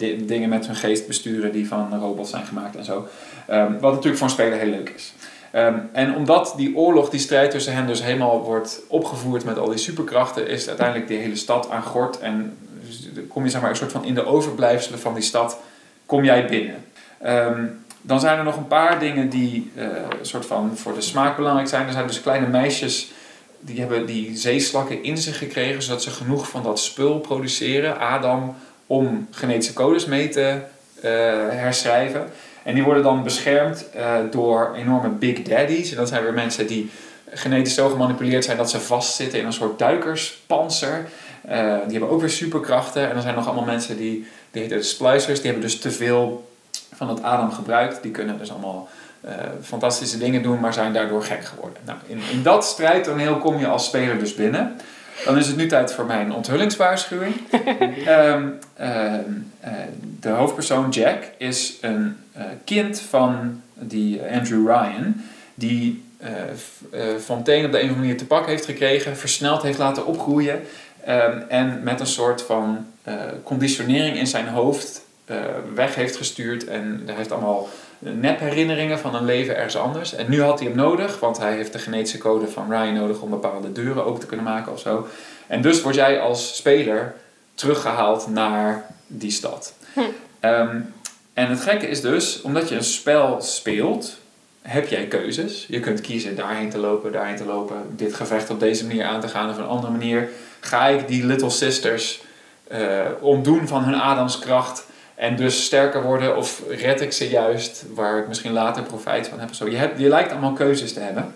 uh, 0.01 0.19
dingen 0.27 0.49
met 0.49 0.67
hun 0.67 0.77
geest 0.77 1.07
besturen 1.07 1.53
die 1.53 1.69
van 1.69 1.99
robots 2.01 2.31
zijn 2.31 2.47
gemaakt 2.47 2.77
en 2.77 2.85
zo. 2.85 3.07
Um, 3.51 3.79
wat 3.81 3.93
natuurlijk 3.93 4.17
voor 4.17 4.27
een 4.27 4.33
speler 4.33 4.59
heel 4.59 4.71
leuk 4.71 4.93
is. 4.97 5.13
Um, 5.55 5.89
en 5.93 6.17
omdat 6.17 6.55
die 6.57 6.77
oorlog, 6.77 7.11
die 7.11 7.21
strijd 7.21 7.51
tussen 7.51 7.75
hen 7.75 7.87
dus 7.87 8.03
helemaal 8.03 8.43
wordt 8.43 8.81
opgevoerd 8.89 9.45
met 9.45 9.59
al 9.59 9.69
die 9.69 9.79
superkrachten, 9.79 10.49
is 10.49 10.69
uiteindelijk 10.69 11.09
die 11.09 11.19
hele 11.19 11.37
stad 11.37 11.71
aan 11.71 11.83
gort 11.83 12.19
en 12.19 12.57
kom 13.29 13.45
je 13.45 13.51
zeg 13.51 13.61
maar 13.61 13.71
een 13.71 13.77
soort 13.77 13.93
van 13.93 14.05
in 14.05 14.15
de 14.15 14.27
overblijfselen 14.27 14.99
van 14.99 15.15
die 15.15 15.23
stad, 15.23 15.59
kom 16.07 16.25
jij 16.25 16.47
binnen. 16.47 16.85
Um, 17.27 17.85
dan 18.01 18.21
zijn 18.21 18.39
er 18.39 18.45
nog 18.45 18.57
een 18.57 18.67
paar 18.67 18.99
dingen 18.99 19.29
die 19.29 19.71
uh, 19.77 19.87
soort 20.23 20.47
van 20.47 20.77
voor 20.77 20.95
de 20.95 21.01
smaak 21.01 21.37
belangrijk 21.37 21.69
zijn. 21.69 21.87
Er 21.87 21.93
zijn 21.93 22.07
dus 22.07 22.21
kleine 22.21 22.47
meisjes 22.47 23.11
die 23.61 23.81
hebben 23.81 24.07
die 24.07 24.37
zeeslakken 24.37 25.03
in 25.03 25.19
zich 25.19 25.39
gekregen, 25.39 25.83
zodat 25.83 26.03
ze 26.03 26.11
genoeg 26.11 26.49
van 26.49 26.63
dat 26.63 26.81
spul 26.81 27.19
produceren, 27.19 27.99
Adam, 27.99 28.57
om 28.87 29.29
genetische 29.31 29.73
codes 29.73 30.05
mee 30.05 30.29
te 30.29 30.59
uh, 30.97 31.03
herschrijven. 31.51 32.31
En 32.63 32.75
die 32.75 32.83
worden 32.83 33.03
dan 33.03 33.23
beschermd 33.23 33.85
uh, 33.97 34.15
door 34.31 34.75
enorme 34.77 35.09
big 35.09 35.43
daddies. 35.43 35.91
En 35.91 35.97
dat 35.97 36.09
zijn 36.09 36.23
weer 36.23 36.33
mensen 36.33 36.67
die 36.67 36.91
genetisch 37.31 37.75
zo 37.75 37.89
gemanipuleerd 37.89 38.45
zijn 38.45 38.57
dat 38.57 38.71
ze 38.71 38.81
vastzitten 38.81 39.39
in 39.39 39.47
een 39.47 39.53
soort 39.53 39.79
duikerspanzer. 39.79 41.09
Uh, 41.51 41.55
die 41.83 41.91
hebben 41.91 42.11
ook 42.11 42.21
weer 42.21 42.31
superkrachten. 42.31 43.11
En 43.11 43.17
er 43.17 43.23
zijn 43.23 43.35
nog 43.35 43.47
allemaal 43.47 43.65
mensen 43.65 43.97
die, 43.97 44.27
die 44.51 44.63
heten 44.63 44.85
splicers, 44.85 45.41
die 45.41 45.51
hebben 45.51 45.69
dus 45.69 45.79
te 45.79 45.91
veel 45.91 46.51
van 46.95 47.09
het 47.09 47.23
Adam 47.23 47.53
gebruikt. 47.53 48.03
Die 48.03 48.11
kunnen 48.11 48.39
dus 48.39 48.51
allemaal 48.51 48.89
uh, 49.25 49.33
fantastische 49.63 50.19
dingen 50.19 50.43
doen, 50.43 50.61
maar 50.61 50.73
zijn 50.73 50.93
daardoor 50.93 51.23
gek 51.23 51.45
geworden. 51.45 51.79
Nou, 51.85 51.99
in, 52.07 52.21
in 52.33 52.43
dat 52.43 52.65
strijdtoneel 52.65 53.37
kom 53.37 53.59
je 53.59 53.67
als 53.67 53.85
speler 53.85 54.19
dus 54.19 54.35
binnen. 54.35 54.77
Dan 55.25 55.39
is 55.39 55.47
het 55.47 55.57
nu 55.57 55.67
tijd 55.67 55.93
voor 55.93 56.05
mijn 56.05 56.33
onthullingswaarschuwing. 56.33 57.35
um, 58.09 58.59
uh, 58.81 59.15
de 60.21 60.29
hoofdpersoon 60.29 60.91
Jack 60.91 61.23
is 61.39 61.77
een 61.81 62.17
uh, 62.37 62.43
kind 62.65 63.01
van 63.01 63.63
die 63.75 64.21
Andrew 64.33 64.67
Ryan, 64.67 65.25
die 65.55 66.07
Fontaine 67.21 67.67
op 67.67 67.73
de 67.73 67.79
een 67.79 67.85
of 67.85 67.91
andere 67.91 67.99
manier 67.99 68.17
te 68.17 68.27
pak 68.27 68.47
heeft 68.47 68.65
gekregen, 68.65 69.17
versneld 69.17 69.63
heeft 69.63 69.79
laten 69.79 70.07
opgroeien 70.07 70.61
um, 71.09 71.45
en 71.49 71.83
met 71.83 72.01
een 72.01 72.07
soort 72.07 72.43
van 72.43 72.87
conditionering 73.43 74.17
in 74.17 74.27
zijn 74.27 74.49
hoofd 74.49 75.03
weg 75.75 75.95
heeft 75.95 76.17
gestuurd. 76.17 76.67
En 76.67 77.03
hij 77.07 77.15
heeft 77.15 77.33
allemaal 77.33 77.69
nepherinneringen 77.99 78.99
van 78.99 79.15
een 79.15 79.25
leven 79.25 79.57
ergens 79.57 79.77
anders. 79.77 80.15
En 80.15 80.31
nu 80.31 80.43
had 80.43 80.59
hij 80.59 80.69
hem 80.69 80.77
nodig, 80.77 81.21
want 81.21 81.39
hij 81.39 81.55
heeft 81.55 81.73
de 81.73 81.79
genetische 81.79 82.19
code 82.19 82.49
van 82.49 82.71
Ryan 82.71 82.95
nodig 82.95 83.21
om 83.21 83.31
bepaalde 83.31 83.73
deuren 83.73 84.05
open 84.05 84.21
te 84.21 84.27
kunnen 84.27 84.47
maken 84.47 84.73
of 84.73 84.81
zo. 84.81 85.07
En 85.47 85.63
dus 85.63 85.83
word 85.83 85.95
jij 85.95 86.21
als 86.21 86.57
speler 86.57 87.15
teruggehaald 87.55 88.27
naar 88.27 88.87
die 89.07 89.31
stad. 89.31 89.75
Hm. 89.93 90.01
Ehm, 90.41 90.81
en 91.33 91.51
het 91.51 91.61
gekke 91.61 91.89
is 91.89 92.01
dus, 92.01 92.41
omdat 92.41 92.69
je 92.69 92.75
een 92.75 92.85
spel 92.85 93.41
speelt, 93.41 94.19
heb 94.69 94.89
jij 94.89 95.07
keuzes. 95.07 95.67
Je 95.69 95.81
kunt 95.81 96.01
kiezen 96.01 96.37
daarheen 96.37 96.71
te 96.71 96.79
lopen, 96.79 97.13
daarheen 97.13 97.37
te 97.37 97.45
lopen, 97.45 97.77
dit 97.91 98.15
gevecht 98.15 98.51
op 98.51 98.61
deze 98.61 98.87
manier 98.87 99.05
aan 99.05 99.21
te 99.21 99.29
gaan 99.29 99.51
of 99.51 99.59
een 99.59 99.65
andere 99.65 99.93
manier. 99.93 100.29
Ga 100.61 100.87
ik 100.87 101.09
die 101.09 101.27
Little 101.27 101.51
Sisters 101.51 102.21
uh, 102.73 103.01
ontdoen 103.21 103.69
van 103.69 103.85
hun 103.85 103.95
Adamskracht 103.95 104.87
en 105.15 105.37
dus 105.37 105.65
sterker 105.65 106.03
worden 106.03 106.37
of 106.37 106.63
red 106.69 107.01
ik 107.01 107.13
ze 107.13 107.29
juist 107.29 107.85
waar 107.95 108.19
ik 108.19 108.29
misschien 108.29 108.53
later 108.53 108.83
profijt 108.83 109.29
van 109.29 109.41
heb. 109.41 109.55
Zo. 109.55 109.69
Je, 109.69 109.77
hebt, 109.77 110.01
je 110.01 110.09
lijkt 110.09 110.31
allemaal 110.31 110.53
keuzes 110.53 110.93
te 110.93 111.01
hebben. 111.01 111.35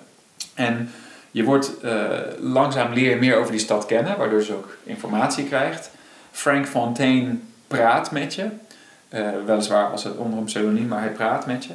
En 0.55 0.91
je 1.31 1.45
wordt 1.45 1.73
uh, 1.85 2.11
langzaam 2.39 2.93
leer 2.93 3.19
meer 3.19 3.37
over 3.37 3.51
die 3.51 3.61
stad 3.61 3.87
kennen, 3.87 4.19
waardoor 4.19 4.41
je 4.41 4.55
ook 4.55 4.77
informatie 4.85 5.45
krijgt. 5.45 5.91
Frank 6.31 6.67
Fontaine 6.67 7.37
praat 7.67 8.11
met 8.11 8.35
je. 8.35 8.47
Uh, 9.11 9.29
weliswaar 9.47 9.91
als 9.91 10.05
het 10.05 10.17
onder 10.17 10.39
een 10.39 10.45
pseudoniem, 10.45 10.89
maar 10.89 11.01
hij 11.01 11.11
praat 11.11 11.47
met 11.47 11.65
je. 11.65 11.73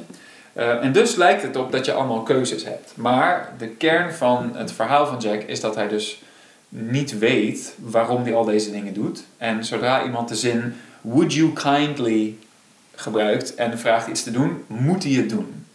Uh, 0.58 0.84
en 0.84 0.92
dus 0.92 1.14
lijkt 1.14 1.42
het 1.42 1.56
op 1.56 1.72
dat 1.72 1.84
je 1.84 1.92
allemaal 1.92 2.22
keuzes 2.22 2.64
hebt. 2.64 2.92
Maar 2.94 3.52
de 3.58 3.68
kern 3.68 4.12
van 4.12 4.50
het 4.54 4.72
verhaal 4.72 5.06
van 5.06 5.18
Jack 5.18 5.42
is 5.42 5.60
dat 5.60 5.74
hij 5.74 5.88
dus 5.88 6.22
niet 6.68 7.18
weet 7.18 7.74
waarom 7.78 8.22
hij 8.22 8.34
al 8.34 8.44
deze 8.44 8.70
dingen 8.70 8.94
doet. 8.94 9.22
En 9.36 9.64
zodra 9.64 10.04
iemand 10.04 10.28
de 10.28 10.34
zin 10.34 10.74
would 11.00 11.34
you 11.34 11.52
kindly 11.52 12.36
gebruikt 12.94 13.54
en 13.54 13.78
vraagt 13.78 14.06
iets 14.06 14.22
te 14.22 14.30
doen, 14.30 14.64
moet 14.66 15.02
hij 15.02 15.12
het 15.12 15.30
doen. 15.30 15.66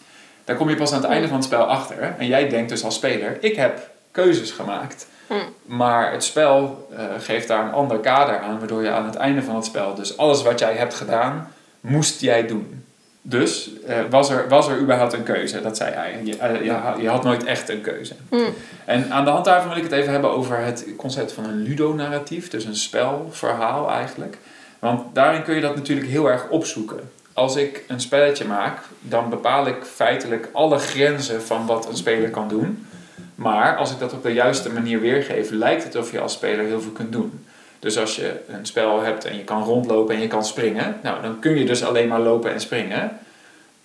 Daar 0.44 0.56
kom 0.56 0.70
je 0.70 0.76
pas 0.76 0.92
aan 0.92 1.02
het 1.02 1.10
einde 1.10 1.28
van 1.28 1.38
het 1.38 1.46
spel 1.46 1.64
achter. 1.64 2.16
En 2.18 2.28
jij 2.28 2.50
denkt 2.50 2.70
dus 2.70 2.84
als 2.84 2.96
speler, 2.96 3.38
ik 3.40 3.56
heb 3.56 3.90
keuzes 4.12 4.52
gemaakt. 4.52 5.08
Hm. 5.28 5.34
Maar 5.66 6.12
het 6.12 6.24
spel 6.24 6.88
uh, 6.92 7.00
geeft 7.20 7.48
daar 7.48 7.66
een 7.66 7.74
ander 7.74 8.00
kader 8.00 8.40
aan, 8.40 8.60
waardoor 8.60 8.84
je 8.84 8.92
aan 8.92 9.06
het 9.06 9.16
einde 9.16 9.44
van 9.44 9.56
het 9.56 9.66
spel, 9.66 9.96
dus 9.96 10.18
alles 10.18 10.44
wat 10.44 10.60
jij 10.60 10.74
hebt 10.74 10.94
gedaan, 10.94 11.52
moest 11.80 12.22
jij 12.22 12.48
doen. 12.48 12.83
Dus 13.26 13.70
uh, 13.88 14.00
was, 14.10 14.30
er, 14.30 14.48
was 14.50 14.68
er 14.68 14.80
überhaupt 14.80 15.14
een 15.14 15.24
keuze? 15.24 15.62
Dat 15.62 15.78
zei 15.78 15.94
hij. 15.94 16.20
Je, 16.24 16.36
uh, 16.36 16.66
je, 16.66 17.02
je, 17.02 17.10
had 17.10 17.24
nooit 17.24 17.44
echt 17.44 17.70
een 17.70 17.82
keuze. 17.82 18.14
Hm. 18.30 18.38
En 18.86 19.12
aan 19.12 19.26
de 19.26 19.32
hand 19.32 19.46
daarvan 19.46 19.70
wil 19.70 19.78
ik 19.78 19.84
het 19.84 19.92
even 19.92 20.12
hebben 20.12 20.30
over 20.30 20.58
het 20.58 20.86
concept 20.98 21.32
van 21.32 21.44
een 21.44 21.62
ludonarratief. 21.62 22.50
Dus 22.50 22.66
een 22.66 22.76
spelverhaal 22.76 23.92
eigenlijk. 23.92 24.38
Want 24.80 25.16
daarin 25.16 25.44
kun 25.44 25.56
je 25.56 25.62
dat 25.62 25.76
natuurlijk 25.76 26.08
heel 26.08 26.30
erg 26.30 26.50
opzoeken. 26.50 27.12
Als 27.34 27.56
ik 27.56 27.84
een 27.88 28.02
spelletje 28.02 28.46
maak, 28.46 28.80
dan 29.00 29.30
bepaal 29.30 29.68
ik 29.68 29.84
feitelijk 29.84 30.50
alle 30.54 30.78
grenzen 30.78 31.42
van 31.42 31.66
wat 31.66 31.90
een 31.90 31.98
speler 31.98 32.30
kan 32.30 32.48
doen. 32.48 32.88
Maar 33.36 33.78
als 33.78 33.92
ik 33.92 34.00
dat 34.00 34.14
op 34.14 34.24
de 34.24 34.34
juiste 34.34 34.72
manier 34.72 35.00
weergeef, 35.00 35.50
lijkt 35.50 35.84
het 35.84 35.96
of 35.96 36.12
je 36.12 36.20
als 36.20 36.34
speler 36.34 36.66
heel 36.66 36.82
veel 36.82 36.92
kunt 36.92 37.12
doen. 37.12 37.46
Dus 37.84 37.98
als 37.98 38.16
je 38.16 38.40
een 38.48 38.66
spel 38.66 39.02
hebt 39.02 39.26
en 39.26 39.38
je 39.38 39.44
kan 39.44 39.64
rondlopen 39.64 40.16
en 40.16 40.22
je 40.22 40.28
kan 40.28 40.46
springen, 40.46 41.00
nou, 41.02 41.22
dan 41.22 41.40
kun 41.40 41.58
je 41.58 41.66
dus 41.66 41.84
alleen 41.84 42.08
maar 42.08 42.20
lopen 42.20 42.54
en 42.54 42.62
springen. 42.62 43.20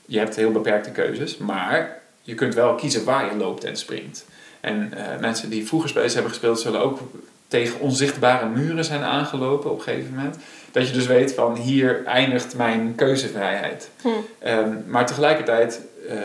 Je 0.06 0.18
hebt 0.18 0.36
heel 0.36 0.52
beperkte 0.52 0.90
keuzes, 0.90 1.36
maar 1.36 2.00
je 2.22 2.34
kunt 2.34 2.54
wel 2.54 2.74
kiezen 2.74 3.04
waar 3.04 3.24
je 3.24 3.36
loopt 3.36 3.64
en 3.64 3.76
springt. 3.76 4.24
En 4.60 4.92
uh, 4.94 5.20
mensen 5.20 5.50
die 5.50 5.66
vroeger 5.66 5.88
spelers 5.88 6.12
hebben 6.14 6.30
gespeeld, 6.30 6.60
zullen 6.60 6.80
ook 6.80 7.00
tegen 7.48 7.80
onzichtbare 7.80 8.48
muren 8.48 8.84
zijn 8.84 9.02
aangelopen 9.02 9.70
op 9.70 9.78
een 9.78 9.84
gegeven 9.84 10.14
moment. 10.14 10.36
Dat 10.70 10.86
je 10.86 10.92
dus 10.92 11.06
weet 11.06 11.34
van 11.34 11.56
hier 11.56 12.04
eindigt 12.04 12.56
mijn 12.56 12.94
keuzevrijheid. 12.94 13.90
Hm. 14.02 14.08
Ehm, 14.38 14.76
maar 14.86 15.06
tegelijkertijd, 15.06 15.80
uh, 16.10 16.18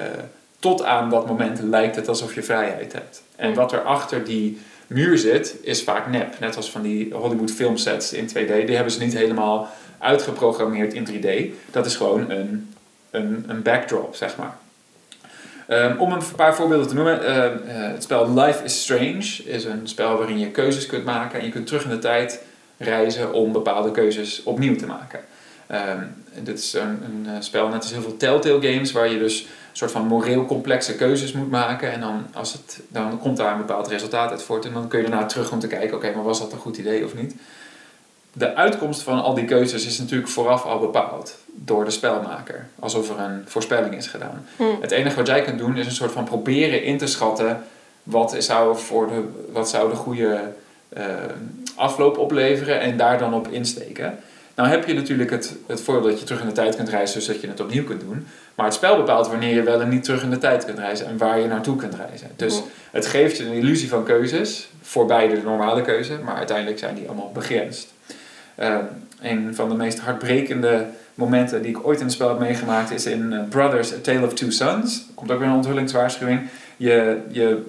tot 0.60 0.84
aan 0.84 1.10
dat 1.10 1.28
moment 1.28 1.60
lijkt 1.60 1.96
het 1.96 2.08
alsof 2.08 2.36
je 2.36 2.44
vrijheid 2.44 2.94
hebt. 2.94 3.24
En 3.36 3.50
hm. 3.50 3.56
wat 3.56 3.72
er 3.72 3.82
achter 3.82 4.24
die 4.24 4.62
muur 4.94 5.18
zit, 5.18 5.56
is 5.62 5.84
vaak 5.84 6.08
nep. 6.08 6.40
Net 6.40 6.56
als 6.56 6.72
van 6.72 6.82
die 6.82 7.14
Hollywood 7.14 7.52
filmsets 7.52 8.14
in 8.14 8.28
2D. 8.28 8.66
Die 8.66 8.76
hebben 8.76 8.92
ze 8.94 9.00
niet 9.00 9.14
helemaal 9.14 9.70
uitgeprogrammeerd 9.98 10.94
in 10.94 11.08
3D. 11.08 11.56
Dat 11.72 11.86
is 11.86 11.96
gewoon 11.96 12.30
een, 12.30 12.74
een, 13.12 13.44
een 13.48 13.62
backdrop, 13.62 14.16
zeg 14.16 14.38
maar. 14.38 14.58
Um, 15.68 15.98
om 15.98 16.12
een 16.12 16.22
paar 16.36 16.56
voorbeelden 16.56 16.88
te 16.88 16.94
noemen. 16.94 17.22
Uh, 17.22 17.28
uh, 17.28 17.52
het 17.68 18.04
spel 18.04 18.34
Life 18.34 18.64
is 18.64 18.82
Strange 18.82 19.44
is 19.46 19.66
een 19.66 19.88
spel 19.88 20.18
waarin 20.18 20.40
je 20.40 20.52
keuzes 20.52 20.86
kunt 20.86 21.06
maken. 21.06 21.40
En 21.40 21.46
je 21.46 21.52
kunt 21.52 21.68
terug 21.68 21.84
in 21.84 21.90
de 21.90 22.00
tijd 22.00 22.42
reizen 22.78 23.34
om 23.34 23.52
bepaalde 23.52 23.92
keuzes 23.92 24.44
opnieuw 24.44 24.76
te 24.76 24.86
maken. 24.86 25.20
Um, 25.72 26.24
dit 26.44 26.60
is 26.60 26.74
een, 26.74 27.04
een, 27.04 27.26
eh, 27.28 27.36
spel, 27.40 27.68
net 27.68 27.82
als 27.82 27.92
heel 27.92 28.02
veel 28.02 28.18
Telltale 28.18 28.62
games, 28.62 28.92
waar 28.92 29.10
je 29.10 29.20
dus 29.20 29.48
soort 29.78 29.92
van 29.92 30.08
moreel 30.08 30.46
complexe 30.46 30.96
keuzes 30.96 31.32
moet 31.32 31.50
maken. 31.50 31.92
En 31.92 32.00
dan, 32.00 32.26
als 32.34 32.54
het, 32.54 32.80
dan 32.88 33.20
komt 33.20 33.38
daar 33.38 33.52
een 33.52 33.58
bepaald 33.58 33.88
resultaat 33.88 34.32
uit 34.32 34.44
voort. 34.44 34.66
En 34.66 34.74
dan 34.74 34.88
kun 34.88 35.02
je 35.02 35.10
daarna 35.10 35.26
terug 35.26 35.52
om 35.52 35.60
te 35.60 35.68
kijken, 35.68 35.98
oké, 35.98 36.12
maar 36.16 36.24
was 36.24 36.40
dat 36.40 36.52
een 36.52 36.58
goed 36.58 36.78
idee 36.78 37.06
of 37.06 37.16
niet? 37.16 37.36
De 38.34 38.56
uitkomst 38.56 39.02
van 39.02 39.22
al 39.22 39.34
die 39.34 39.46
keuzes 39.46 39.86
is 39.86 40.00
natuurlijk 40.00 40.30
vooraf 40.30 40.66
al 40.66 40.80
bepaald 40.80 41.38
door 41.46 41.86
de 41.86 41.92
spelmaker. 41.92 42.68
Alsof 42.80 43.10
er 43.10 43.20
een 43.20 43.44
voorspelling 43.46 43.96
is 43.96 44.08
gedaan. 44.08 44.48
Hm. 44.58 44.64
Het 44.82 44.92
enige 44.92 45.16
wat 45.16 45.28
jij 45.28 45.42
kunt 45.42 45.58
doen 45.58 45.78
is 45.78 45.86
een 45.86 45.92
soort 45.92 46.12
van 46.12 46.24
proberen 46.24 46.84
in 46.84 46.98
te 46.98 47.08
schatten 47.08 47.64
wat 48.04 48.36
zou, 48.38 48.78
voor 48.78 49.08
de, 49.08 49.24
wat 49.52 49.70
zou 49.70 49.90
de 49.90 49.96
goede 49.96 50.52
uh, 50.98 51.04
afloop 51.76 52.18
opleveren 52.18 52.80
en 52.80 52.98
daar 52.98 53.18
dan 53.18 53.34
op 53.34 53.48
insteken. 53.48 54.20
Nou 54.56 54.70
heb 54.70 54.88
je 54.88 54.94
natuurlijk 54.94 55.30
het, 55.30 55.56
het 55.68 55.82
voordeel 55.82 56.10
dat 56.10 56.20
je 56.20 56.26
terug 56.26 56.42
in 56.42 56.48
de 56.48 56.54
tijd 56.54 56.76
kunt 56.76 56.90
reizen, 56.90 57.18
dus 57.18 57.28
dat 57.28 57.42
je 57.42 57.48
het 57.48 57.60
opnieuw 57.60 57.84
kunt 57.84 58.02
doen. 58.02 58.28
Maar 58.56 58.66
het 58.66 58.76
spel 58.76 58.98
bepaalt 58.98 59.28
wanneer 59.28 59.56
je 59.56 59.64
wel 59.64 59.82
en 59.82 59.90
niet 59.90 60.04
terug 60.04 60.24
in 60.24 60.30
de 60.30 60.38
tijd 60.38 60.66
kunt 60.66 60.78
reizen 60.78 61.06
en 61.06 61.18
waar 61.18 61.40
je 61.40 61.48
naartoe 61.48 61.76
kunt 61.76 61.96
reizen. 61.96 62.28
Dus 62.36 62.62
het 62.92 63.06
geeft 63.06 63.38
je 63.38 63.46
een 63.46 63.54
illusie 63.54 63.90
van 63.90 64.04
keuzes, 64.04 64.70
voorbij 64.82 65.28
de 65.28 65.42
normale 65.44 65.82
keuze, 65.82 66.18
maar 66.24 66.36
uiteindelijk 66.36 66.80
zijn 66.80 66.96
die 66.96 67.08
allemaal 67.08 67.32
begrensd. 67.32 67.94
Uh, 68.60 68.78
een 69.22 69.56
van 69.56 69.70
de 69.70 69.76
meest 69.76 70.00
hartbrekende 70.00 70.86
momenten 71.14 71.62
die 71.62 71.72
ik 71.72 71.88
ooit 71.88 72.00
in 72.00 72.06
het 72.06 72.14
spel 72.14 72.30
heb 72.30 72.40
meegemaakt 72.40 72.92
is 72.92 73.06
in 73.06 73.34
eh, 73.34 73.40
Brothers, 73.50 73.94
A 73.94 73.96
Tale 74.02 74.26
of 74.26 74.34
Two 74.34 74.50
Sons. 74.50 75.06
komt 75.16 75.32
ook 75.32 75.40
weer 75.40 75.48
een 75.48 75.54
onthullingswaarschuwing. 75.54 76.50
Je, 76.78 77.18
je 77.32 77.62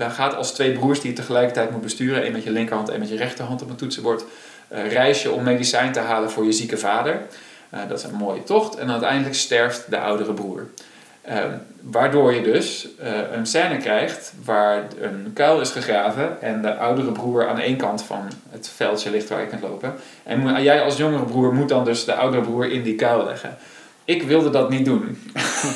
uh, 0.00 0.10
gaat 0.10 0.34
als 0.34 0.52
twee 0.52 0.72
broers 0.72 1.00
die 1.00 1.10
je 1.10 1.16
tegelijkertijd 1.16 1.70
moet 1.70 1.80
besturen, 1.80 2.22
één 2.22 2.32
met 2.32 2.42
je 2.42 2.50
linkerhand 2.50 2.88
en 2.88 2.98
met 2.98 3.08
je 3.08 3.16
rechterhand 3.16 3.62
op 3.62 3.70
een 3.70 3.76
toetsenbord, 3.76 4.24
uh, 4.72 4.92
reis 4.92 5.22
je 5.22 5.30
om 5.30 5.42
medicijn 5.42 5.92
te 5.92 6.00
halen 6.00 6.30
voor 6.30 6.44
je 6.44 6.52
zieke 6.52 6.78
vader. 6.78 7.20
Uh, 7.74 7.80
dat 7.88 7.98
is 7.98 8.04
een 8.04 8.14
mooie 8.14 8.42
tocht. 8.42 8.76
En 8.76 8.90
uiteindelijk 8.90 9.34
sterft 9.34 9.90
de 9.90 9.98
oudere 9.98 10.32
broer. 10.32 10.66
Ehm, 11.22 11.50
waardoor 11.80 12.34
je 12.34 12.42
dus 12.42 12.88
een 13.32 13.46
scène 13.46 13.76
krijgt 13.76 14.32
waar 14.44 14.82
een 15.00 15.30
kuil 15.34 15.60
is 15.60 15.70
gegraven 15.70 16.42
en 16.42 16.62
de 16.62 16.74
oudere 16.74 17.12
broer 17.12 17.48
aan 17.48 17.58
één 17.58 17.76
kant 17.76 18.02
van 18.02 18.30
het 18.50 18.70
veldje 18.74 19.10
ligt 19.10 19.28
waar 19.28 19.40
je 19.40 19.46
kunt 19.46 19.62
lopen. 19.62 19.94
En 20.22 20.62
jij 20.62 20.82
als 20.82 20.96
jongere 20.96 21.24
broer 21.24 21.54
moet 21.54 21.68
dan 21.68 21.84
dus 21.84 22.04
de 22.04 22.14
oudere 22.14 22.42
broer 22.42 22.70
in 22.70 22.82
die 22.82 22.94
kuil 22.94 23.24
leggen. 23.24 23.56
Ik 24.04 24.22
wilde 24.22 24.50
dat 24.50 24.70
niet 24.70 24.84
doen 24.84 25.18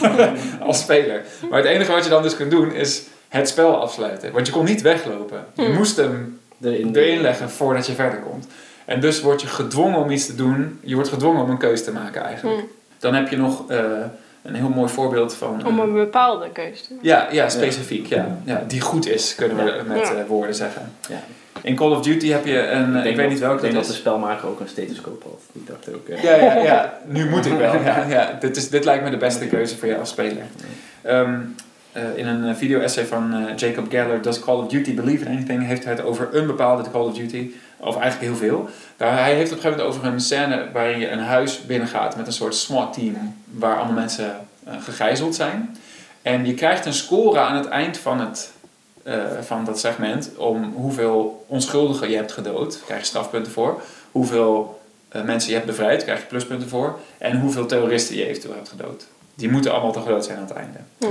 als 0.61 0.81
speler. 0.81 1.23
Maar 1.51 1.59
het 1.59 1.69
enige 1.69 1.93
wat 1.93 2.05
je 2.05 2.11
dan 2.11 2.23
dus 2.23 2.37
kunt 2.37 2.51
doen 2.51 2.73
is 2.73 3.03
het 3.29 3.49
spel 3.49 3.81
afsluiten. 3.81 4.33
Want 4.33 4.47
je 4.47 4.53
kon 4.53 4.65
niet 4.65 4.83
weglopen. 4.83 5.45
Je 5.55 5.65
hmm. 5.65 5.75
moest 5.75 5.97
hem 5.97 6.41
erin, 6.63 6.97
erin 6.97 7.21
leggen 7.21 7.51
voordat 7.51 7.87
je 7.87 7.93
verder 7.93 8.19
komt. 8.19 8.47
En 8.85 9.01
dus 9.01 9.21
word 9.21 9.41
je 9.41 9.47
gedwongen 9.47 9.99
om 9.99 10.11
iets 10.11 10.27
te 10.27 10.35
doen. 10.35 10.79
Je 10.83 10.95
wordt 10.95 11.09
gedwongen 11.09 11.43
om 11.43 11.51
een 11.51 11.59
keuze 11.59 11.85
te 11.85 11.93
maken 11.93 12.23
eigenlijk. 12.23 12.59
Hmm. 12.59 12.69
Dan 12.99 13.15
heb 13.15 13.29
je 13.29 13.37
nog 13.37 13.71
uh, 13.71 13.79
een 14.43 14.55
heel 14.55 14.69
mooi 14.69 14.89
voorbeeld 14.89 15.35
van... 15.35 15.67
Om 15.67 15.79
een 15.79 15.93
bepaalde 15.93 16.51
keuze 16.53 16.83
te 16.83 16.95
maken. 16.95 17.09
Ja, 17.09 17.29
ja 17.31 17.49
specifiek. 17.49 18.07
Ja. 18.07 18.39
Ja, 18.45 18.65
die 18.69 18.81
goed 18.81 19.09
is, 19.09 19.35
kunnen 19.35 19.57
we 19.57 19.83
met 19.87 20.27
woorden 20.27 20.55
zeggen. 20.55 20.93
Ja. 21.09 21.23
In 21.63 21.77
Call 21.77 21.91
of 21.91 22.03
Duty 22.03 22.29
heb 22.29 22.47
je 22.47 22.69
een, 22.69 22.97
ik, 22.97 23.05
ik 23.05 23.17
weet 23.17 23.29
niet 23.29 23.39
welke 23.39 23.55
Ik 23.55 23.63
denk 23.63 23.75
dat 23.75 23.87
de 23.87 23.93
spelmaker 23.93 24.49
ook 24.49 24.61
een 24.61 24.69
stethoscoop 24.69 25.23
had. 25.23 25.41
Ik 25.53 25.67
dacht 25.67 25.95
ook... 25.95 26.23
Ja, 26.23 26.35
ja, 26.35 26.57
ja, 26.57 26.99
nu 27.17 27.29
moet 27.29 27.47
ik 27.47 27.53
wel. 27.53 27.75
Ja, 27.75 28.05
ja. 28.09 28.37
Dit, 28.41 28.57
is, 28.57 28.69
dit 28.71 28.85
lijkt 28.85 29.05
me 29.05 29.11
de 29.11 29.17
beste 29.17 29.47
keuze 29.47 29.77
voor 29.77 29.89
jou 29.89 30.01
als 30.01 30.09
speler. 30.09 30.43
Um, 31.07 31.55
uh, 31.97 32.03
in 32.17 32.27
een 32.27 32.57
video-essay 32.57 33.05
van 33.05 33.35
uh, 33.35 33.57
Jacob 33.57 33.91
Geller, 33.91 34.23
Does 34.23 34.41
Call 34.41 34.57
of 34.57 34.67
Duty 34.67 34.95
Believe 34.95 35.25
in 35.25 35.31
Anything? 35.31 35.67
heeft 35.67 35.85
hij 35.85 35.93
het 35.93 36.03
over 36.03 36.29
een 36.33 36.47
bepaalde 36.47 36.91
Call 36.91 37.03
of 37.03 37.15
Duty, 37.15 37.51
of 37.85 37.97
eigenlijk 37.97 38.33
heel 38.33 38.49
veel. 38.49 38.69
Daar, 38.97 39.19
hij 39.19 39.35
heeft 39.35 39.51
op 39.51 39.57
een 39.57 39.63
gegeven 39.63 39.85
moment 39.85 39.97
over 39.97 40.13
een 40.13 40.21
scène 40.21 40.69
waarin 40.73 40.99
je 40.99 41.11
een 41.11 41.19
huis 41.19 41.67
binnengaat 41.67 42.17
met 42.17 42.27
een 42.27 42.33
soort 42.33 42.55
SWAT-team 42.55 43.37
waar 43.45 43.77
allemaal 43.77 43.95
mensen 43.95 44.37
uh, 44.69 44.75
gegijzeld 44.83 45.35
zijn. 45.35 45.77
En 46.23 46.47
je 46.47 46.55
krijgt 46.55 46.87
een 46.87 46.95
score 46.95 47.39
aan 47.39 47.57
het 47.57 47.67
eind 47.67 47.99
van 47.99 48.21
het 48.21 48.53
uh, 49.05 49.15
van 49.41 49.65
dat 49.65 49.81
segment 49.81 50.31
om 50.37 50.73
hoeveel 50.75 51.45
onschuldigen 51.49 52.11
je 52.11 52.17
hebt 52.17 52.33
gedood, 52.33 52.83
krijg 52.85 53.01
je 53.01 53.07
strafpunten 53.07 53.53
voor. 53.53 53.83
Hoeveel 54.13 54.81
uh, 55.13 55.23
mensen 55.23 55.51
je 55.51 55.55
hebt 55.55 55.69
bevrijd, 55.69 56.03
krijg 56.03 56.21
je 56.21 56.27
pluspunten 56.27 56.69
voor. 56.69 56.99
En 57.19 57.41
hoeveel 57.41 57.67
terroristen 57.67 58.17
je 58.17 58.27
eventueel 58.27 58.55
hebt 58.55 58.69
gedood. 58.69 59.07
Die 59.35 59.51
moeten 59.51 59.73
allemaal 59.73 59.93
te 59.93 60.01
groot 60.01 60.25
zijn 60.25 60.39
aan 60.39 60.45
het 60.45 60.57
einde. 60.57 60.79
Hm. 60.99 61.07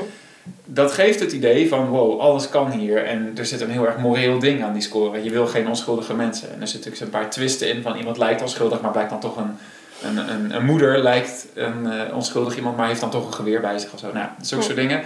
Dat 0.65 0.91
geeft 0.91 1.19
het 1.19 1.31
idee 1.31 1.67
van 1.67 1.87
wow, 1.87 2.19
alles 2.19 2.49
kan 2.49 2.71
hier 2.71 3.05
en 3.05 3.31
er 3.35 3.45
zit 3.45 3.61
een 3.61 3.69
heel 3.69 3.85
erg 3.85 3.97
moreel 3.97 4.39
ding 4.39 4.63
aan 4.63 4.73
die 4.73 4.81
score. 4.81 5.23
Je 5.23 5.29
wil 5.29 5.47
geen 5.47 5.67
onschuldige 5.67 6.13
mensen. 6.13 6.53
En 6.53 6.61
er 6.61 6.67
zitten 6.67 6.89
natuurlijk 6.89 7.15
een 7.15 7.21
paar 7.21 7.29
twisten 7.29 7.69
in 7.69 7.81
van 7.81 7.97
iemand 7.97 8.17
lijkt 8.17 8.41
onschuldig, 8.41 8.81
maar 8.81 8.91
blijkt 8.91 9.09
dan 9.09 9.19
toch 9.19 9.37
een, 9.37 9.57
een, 10.03 10.17
een, 10.17 10.55
een 10.55 10.65
moeder 10.65 11.03
lijkt 11.03 11.45
een 11.53 11.83
uh, 11.83 12.15
onschuldig 12.15 12.57
iemand, 12.57 12.77
maar 12.77 12.87
heeft 12.87 12.99
dan 12.99 13.09
toch 13.09 13.27
een 13.27 13.33
geweer 13.33 13.61
bij 13.61 13.79
zich 13.79 13.93
of 13.93 13.99
zo. 13.99 14.11
Nou, 14.13 14.27
zulke 14.41 14.63
soort 14.63 14.75
dingen. 14.75 15.01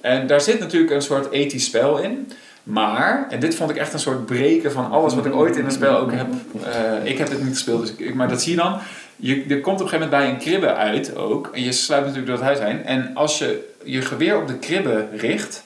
En 0.00 0.26
daar 0.26 0.40
zit 0.40 0.58
natuurlijk 0.58 0.92
een 0.92 1.02
soort 1.02 1.30
ethisch 1.30 1.64
spel 1.64 1.98
in. 1.98 2.32
Maar, 2.62 3.26
en 3.30 3.40
dit 3.40 3.54
vond 3.54 3.70
ik 3.70 3.76
echt 3.76 3.92
een 3.92 3.98
soort 3.98 4.26
breken 4.26 4.72
van 4.72 4.90
alles 4.90 5.14
wat 5.14 5.26
ik 5.26 5.34
ooit 5.34 5.56
in 5.56 5.64
een 5.64 5.70
spel 5.70 5.98
ook 5.98 6.12
heb. 6.12 6.26
Uh, 6.54 7.10
ik 7.10 7.18
heb 7.18 7.28
het 7.28 7.42
niet 7.42 7.52
gespeeld, 7.52 7.80
dus 7.80 8.06
ik, 8.06 8.14
maar 8.14 8.28
dat 8.28 8.42
zie 8.42 8.50
je 8.50 8.56
dan. 8.56 8.78
Je, 9.16 9.44
er 9.48 9.60
komt 9.60 9.80
op 9.80 9.86
een 9.86 9.88
gegeven 9.88 10.10
moment 10.10 10.10
bij 10.10 10.28
een 10.28 10.38
kribbe 10.38 10.74
uit 10.74 11.16
ook. 11.16 11.50
En 11.52 11.62
je 11.62 11.72
sluit 11.72 12.00
natuurlijk 12.00 12.26
door 12.26 12.36
het 12.36 12.44
huis 12.44 12.58
heen. 12.58 12.84
En 12.84 13.10
als 13.14 13.38
je 13.38 13.74
je 13.90 14.02
geweer 14.02 14.36
op 14.40 14.46
de 14.46 14.58
kribbe 14.58 15.06
richt, 15.16 15.64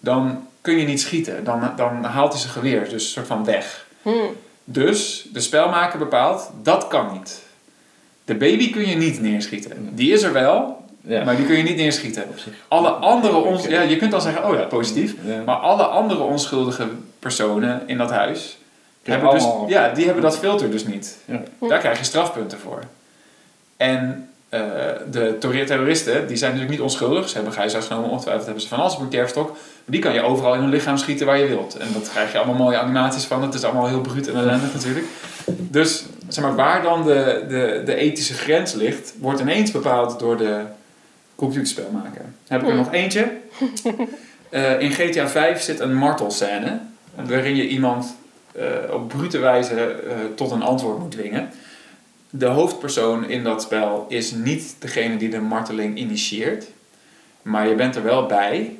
dan 0.00 0.46
kun 0.60 0.78
je 0.78 0.86
niet 0.86 1.00
schieten. 1.00 1.44
Dan, 1.44 1.72
dan 1.76 2.04
haalt 2.04 2.32
hij 2.32 2.40
zijn 2.40 2.52
geweer 2.52 2.88
dus 2.88 2.92
een 2.92 3.00
soort 3.00 3.26
van 3.26 3.44
weg. 3.44 3.86
Hmm. 4.02 4.36
Dus 4.64 5.28
de 5.32 5.40
spelmaker 5.40 5.98
bepaalt, 5.98 6.50
dat 6.62 6.88
kan 6.88 7.12
niet. 7.12 7.42
De 8.24 8.34
baby 8.34 8.72
kun 8.72 8.88
je 8.88 8.96
niet 8.96 9.20
neerschieten. 9.20 9.90
Die 9.94 10.12
is 10.12 10.22
er 10.22 10.32
wel, 10.32 10.84
ja. 11.00 11.24
Maar 11.24 11.36
die 11.36 11.46
kun 11.46 11.56
je 11.56 11.62
niet 11.62 11.76
neerschieten. 11.76 12.24
Alle 12.68 12.88
andere 12.88 13.36
ons, 13.36 13.64
ja, 13.64 13.80
je 13.80 13.96
kunt 13.96 14.10
dan 14.10 14.20
zeggen, 14.20 14.48
oh 14.48 14.54
ja, 14.54 14.64
positief. 14.64 15.14
Maar 15.46 15.56
alle 15.56 15.82
andere 15.82 16.22
onschuldige 16.22 16.88
personen 17.18 17.82
in 17.86 17.98
dat 17.98 18.10
huis, 18.10 18.58
hebben 19.02 19.30
dus, 19.30 19.46
ja, 19.66 19.88
die 19.88 20.04
hebben 20.04 20.22
dat 20.22 20.38
filter 20.38 20.70
dus 20.70 20.86
niet. 20.86 21.18
Daar 21.58 21.78
krijg 21.78 21.98
je 21.98 22.04
strafpunten 22.04 22.58
voor. 22.58 22.82
En 23.76 24.28
uh, 24.54 24.60
de 25.10 25.36
terroristen, 25.38 26.26
die 26.26 26.36
zijn 26.36 26.50
natuurlijk 26.50 26.80
niet 26.80 26.90
onschuldig. 26.90 27.28
Ze 27.28 27.34
hebben 27.34 27.52
gijzelaars 27.52 27.86
genomen, 27.86 28.10
ongetwijfeld 28.10 28.44
hebben 28.44 28.62
ze 28.62 28.68
van 28.68 28.78
alles 28.78 28.94
op 28.94 29.00
een 29.00 29.08
kerfstok. 29.08 29.48
Maar 29.48 29.56
die 29.86 30.00
kan 30.00 30.14
je 30.14 30.22
overal 30.22 30.54
in 30.54 30.60
hun 30.60 30.70
lichaam 30.70 30.96
schieten 30.96 31.26
waar 31.26 31.38
je 31.38 31.46
wilt. 31.46 31.76
En 31.76 31.88
dat 31.92 32.10
krijg 32.10 32.32
je 32.32 32.38
allemaal 32.38 32.56
mooie 32.56 32.76
animaties 32.76 33.24
van. 33.24 33.42
Het 33.42 33.54
is 33.54 33.64
allemaal 33.64 33.86
heel 33.86 34.00
bruut 34.00 34.28
en 34.28 34.36
ellendig 34.36 34.72
natuurlijk. 34.72 35.06
Dus 35.46 36.04
zeg 36.28 36.44
maar, 36.44 36.54
waar 36.54 36.82
dan 36.82 37.04
de, 37.04 37.44
de, 37.48 37.82
de 37.84 37.94
ethische 37.94 38.34
grens 38.34 38.72
ligt, 38.72 39.14
wordt 39.18 39.40
ineens 39.40 39.70
bepaald 39.70 40.18
door 40.18 40.36
de 40.36 40.60
computerspel 41.34 41.90
maken. 41.92 42.34
heb 42.46 42.62
ik 42.62 42.68
er 42.68 42.74
nog 42.74 42.92
eentje. 42.92 43.30
Uh, 44.50 44.80
in 44.80 44.90
GTA 44.90 45.28
5 45.28 45.60
zit 45.60 45.80
een 45.80 45.94
martelscène. 45.94 46.78
Waarin 47.14 47.56
je 47.56 47.68
iemand 47.68 48.16
uh, 48.56 48.94
op 48.94 49.08
brute 49.08 49.38
wijze 49.38 49.96
tot 50.34 50.50
een 50.50 50.62
antwoord 50.62 50.98
moet 50.98 51.10
dwingen. 51.10 51.50
De 52.34 52.46
hoofdpersoon 52.46 53.28
in 53.28 53.44
dat 53.44 53.62
spel 53.62 54.06
is 54.08 54.30
niet 54.30 54.76
degene 54.78 55.16
die 55.16 55.28
de 55.28 55.40
marteling 55.40 55.96
initieert. 55.96 56.66
Maar 57.42 57.68
je 57.68 57.74
bent 57.74 57.96
er 57.96 58.02
wel 58.02 58.26
bij. 58.26 58.76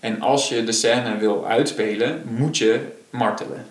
En 0.00 0.20
als 0.20 0.48
je 0.48 0.64
de 0.64 0.72
scène 0.72 1.16
wil 1.16 1.46
uitspelen, 1.46 2.22
moet 2.24 2.58
je 2.58 2.80
martelen. 3.10 3.66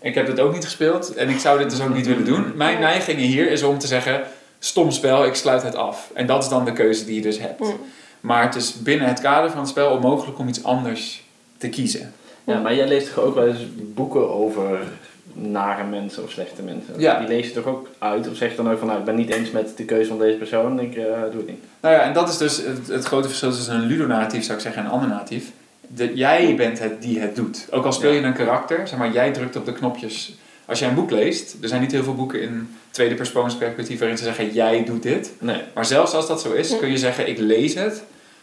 Ik 0.00 0.14
heb 0.14 0.26
het 0.26 0.40
ook 0.40 0.52
niet 0.52 0.64
gespeeld 0.64 1.14
en 1.14 1.28
ik 1.28 1.38
zou 1.38 1.58
dit 1.58 1.70
dus 1.70 1.80
ook 1.80 1.94
niet 1.94 2.06
willen 2.06 2.24
doen. 2.24 2.52
Mijn 2.56 2.80
neiging 2.80 3.18
hier 3.18 3.50
is 3.50 3.62
om 3.62 3.78
te 3.78 3.86
zeggen: 3.86 4.22
stom 4.58 4.90
spel, 4.90 5.24
ik 5.24 5.34
sluit 5.34 5.62
het 5.62 5.74
af. 5.74 6.10
En 6.14 6.26
dat 6.26 6.42
is 6.42 6.48
dan 6.48 6.64
de 6.64 6.72
keuze 6.72 7.04
die 7.04 7.14
je 7.14 7.22
dus 7.22 7.38
hebt. 7.38 7.60
Mm. 7.60 7.80
Maar 8.20 8.42
het 8.42 8.54
is 8.54 8.82
binnen 8.82 9.08
het 9.08 9.20
kader 9.20 9.50
van 9.50 9.60
het 9.60 9.68
spel 9.68 9.90
onmogelijk 9.90 10.38
om 10.38 10.48
iets 10.48 10.64
anders 10.64 11.24
te 11.58 11.68
kiezen. 11.68 12.14
Ja, 12.44 12.60
maar 12.60 12.74
jij 12.74 12.88
leest 12.88 13.14
toch 13.14 13.24
ook 13.24 13.34
wel 13.34 13.46
eens 13.46 13.66
boeken 13.76 14.30
over 14.34 14.78
nare 15.34 15.84
mensen 15.84 16.22
of 16.22 16.30
slechte 16.30 16.62
mensen? 16.62 16.94
Ja. 16.96 17.18
Die 17.18 17.28
lees 17.28 17.46
je 17.46 17.52
toch 17.52 17.66
ook 17.66 17.88
uit? 17.98 18.28
Of 18.28 18.36
zeg 18.36 18.50
je 18.50 18.56
dan 18.56 18.70
ook 18.70 18.78
van, 18.78 18.86
nou, 18.86 18.98
ik 18.98 19.04
ben 19.04 19.14
niet 19.14 19.30
eens 19.30 19.50
met 19.50 19.76
de 19.76 19.84
keuze 19.84 20.08
van 20.08 20.18
deze 20.18 20.36
persoon, 20.36 20.80
ik 20.80 20.96
uh, 20.96 21.04
doe 21.04 21.40
het 21.40 21.46
niet? 21.46 21.62
Nou 21.80 21.94
ja, 21.94 22.00
en 22.00 22.12
dat 22.12 22.28
is 22.28 22.36
dus 22.36 22.56
het, 22.56 22.88
het 22.88 23.04
grote 23.04 23.28
verschil 23.28 23.50
tussen 23.50 23.74
een 23.74 23.86
ludonatief, 23.86 24.44
zou 24.44 24.56
ik 24.56 24.62
zeggen, 24.62 24.82
en 24.82 24.88
een 24.88 24.94
ander 24.94 25.08
natief. 25.08 25.50
De, 25.80 26.14
jij 26.14 26.54
bent 26.56 26.78
het 26.78 27.02
die 27.02 27.18
het 27.18 27.36
doet. 27.36 27.66
Ook 27.70 27.84
al 27.84 27.92
speel 27.92 28.12
je 28.12 28.20
een 28.20 28.32
karakter, 28.32 28.88
zeg 28.88 28.98
maar, 28.98 29.12
jij 29.12 29.32
drukt 29.32 29.56
op 29.56 29.64
de 29.64 29.72
knopjes. 29.72 30.34
Als 30.66 30.78
jij 30.78 30.88
een 30.88 30.94
boek 30.94 31.10
leest, 31.10 31.56
er 31.62 31.68
zijn 31.68 31.80
niet 31.80 31.92
heel 31.92 32.02
veel 32.02 32.14
boeken 32.14 32.42
in 32.42 32.68
tweede 32.90 33.14
persoonsperspectief 33.14 33.98
waarin 33.98 34.18
ze 34.18 34.24
zeggen 34.24 34.52
jij 34.52 34.84
doet 34.84 35.02
dit. 35.02 35.32
Nee. 35.40 35.60
Maar 35.74 35.84
zelfs 35.84 36.12
als 36.12 36.26
dat 36.26 36.40
zo 36.40 36.52
is, 36.52 36.78
kun 36.78 36.90
je 36.90 36.98
zeggen 36.98 37.28
ik 37.28 37.38
lees 37.38 37.74
het, 37.74 38.02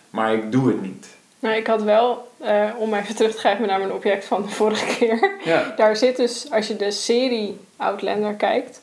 maar 0.09 0.33
ik 0.33 0.51
doe 0.51 0.67
het 0.67 0.81
niet. 0.81 1.07
Nou, 1.41 1.55
ik 1.55 1.67
had 1.67 1.81
wel, 1.81 2.27
uh, 2.41 2.69
om 2.77 2.93
even 2.93 3.15
terug 3.15 3.31
te 3.31 3.37
grijpen 3.37 3.67
naar 3.67 3.79
mijn 3.79 3.93
object 3.93 4.25
van 4.25 4.41
de 4.41 4.49
vorige 4.49 4.97
keer. 4.97 5.31
Ja. 5.43 5.63
Daar 5.77 5.95
zit 5.95 6.15
dus, 6.15 6.51
als 6.51 6.67
je 6.67 6.75
de 6.75 6.91
serie 6.91 7.59
Outlander 7.77 8.33
kijkt, 8.33 8.81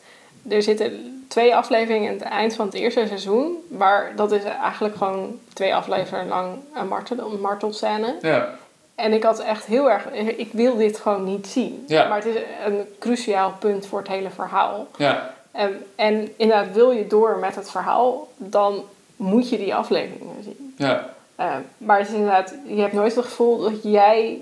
er 0.49 0.63
zitten 0.63 1.25
twee 1.29 1.57
afleveringen 1.57 2.09
aan 2.09 2.19
het 2.19 2.23
eind 2.23 2.55
van 2.55 2.67
het 2.67 2.75
eerste 2.75 3.07
seizoen. 3.07 3.57
Waar 3.69 4.13
dat 4.17 4.33
is 4.33 4.43
eigenlijk 4.45 4.97
gewoon 4.97 5.39
twee 5.53 5.75
afleveringen 5.75 6.29
lang 6.29 6.59
een, 6.75 6.89
martel, 6.89 7.33
een 7.33 7.41
martelscène. 7.41 8.17
Ja. 8.23 8.55
En 8.95 9.13
ik 9.13 9.23
had 9.23 9.41
echt 9.41 9.65
heel 9.65 9.91
erg, 9.91 10.11
ik 10.37 10.53
wil 10.53 10.77
dit 10.77 10.99
gewoon 10.99 11.25
niet 11.25 11.47
zien. 11.47 11.85
Ja. 11.87 12.09
Maar 12.09 12.17
het 12.17 12.27
is 12.27 12.43
een 12.65 12.87
cruciaal 12.99 13.55
punt 13.59 13.87
voor 13.87 13.99
het 13.99 14.09
hele 14.09 14.31
verhaal. 14.31 14.87
Ja. 14.97 15.35
En, 15.51 15.85
en 15.95 16.33
inderdaad, 16.37 16.73
wil 16.73 16.91
je 16.91 17.07
door 17.07 17.37
met 17.39 17.55
het 17.55 17.71
verhaal, 17.71 18.29
dan 18.37 18.83
moet 19.17 19.49
je 19.49 19.59
die 19.59 19.75
afleveringen 19.75 20.43
zien. 20.43 20.75
Ja. 20.77 21.17
Uh, 21.41 21.55
maar 21.79 21.99
het 21.99 22.09
is 22.09 22.15
inderdaad, 22.15 22.55
je 22.67 22.81
hebt 22.81 22.93
nooit 22.93 23.15
het 23.15 23.25
gevoel 23.25 23.59
dat 23.59 23.83
jij 23.83 24.41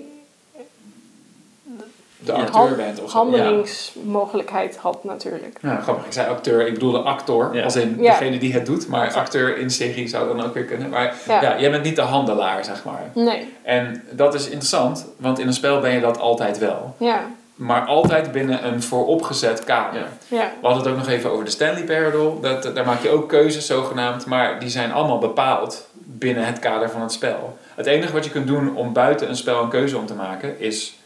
de 2.19 2.33
acteur 2.33 2.75
bent 2.75 3.03
of 3.03 3.11
handelingsmogelijkheid 3.11 4.77
had 4.77 5.03
natuurlijk. 5.03 5.57
Ja, 5.61 5.79
grappig. 5.81 6.05
Ik 6.05 6.13
zei 6.13 6.29
acteur, 6.29 6.67
ik 6.67 6.73
bedoelde 6.73 6.99
actor, 6.99 7.63
als 7.63 7.75
in 7.75 7.97
degene 7.97 8.37
die 8.37 8.53
het 8.53 8.65
doet. 8.65 8.87
Maar 8.87 9.13
acteur 9.13 9.57
in 9.57 9.69
serie 9.69 10.07
zou 10.07 10.37
dan 10.37 10.45
ook 10.45 10.53
weer 10.53 10.63
kunnen. 10.63 10.89
Maar 10.89 11.15
ja. 11.27 11.59
jij 11.59 11.71
bent 11.71 11.83
niet 11.83 11.95
de 11.95 12.01
handelaar, 12.01 12.65
zeg 12.65 12.83
maar. 12.83 13.11
Nee. 13.13 13.53
En 13.63 14.03
dat 14.11 14.33
is 14.33 14.45
interessant, 14.45 15.05
want 15.17 15.39
in 15.39 15.47
een 15.47 15.53
spel 15.53 15.79
ben 15.79 15.91
je 15.91 15.99
dat 15.99 16.19
altijd 16.19 16.57
wel. 16.57 16.95
Ja 16.97 17.27
maar 17.57 17.85
altijd 17.85 18.31
binnen 18.31 18.67
een 18.67 18.83
vooropgezet 18.83 19.63
kader. 19.63 20.07
Ja. 20.27 20.51
We 20.61 20.67
hadden 20.67 20.83
het 20.83 20.91
ook 20.91 20.97
nog 20.97 21.07
even 21.07 21.31
over 21.31 21.45
de 21.45 21.51
Stanley 21.51 21.83
Parable. 21.83 22.39
Dat, 22.41 22.75
daar 22.75 22.85
maak 22.85 23.01
je 23.01 23.09
ook 23.09 23.29
keuzes 23.29 23.65
zogenaamd, 23.65 24.25
maar 24.25 24.59
die 24.59 24.69
zijn 24.69 24.91
allemaal 24.91 25.17
bepaald 25.17 25.86
binnen 26.09 26.45
het 26.45 26.59
kader 26.59 26.89
van 26.89 27.01
het 27.01 27.11
spel. 27.11 27.57
Het 27.75 27.85
enige 27.85 28.13
wat 28.13 28.25
je 28.25 28.31
kunt 28.31 28.47
doen 28.47 28.75
om 28.75 28.93
buiten 28.93 29.29
een 29.29 29.35
spel 29.35 29.63
een 29.63 29.69
keuze 29.69 29.97
om 29.97 30.05
te 30.05 30.13
maken, 30.13 30.59
is 30.59 30.97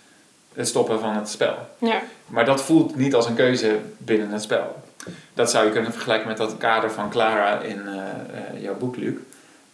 het 0.53 0.67
stoppen 0.67 0.99
van 0.99 1.15
het 1.15 1.29
spel. 1.29 1.55
Ja. 1.77 2.01
Maar 2.27 2.45
dat 2.45 2.63
voelt 2.63 2.95
niet 2.95 3.15
als 3.15 3.27
een 3.27 3.35
keuze 3.35 3.77
binnen 3.97 4.31
het 4.31 4.41
spel. 4.41 4.75
Dat 5.33 5.51
zou 5.51 5.65
je 5.65 5.71
kunnen 5.71 5.91
vergelijken 5.91 6.27
met 6.27 6.37
dat 6.37 6.57
kader 6.57 6.91
van 6.91 7.09
Clara 7.09 7.59
in 7.59 7.81
uh, 7.85 7.93
uh, 7.93 8.61
jouw 8.61 8.77
boek, 8.77 8.95
Luc. 8.95 9.13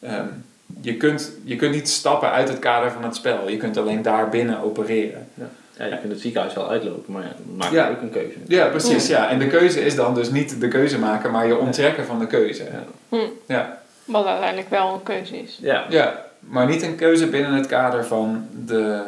Um, 0.04 0.46
je, 0.82 0.98
kunt, 0.98 1.32
je 1.44 1.56
kunt 1.56 1.74
niet 1.74 1.90
stappen 1.90 2.32
uit 2.32 2.48
het 2.48 2.60
kader 2.60 2.92
van 2.92 3.04
het 3.04 3.16
spel. 3.16 3.50
Je 3.50 3.58
kunt 3.58 3.78
alleen 3.78 4.02
daar 4.02 4.30
binnen 4.30 4.60
opereren. 4.60 5.28
Ja. 5.34 5.50
Ja, 5.78 5.86
je 5.86 5.98
kunt 6.00 6.12
het 6.12 6.22
ziekenhuis 6.22 6.54
wel 6.54 6.70
uitlopen, 6.70 7.14
maar 7.14 7.36
maak 7.56 7.72
ja. 7.72 7.90
ook 7.90 8.02
een 8.02 8.10
keuze. 8.10 8.38
Ja, 8.48 8.68
precies. 8.68 9.08
Ja. 9.08 9.30
En 9.30 9.40
de 9.40 9.48
keuze 9.48 9.82
is 9.86 9.96
dan 9.96 10.14
dus 10.14 10.30
niet 10.30 10.62
de 10.62 10.68
keuze 10.68 11.00
maken, 11.00 11.32
maar 11.32 11.48
je 11.48 11.58
onttrekken 11.58 12.06
van 12.06 12.20
de 12.20 12.28
keuze. 12.28 12.64
Hm. 13.10 13.16
Ja. 13.48 13.82
Wat 14.08 14.26
uiteindelijk 14.26 14.70
wel 14.70 14.94
een 14.94 15.04
keuze 15.04 15.42
is. 15.42 15.58
Ja. 15.62 15.86
ja, 15.90 16.26
maar 16.40 16.66
niet 16.66 16.82
een 16.82 16.96
keuze 16.96 17.28
binnen 17.28 17.54
het 17.54 17.66
kader 17.66 18.06
van 18.06 18.48
de... 18.66 19.04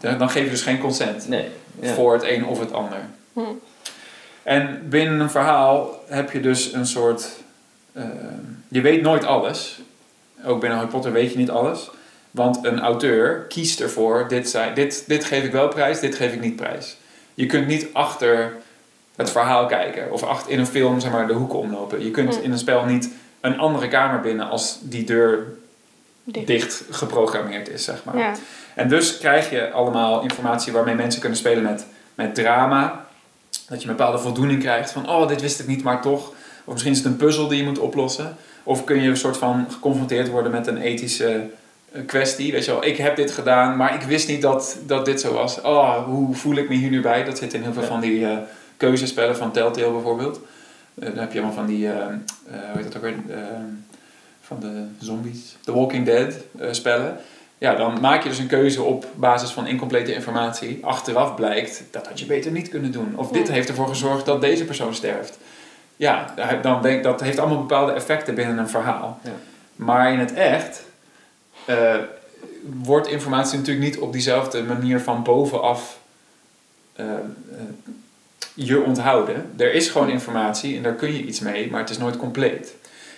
dan 0.00 0.30
geef 0.30 0.44
je 0.44 0.50
dus 0.50 0.62
geen 0.62 0.80
consent 0.80 1.28
nee. 1.28 1.48
voor 1.80 2.12
het 2.12 2.22
een 2.22 2.46
of 2.46 2.60
het 2.60 2.72
ander. 2.72 2.98
Hm. 3.32 3.40
En 4.42 4.88
binnen 4.88 5.20
een 5.20 5.30
verhaal 5.30 6.02
heb 6.06 6.30
je 6.32 6.40
dus 6.40 6.72
een 6.72 6.86
soort... 6.86 7.28
Uh, 7.92 8.04
je 8.68 8.80
weet 8.80 9.02
nooit 9.02 9.24
alles. 9.24 9.80
Ook 10.44 10.60
binnen 10.60 10.78
Harry 10.78 10.92
Potter 10.92 11.12
weet 11.12 11.32
je 11.32 11.38
niet 11.38 11.50
alles. 11.50 11.90
Want 12.30 12.64
een 12.64 12.80
auteur 12.80 13.38
kiest 13.48 13.80
ervoor, 13.80 14.28
dit, 14.28 14.48
zijn, 14.48 14.74
dit, 14.74 15.04
dit 15.06 15.24
geef 15.24 15.44
ik 15.44 15.52
wel 15.52 15.68
prijs, 15.68 16.00
dit 16.00 16.14
geef 16.14 16.32
ik 16.32 16.40
niet 16.40 16.56
prijs. 16.56 16.96
Je 17.34 17.46
kunt 17.46 17.66
niet 17.66 17.86
achter 17.92 18.56
het 19.16 19.30
verhaal 19.30 19.66
kijken 19.66 20.12
of 20.12 20.22
achter 20.22 20.52
in 20.52 20.58
een 20.58 20.66
film 20.66 21.00
zeg 21.00 21.12
maar, 21.12 21.26
de 21.26 21.32
hoeken 21.32 21.58
omlopen. 21.58 22.04
Je 22.04 22.10
kunt 22.10 22.36
hm. 22.36 22.42
in 22.42 22.52
een 22.52 22.58
spel 22.58 22.84
niet 22.84 23.10
een 23.40 23.58
andere 23.58 23.88
kamer 23.88 24.20
binnen 24.20 24.48
als 24.48 24.78
die 24.82 25.04
deur 25.04 25.46
dicht, 26.24 26.84
geprogrammeerd 26.90 27.68
is, 27.68 27.84
zeg 27.84 28.04
maar. 28.04 28.18
Ja. 28.18 28.32
En 28.74 28.88
dus 28.88 29.18
krijg 29.18 29.50
je 29.50 29.70
allemaal 29.70 30.22
informatie 30.22 30.72
waarmee 30.72 30.94
mensen 30.94 31.20
kunnen 31.20 31.38
spelen 31.38 31.62
met, 31.62 31.86
met 32.14 32.34
drama. 32.34 33.06
Dat 33.68 33.82
je 33.82 33.88
een 33.88 33.96
bepaalde 33.96 34.18
voldoening 34.18 34.60
krijgt 34.60 34.90
van, 34.90 35.08
oh, 35.10 35.28
dit 35.28 35.40
wist 35.40 35.60
ik 35.60 35.66
niet, 35.66 35.82
maar 35.82 36.02
toch. 36.02 36.32
Of 36.64 36.72
misschien 36.72 36.92
is 36.92 36.98
het 36.98 37.06
een 37.06 37.16
puzzel 37.16 37.48
die 37.48 37.58
je 37.58 37.64
moet 37.64 37.78
oplossen. 37.78 38.36
Of 38.62 38.84
kun 38.84 39.02
je 39.02 39.08
een 39.08 39.16
soort 39.16 39.36
van 39.36 39.66
geconfronteerd 39.70 40.28
worden 40.28 40.52
met 40.52 40.66
een 40.66 40.76
ethische 40.76 41.46
eh, 41.92 42.06
kwestie. 42.06 42.52
Weet 42.52 42.64
je 42.64 42.70
wel, 42.70 42.84
ik 42.84 42.96
heb 42.96 43.16
dit 43.16 43.30
gedaan, 43.30 43.76
maar 43.76 43.94
ik 43.94 44.02
wist 44.02 44.28
niet 44.28 44.42
dat, 44.42 44.78
dat 44.86 45.04
dit 45.04 45.20
zo 45.20 45.32
was. 45.32 45.60
Oh, 45.60 46.04
hoe 46.04 46.34
voel 46.34 46.56
ik 46.56 46.68
me 46.68 46.74
hier 46.74 46.90
nu 46.90 47.00
bij? 47.00 47.24
Dat 47.24 47.38
zit 47.38 47.54
in 47.54 47.62
heel 47.62 47.72
veel 47.72 47.82
van 47.82 48.00
die 48.00 48.20
uh, 48.20 48.38
keuzespellen 48.76 49.36
van 49.36 49.52
Telltale 49.52 49.92
bijvoorbeeld. 49.92 50.40
Uh, 50.94 51.04
dan 51.04 51.18
heb 51.18 51.32
je 51.32 51.38
allemaal 51.38 51.56
van 51.56 51.66
die, 51.66 51.86
uh, 51.86 52.06
hoe 52.46 52.74
heet 52.74 52.84
dat 52.84 52.96
ook 52.96 53.02
weer? 53.02 53.14
van 54.40 54.60
de 54.60 54.84
zombies, 54.98 55.56
The 55.60 55.74
Walking 55.74 56.06
Dead 56.06 56.34
spellen. 56.70 57.16
Ja, 57.58 57.74
dan 57.74 58.00
maak 58.00 58.22
je 58.22 58.28
dus 58.28 58.38
een 58.38 58.46
keuze 58.46 58.82
op 58.82 59.06
basis 59.14 59.50
van 59.50 59.66
incomplete 59.66 60.14
informatie. 60.14 60.78
Achteraf 60.84 61.34
blijkt, 61.34 61.82
dat 61.90 62.06
had 62.06 62.18
je 62.20 62.26
beter 62.26 62.52
niet 62.52 62.68
kunnen 62.68 62.92
doen. 62.92 63.12
Of 63.16 63.30
dit 63.30 63.48
heeft 63.48 63.68
ervoor 63.68 63.88
gezorgd 63.88 64.26
dat 64.26 64.40
deze 64.40 64.64
persoon 64.64 64.94
sterft. 64.94 65.38
Ja, 65.96 66.34
dan 66.62 66.82
denk, 66.82 67.02
dat 67.02 67.20
heeft 67.20 67.38
allemaal 67.38 67.58
bepaalde 67.58 67.92
effecten 67.92 68.34
binnen 68.34 68.58
een 68.58 68.68
verhaal. 68.68 69.20
Ja. 69.22 69.30
Maar 69.76 70.12
in 70.12 70.18
het 70.18 70.32
echt 70.32 70.82
uh, 71.66 71.94
wordt 72.82 73.08
informatie 73.08 73.58
natuurlijk 73.58 73.86
niet 73.86 73.98
op 73.98 74.12
diezelfde 74.12 74.62
manier 74.62 75.00
van 75.00 75.22
bovenaf 75.22 75.98
uh, 76.96 77.06
je 78.66 78.82
onthouden. 78.82 79.50
Er 79.56 79.74
is 79.74 79.88
gewoon 79.88 80.10
informatie 80.10 80.76
en 80.76 80.82
daar 80.82 80.94
kun 80.94 81.12
je 81.12 81.24
iets 81.24 81.40
mee, 81.40 81.70
maar 81.70 81.80
het 81.80 81.90
is 81.90 81.98
nooit 81.98 82.16
compleet. 82.16 82.74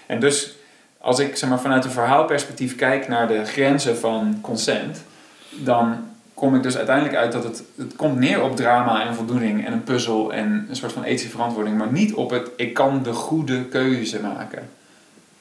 En 0.06 0.20
dus 0.20 0.56
als 0.98 1.18
ik 1.18 1.36
zeg 1.36 1.48
maar, 1.48 1.60
vanuit 1.60 1.84
een 1.84 1.90
verhaalperspectief 1.90 2.76
kijk 2.76 3.08
naar 3.08 3.28
de 3.28 3.44
grenzen 3.44 3.96
van 3.96 4.38
consent, 4.40 5.02
dan 5.50 5.96
kom 6.34 6.54
ik 6.54 6.62
dus 6.62 6.76
uiteindelijk 6.76 7.16
uit 7.16 7.32
dat 7.32 7.44
het, 7.44 7.62
het 7.76 7.96
komt 7.96 8.18
neer 8.18 8.42
op 8.42 8.56
drama 8.56 9.06
en 9.06 9.14
voldoening 9.14 9.66
en 9.66 9.72
een 9.72 9.84
puzzel 9.84 10.32
en 10.32 10.66
een 10.68 10.76
soort 10.76 10.92
van 10.92 11.04
ethische 11.04 11.28
verantwoording, 11.28 11.78
maar 11.78 11.92
niet 11.92 12.14
op 12.14 12.30
het 12.30 12.50
ik 12.56 12.74
kan 12.74 13.02
de 13.02 13.12
goede 13.12 13.64
keuze 13.64 14.20
maken. 14.20 14.68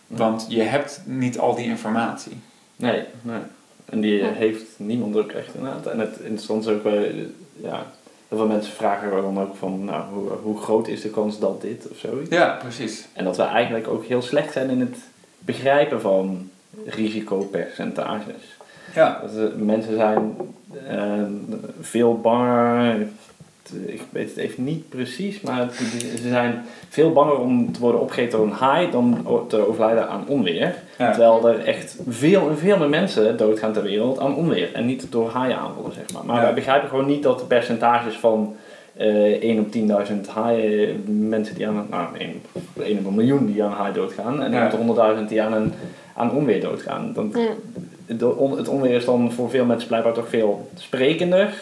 Want 0.07 0.45
je 0.49 0.61
hebt 0.61 1.01
niet 1.05 1.39
al 1.39 1.55
die 1.55 1.65
informatie. 1.65 2.37
Nee, 2.75 3.03
nee. 3.21 3.39
En 3.85 4.01
die 4.01 4.23
heeft 4.23 4.65
niemand 4.77 5.15
ook 5.15 5.31
echt 5.31 5.55
inderdaad. 5.55 5.85
En 5.85 5.99
het 5.99 6.17
interessante 6.19 6.69
is 6.69 6.75
ook 6.75 6.83
wel, 6.83 7.05
ja, 7.61 7.85
heel 8.31 8.39
veel 8.39 8.49
mensen 8.49 8.73
vragen 8.73 9.09
dan 9.09 9.39
ook 9.39 9.55
van, 9.55 9.85
nou, 9.85 10.03
hoe, 10.13 10.29
hoe 10.41 10.61
groot 10.61 10.87
is 10.87 11.01
de 11.01 11.09
kans 11.09 11.39
dat 11.39 11.61
dit 11.61 11.87
of 11.91 11.97
zoiets? 11.97 12.29
Ja, 12.29 12.57
precies. 12.59 13.07
En 13.13 13.23
dat 13.23 13.37
we 13.37 13.43
eigenlijk 13.43 13.87
ook 13.87 14.05
heel 14.05 14.21
slecht 14.21 14.53
zijn 14.53 14.69
in 14.69 14.79
het 14.79 14.97
begrijpen 15.39 16.01
van 16.01 16.49
risicopercentages. 16.85 18.57
Ja. 18.95 19.21
Dat 19.21 19.55
mensen 19.57 19.95
zijn 19.95 20.35
uh, 20.91 21.23
veel 21.81 22.19
banger, 22.19 23.07
ik 23.85 24.01
weet 24.09 24.29
het 24.29 24.37
even 24.37 24.63
niet 24.63 24.89
precies, 24.89 25.41
maar 25.41 25.67
ze 26.21 26.29
zijn 26.29 26.65
veel 26.89 27.11
banger 27.11 27.37
om 27.37 27.71
te 27.71 27.79
worden 27.79 28.01
opgegeten 28.01 28.37
door 28.37 28.47
een 28.47 28.53
haai 28.53 28.91
dan 28.91 29.25
te 29.47 29.67
overlijden 29.67 30.09
aan 30.09 30.23
onweer. 30.27 30.75
Terwijl 30.97 31.47
er 31.47 31.65
echt 31.65 31.97
veel 32.07 32.49
en 32.49 32.57
veel 32.57 32.77
meer 32.77 32.89
mensen 32.89 33.37
doodgaan 33.37 33.73
ter 33.73 33.83
wereld 33.83 34.19
aan 34.19 34.35
onweer 34.35 34.73
en 34.73 34.85
niet 34.85 35.11
door 35.11 35.29
haaienaanvallen, 35.29 35.93
zeg 35.93 36.13
maar. 36.13 36.25
Maar 36.25 36.35
ja. 36.35 36.41
wij 36.41 36.53
begrijpen 36.53 36.89
gewoon 36.89 37.05
niet 37.05 37.23
dat 37.23 37.39
de 37.39 37.45
percentages 37.45 38.15
van 38.15 38.55
uh, 38.99 39.05
1 39.05 39.59
op 39.59 40.07
10.000 40.07 40.29
haaien, 40.33 41.03
mensen 41.29 41.55
die 41.55 41.67
aan, 41.67 41.87
nou 41.89 42.17
1, 42.17 42.41
1 42.83 42.97
op 42.97 43.05
een 43.05 43.15
miljoen 43.15 43.45
die 43.45 43.63
aan 43.63 43.71
een 43.71 43.77
haai 43.77 43.93
doodgaan 43.93 44.41
en 44.41 44.53
1 44.53 44.89
op 44.89 45.17
100.000 45.19 45.27
die 45.27 45.41
aan, 45.41 45.53
een, 45.53 45.73
aan 46.15 46.31
onweer 46.31 46.61
doodgaan. 46.61 47.13
Dan, 47.13 47.35
het 48.57 48.67
onweer 48.67 48.95
is 48.95 49.05
dan 49.05 49.31
voor 49.31 49.49
veel 49.49 49.65
mensen 49.65 49.87
blijkbaar 49.87 50.13
toch 50.13 50.29
veel 50.29 50.69
sprekender 50.75 51.53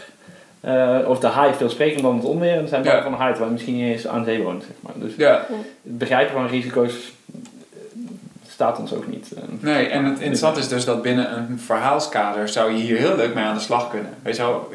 uh, 0.65 0.97
of 1.07 1.19
de 1.19 1.27
haai 1.27 1.53
veel 1.53 1.69
sprekender 1.69 2.03
dan 2.03 2.15
het 2.15 2.25
onweer. 2.25 2.53
En 2.53 2.61
er 2.61 2.67
zijn 2.67 2.83
ja. 2.83 3.01
van 3.01 3.11
de 3.11 3.17
haai 3.17 3.35
waar 3.35 3.51
misschien 3.51 3.75
niet 3.75 3.91
eens 3.91 4.07
aan 4.07 4.23
zee 4.23 4.43
woont. 4.43 4.63
Zeg 4.63 4.75
maar. 4.79 4.93
Dus 4.95 5.13
ja. 5.17 5.45
het 5.83 5.97
begrijpen 5.97 6.33
van 6.33 6.47
risico's 6.47 6.93
eh, 6.93 7.39
staat 8.47 8.79
ons 8.79 8.93
ook 8.93 9.07
niet. 9.07 9.31
Uh, 9.33 9.43
nee, 9.59 9.87
en 9.87 10.05
het 10.05 10.19
interessante 10.19 10.59
is 10.59 10.67
dus 10.67 10.85
dat 10.85 11.01
binnen 11.01 11.37
een 11.37 11.59
verhaalskader 11.59 12.49
zou 12.49 12.71
je 12.71 12.77
hier 12.77 12.97
heel 12.97 13.15
leuk 13.15 13.33
mee 13.33 13.43
aan 13.43 13.55
de 13.55 13.61
slag 13.61 13.89
kunnen. 13.89 14.13
Weet 14.21 14.35
je 14.35 14.41
wel, 14.41 14.69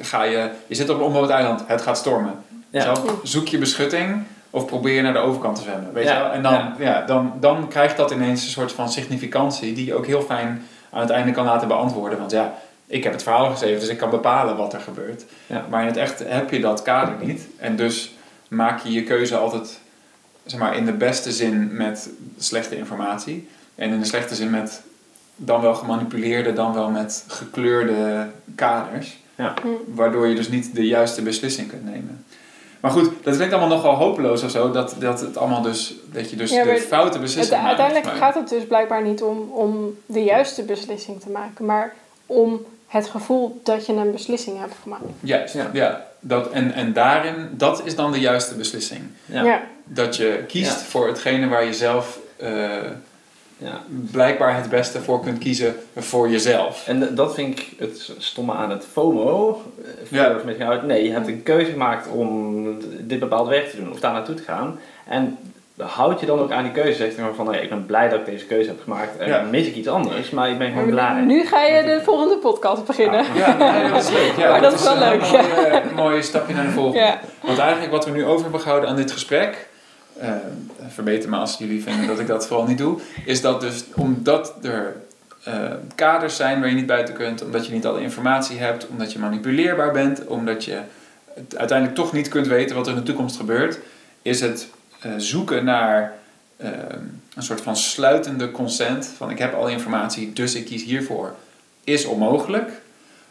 ga 0.00 0.22
je, 0.22 0.50
je 0.66 0.74
zit 0.74 0.90
op 0.90 0.96
een 0.96 1.04
onbewoond 1.04 1.30
eiland, 1.30 1.62
het 1.66 1.82
gaat 1.82 1.98
stormen. 1.98 2.34
Ja. 2.70 2.94
Zo, 2.94 3.20
zoek 3.22 3.48
je 3.48 3.58
beschutting 3.58 4.22
of 4.50 4.66
probeer 4.66 4.94
je 4.94 5.02
naar 5.02 5.12
de 5.12 5.18
overkant 5.18 5.56
te 5.56 5.62
zwemmen. 5.62 5.92
Weet 5.92 6.08
je 6.08 6.14
wel? 6.14 6.30
En 6.30 6.42
dan, 6.42 6.72
ja. 6.78 7.02
dan, 7.06 7.32
dan 7.40 7.68
krijgt 7.68 7.96
dat 7.96 8.10
ineens 8.10 8.44
een 8.44 8.50
soort 8.50 8.72
van 8.72 8.88
significantie 8.88 9.74
die 9.74 9.86
je 9.86 9.94
ook 9.94 10.06
heel 10.06 10.22
fijn 10.22 10.66
aan 10.90 11.00
het 11.00 11.10
einde 11.10 11.32
kan 11.32 11.44
laten 11.44 11.68
beantwoorden. 11.68 12.18
Want 12.18 12.30
ja, 12.30 12.54
ik 12.86 13.04
heb 13.04 13.12
het 13.12 13.22
verhaal 13.22 13.50
geschreven, 13.50 13.80
dus 13.80 13.88
ik 13.88 13.98
kan 13.98 14.10
bepalen 14.10 14.56
wat 14.56 14.72
er 14.72 14.80
gebeurt. 14.80 15.24
Ja. 15.46 15.66
Maar 15.70 15.80
in 15.80 15.86
het 15.86 15.96
echt 15.96 16.18
heb 16.18 16.50
je 16.50 16.60
dat 16.60 16.82
kader 16.82 17.26
niet. 17.26 17.46
En 17.56 17.76
dus 17.76 18.14
maak 18.48 18.80
je 18.80 18.92
je 18.92 19.02
keuze 19.02 19.36
altijd 19.36 19.80
zeg 20.46 20.60
maar, 20.60 20.76
in 20.76 20.84
de 20.84 20.92
beste 20.92 21.32
zin 21.32 21.76
met 21.76 22.08
slechte 22.38 22.76
informatie. 22.76 23.48
En 23.74 23.90
in 23.90 24.00
de 24.00 24.06
slechte 24.06 24.34
zin 24.34 24.50
met 24.50 24.82
dan 25.36 25.60
wel 25.60 25.74
gemanipuleerde, 25.74 26.52
dan 26.52 26.74
wel 26.74 26.90
met 26.90 27.24
gekleurde 27.28 28.28
kaders. 28.54 29.18
Ja. 29.34 29.54
Waardoor 29.86 30.26
je 30.26 30.34
dus 30.34 30.48
niet 30.48 30.74
de 30.74 30.86
juiste 30.86 31.22
beslissing 31.22 31.68
kunt 31.68 31.84
nemen. 31.84 32.24
Maar 32.80 32.90
goed, 32.90 33.10
dat 33.22 33.34
klinkt 33.34 33.54
allemaal 33.54 33.76
nogal 33.76 33.94
hopeloos 33.94 34.42
of 34.42 34.50
zo. 34.50 34.70
Dat, 34.70 34.96
dat 34.98 35.20
het 35.20 35.36
allemaal 35.36 35.62
dus, 35.62 35.94
dat 36.12 36.30
je 36.30 36.36
dus 36.36 36.50
de 36.50 36.84
foute 36.88 37.18
beslissing 37.18 37.62
maakt. 37.62 37.80
Uiteindelijk 37.80 38.16
gaat 38.16 38.34
het 38.34 38.48
dus 38.48 38.66
blijkbaar 38.66 39.02
niet 39.02 39.22
om, 39.22 39.50
om 39.52 39.98
de 40.06 40.22
juiste 40.22 40.62
beslissing 40.62 41.20
te 41.20 41.30
maken. 41.30 41.64
Maar 41.64 41.94
om 42.26 42.66
het 42.94 43.06
gevoel 43.06 43.60
dat 43.62 43.86
je 43.86 43.92
een 43.92 44.12
beslissing 44.12 44.58
hebt 44.58 44.74
gemaakt. 44.82 45.02
Juist, 45.20 45.54
ja. 45.54 45.70
ja. 45.72 46.06
Dat, 46.20 46.50
en, 46.50 46.72
en 46.72 46.92
daarin, 46.92 47.48
dat 47.50 47.82
is 47.84 47.96
dan 47.96 48.12
de 48.12 48.20
juiste 48.20 48.54
beslissing. 48.54 49.00
Ja. 49.26 49.62
Dat 49.84 50.16
je 50.16 50.44
kiest 50.48 50.82
voor 50.82 51.06
hetgene 51.06 51.48
waar 51.48 51.64
je 51.64 51.72
zelf 51.72 52.18
uh, 52.42 52.48
ja. 53.58 53.82
blijkbaar 54.10 54.56
het 54.56 54.70
beste 54.70 55.00
voor 55.00 55.20
kunt 55.22 55.38
kiezen 55.38 55.74
voor 55.96 56.30
jezelf. 56.30 56.88
En 56.88 57.14
dat 57.14 57.34
vind 57.34 57.58
ik 57.58 57.74
het 57.78 58.12
stomme 58.18 58.52
aan 58.52 58.70
het 58.70 58.84
FOMO. 58.92 59.62
Eh, 59.84 60.10
ja. 60.10 60.40
Met 60.44 60.86
nee, 60.86 61.04
je 61.04 61.10
hebt 61.10 61.28
een 61.28 61.42
keuze 61.42 61.70
gemaakt 61.70 62.08
om 62.08 62.78
dit 63.00 63.18
bepaald 63.18 63.48
werk 63.48 63.70
te 63.70 63.76
doen 63.76 63.90
of 63.90 64.00
daar 64.00 64.12
naartoe 64.12 64.34
te 64.34 64.42
gaan. 64.42 64.78
En 65.06 65.38
houd 65.76 66.20
je 66.20 66.26
dan 66.26 66.38
ook 66.38 66.50
aan 66.50 66.62
die 66.62 66.72
keuze. 66.72 66.96
Zeg 66.96 67.16
je 67.16 67.30
van, 67.34 67.54
ik 67.54 67.68
ben 67.68 67.86
blij 67.86 68.08
dat 68.08 68.18
ik 68.18 68.26
deze 68.26 68.46
keuze 68.46 68.68
heb 68.68 68.80
gemaakt. 68.82 69.16
En 69.16 69.30
dan 69.30 69.50
mis 69.50 69.66
ik 69.66 69.74
iets 69.74 69.88
anders, 69.88 70.30
maar 70.30 70.50
ik 70.50 70.58
ben 70.58 70.72
gewoon 70.72 70.90
blij. 70.90 71.20
Nu 71.20 71.46
ga 71.46 71.62
je 71.62 71.82
de 71.82 72.00
volgende 72.04 72.36
podcast 72.36 72.84
beginnen. 72.84 73.24
Ja, 73.34 73.56
ja 73.58 73.88
dat 73.88 74.02
is 74.02 74.10
leuk. 74.10 74.32
Ja, 74.36 74.50
maar 74.50 74.60
dat, 74.60 74.72
is 74.72 74.82
wel 74.82 74.98
leuk. 74.98 75.22
Een 75.90 75.94
mooie, 75.94 76.22
stapje 76.22 76.54
naar 76.54 76.64
de 76.64 76.70
volgende. 76.70 77.18
Want 77.40 77.58
eigenlijk 77.58 77.92
wat 77.92 78.04
we 78.04 78.10
nu 78.10 78.24
over 78.24 78.42
hebben 78.42 78.60
gehouden 78.60 78.88
aan 78.88 78.96
dit 78.96 79.12
gesprek... 79.12 79.68
Uh, 80.22 80.30
verbeter 80.88 81.30
me 81.30 81.36
als 81.36 81.56
jullie 81.58 81.82
vinden 81.82 82.06
dat 82.06 82.18
ik 82.18 82.26
dat 82.26 82.46
vooral 82.46 82.66
niet 82.66 82.78
doe... 82.78 82.98
is 83.24 83.40
dat 83.40 83.60
dus 83.60 83.84
omdat 83.94 84.54
er 84.62 84.96
uh, 85.48 85.54
kaders 85.94 86.36
zijn 86.36 86.60
waar 86.60 86.68
je 86.68 86.74
niet 86.74 86.86
buiten 86.86 87.14
kunt... 87.14 87.42
omdat 87.44 87.66
je 87.66 87.72
niet 87.72 87.86
alle 87.86 88.00
informatie 88.00 88.58
hebt, 88.58 88.86
omdat 88.88 89.12
je 89.12 89.18
manipuleerbaar 89.18 89.92
bent... 89.92 90.26
omdat 90.26 90.64
je 90.64 90.78
uiteindelijk 91.56 91.98
toch 91.98 92.12
niet 92.12 92.28
kunt 92.28 92.46
weten 92.46 92.76
wat 92.76 92.86
er 92.86 92.92
in 92.92 92.98
de 92.98 93.04
toekomst 93.04 93.36
gebeurt... 93.36 93.78
is 94.22 94.40
het 94.40 94.68
eh, 94.83 94.83
zoeken 95.16 95.64
naar 95.64 96.14
eh, 96.56 96.70
een 97.34 97.42
soort 97.42 97.60
van 97.60 97.76
sluitende 97.76 98.50
consent 98.50 99.06
van 99.16 99.30
ik 99.30 99.38
heb 99.38 99.54
al 99.54 99.68
informatie, 99.68 100.32
dus 100.32 100.54
ik 100.54 100.64
kies 100.64 100.84
hiervoor, 100.84 101.34
is 101.84 102.04
onmogelijk. 102.04 102.70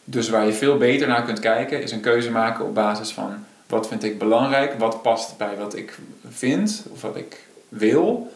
Dus 0.04 0.30
waar 0.30 0.46
je 0.46 0.54
veel 0.54 0.78
beter 0.78 1.08
naar 1.08 1.24
kunt 1.24 1.40
kijken, 1.40 1.82
is 1.82 1.92
een 1.92 2.02
keuze 2.02 2.32
maken 2.32 2.66
op 2.66 2.74
basis 2.74 3.12
van 3.12 3.46
wat 3.68 3.88
vind 3.88 4.04
ik 4.04 4.20
belangrijk, 4.20 4.74
wat 4.80 5.02
past 5.02 5.38
bij 5.38 5.56
wat 5.58 5.76
ik 5.76 5.98
vind 6.30 6.86
of 6.92 7.02
wat 7.02 7.16
ik 7.16 7.46
wil. 7.70 8.32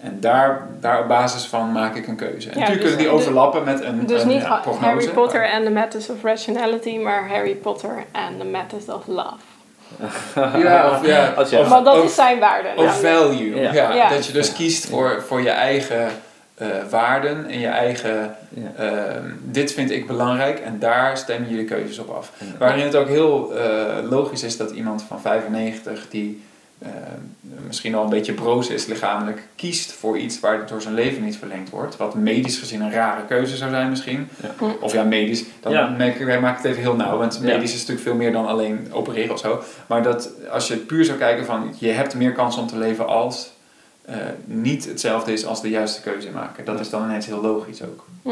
En 0.00 0.20
daar, 0.20 0.68
daar 0.80 1.00
op 1.00 1.08
basis 1.08 1.44
van 1.44 1.72
maak 1.72 1.96
ik 1.96 2.06
een 2.06 2.16
keuze. 2.16 2.50
En 2.50 2.58
natuurlijk 2.58 2.86
dus, 2.86 2.94
kunnen 2.94 3.10
die 3.10 3.20
overlappen 3.20 3.64
met 3.64 3.82
een 3.82 4.06
Dus 4.06 4.22
een, 4.22 4.28
niet 4.28 4.42
Harry 4.42 5.08
Potter 5.08 5.50
and 5.50 5.64
the 5.64 5.70
Methods 5.70 6.08
of 6.08 6.22
Rationality, 6.22 6.98
maar 6.98 7.28
Harry 7.28 7.54
Potter 7.54 8.04
and 8.12 8.38
the 8.38 8.46
Methods 8.46 8.88
of 8.88 9.06
Love 9.06 9.51
ja, 10.62 10.90
of, 10.90 11.06
ja. 11.06 11.32
Als 11.36 11.50
je, 11.50 11.64
maar 11.68 11.84
dat 11.84 12.04
is 12.04 12.14
zijn 12.14 12.38
waarde. 12.38 12.68
Of 12.76 13.00
value. 13.00 13.60
Ja. 13.60 14.08
Dat 14.08 14.26
je 14.26 14.32
dus 14.32 14.52
kiest 14.52 14.86
voor, 14.86 15.22
voor 15.26 15.42
je 15.42 15.50
eigen 15.50 16.08
uh, 16.58 16.68
waarden 16.90 17.46
en 17.46 17.58
je 17.58 17.66
eigen... 17.66 18.36
Uh, 18.80 18.86
dit 19.40 19.72
vind 19.72 19.90
ik 19.90 20.06
belangrijk 20.06 20.58
en 20.58 20.78
daar 20.78 21.16
stem 21.16 21.46
je 21.48 21.56
je 21.56 21.64
keuzes 21.64 21.98
op 21.98 22.10
af. 22.10 22.32
Waarin 22.58 22.84
het 22.84 22.96
ook 22.96 23.08
heel 23.08 23.52
uh, 23.56 24.10
logisch 24.10 24.42
is 24.42 24.56
dat 24.56 24.70
iemand 24.70 25.02
van 25.02 25.20
95 25.20 26.08
die 26.08 26.42
uh, 26.82 26.88
misschien 27.66 27.94
al 27.94 28.04
een 28.04 28.10
beetje 28.10 28.32
broos 28.32 28.68
is 28.68 28.86
lichamelijk, 28.86 29.42
kiest 29.56 29.92
voor 29.92 30.18
iets 30.18 30.40
waar 30.40 30.58
het 30.58 30.68
door 30.68 30.82
zijn 30.82 30.94
leven 30.94 31.24
niet 31.24 31.36
verlengd 31.36 31.70
wordt. 31.70 31.96
Wat 31.96 32.14
medisch 32.14 32.58
gezien 32.58 32.80
een 32.80 32.92
rare 32.92 33.26
keuze 33.26 33.56
zou 33.56 33.70
zijn 33.70 33.88
misschien. 33.88 34.28
Ja. 34.42 34.66
Of 34.80 34.92
ja, 34.92 35.02
medisch, 35.02 35.44
dan 35.60 35.72
ja. 35.72 35.88
maak 36.40 36.56
ik 36.56 36.62
het 36.62 36.64
even 36.64 36.82
heel 36.82 36.96
nauw. 36.96 37.18
Want 37.18 37.40
medisch 37.40 37.74
is 37.74 37.78
natuurlijk 37.78 38.06
veel 38.06 38.14
meer 38.14 38.32
dan 38.32 38.46
alleen 38.46 38.88
opereren 38.92 39.32
of 39.32 39.38
zo. 39.38 39.62
Maar 39.86 40.02
dat 40.02 40.30
als 40.50 40.68
je 40.68 40.76
puur 40.76 41.04
zou 41.04 41.18
kijken 41.18 41.44
van 41.44 41.74
je 41.78 41.88
hebt 41.88 42.14
meer 42.14 42.32
kans 42.32 42.56
om 42.56 42.66
te 42.66 42.78
leven 42.78 43.06
als... 43.06 43.50
niet 44.44 44.84
hetzelfde 44.84 45.32
is 45.32 45.46
als 45.46 45.62
de 45.62 45.70
juiste 45.70 46.00
keuze 46.00 46.30
maken. 46.30 46.64
Dat 46.64 46.80
is 46.80 46.90
dan 46.90 47.04
ineens 47.04 47.26
heel 47.26 47.40
logisch 47.40 47.82
ook. 47.82 48.06
Hm. 48.22 48.30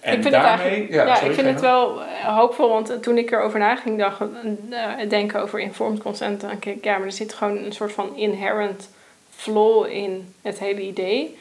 En 0.00 0.14
ik 0.14 0.22
vind 0.22 0.34
daarmee, 0.34 0.82
het 0.82 0.92
ja, 0.92 1.20
ik 1.20 1.32
vind 1.32 1.46
het 1.46 1.60
wel 1.60 2.02
hoopvol, 2.24 2.68
want 2.68 3.02
toen 3.02 3.18
ik 3.18 3.30
erover 3.30 3.58
na 3.58 3.76
ging 3.76 3.98
dacht, 3.98 4.20
denken 5.08 5.40
over 5.40 5.60
informed 5.60 6.02
consent, 6.02 6.40
dan 6.40 6.50
denk 6.50 6.64
ik, 6.64 6.84
ja, 6.84 6.96
maar 6.96 7.06
er 7.06 7.12
zit 7.12 7.34
gewoon 7.34 7.56
een 7.56 7.72
soort 7.72 7.92
van 7.92 8.16
inherent 8.16 8.88
flaw 9.30 9.86
in 9.86 10.34
het 10.42 10.58
hele 10.58 10.80
idee. 10.80 11.38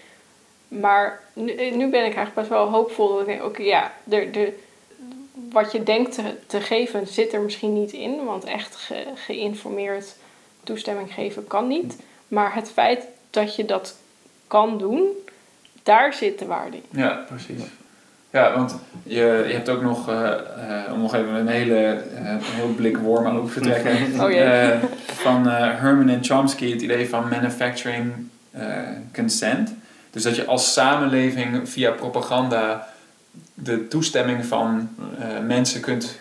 Maar 0.67 1.23
nu, 1.33 1.53
nu 1.53 1.89
ben 1.89 2.05
ik 2.05 2.15
eigenlijk 2.15 2.33
best 2.33 2.49
wel 2.49 2.69
hoopvol. 2.69 3.09
Dat 3.09 3.19
ik 3.19 3.25
denk, 3.25 3.43
oké, 3.43 3.61
ja, 3.61 3.93
de, 4.03 4.29
de, 4.31 4.59
wat 5.51 5.71
je 5.71 5.83
denkt 5.83 6.13
te, 6.13 6.21
te 6.47 6.61
geven 6.61 7.07
zit 7.07 7.33
er 7.33 7.41
misschien 7.41 7.73
niet 7.73 7.91
in. 7.91 8.25
Want 8.25 8.43
echt 8.43 8.75
ge, 8.75 9.03
geïnformeerd 9.15 10.15
toestemming 10.63 11.13
geven 11.13 11.47
kan 11.47 11.67
niet. 11.67 11.95
Maar 12.27 12.55
het 12.55 12.71
feit 12.71 13.07
dat 13.29 13.55
je 13.55 13.65
dat 13.65 13.95
kan 14.47 14.77
doen, 14.77 15.09
daar 15.83 16.13
zit 16.13 16.39
de 16.39 16.45
waarde 16.45 16.77
in. 16.77 16.99
Ja, 16.99 17.23
precies. 17.27 17.61
Ja, 18.31 18.53
want 18.55 18.75
je, 19.03 19.43
je 19.47 19.53
hebt 19.53 19.69
ook 19.69 19.81
nog, 19.81 20.09
uh, 20.09 20.15
uh, 20.15 20.93
om 20.93 21.01
nog 21.01 21.15
even 21.15 21.33
een 21.33 21.47
hele 21.47 22.01
uh, 22.13 22.29
een 22.29 22.39
heel 22.41 22.73
blik 22.75 22.97
wormen 22.97 23.31
over 23.31 23.53
te 23.53 23.59
trekken, 23.59 23.97
oh, 24.21 24.89
van 25.05 25.47
Herman 25.47 26.09
en 26.09 26.23
Chomsky 26.23 26.71
het 26.71 26.81
idee 26.81 27.09
van 27.09 27.29
manufacturing 27.29 28.13
consent. 29.13 29.73
Dus 30.11 30.23
dat 30.23 30.35
je 30.35 30.45
als 30.45 30.73
samenleving 30.73 31.69
via 31.69 31.91
propaganda 31.91 32.87
de 33.53 33.87
toestemming 33.87 34.45
van 34.45 34.89
mensen 35.45 35.81
kunt, 35.81 36.19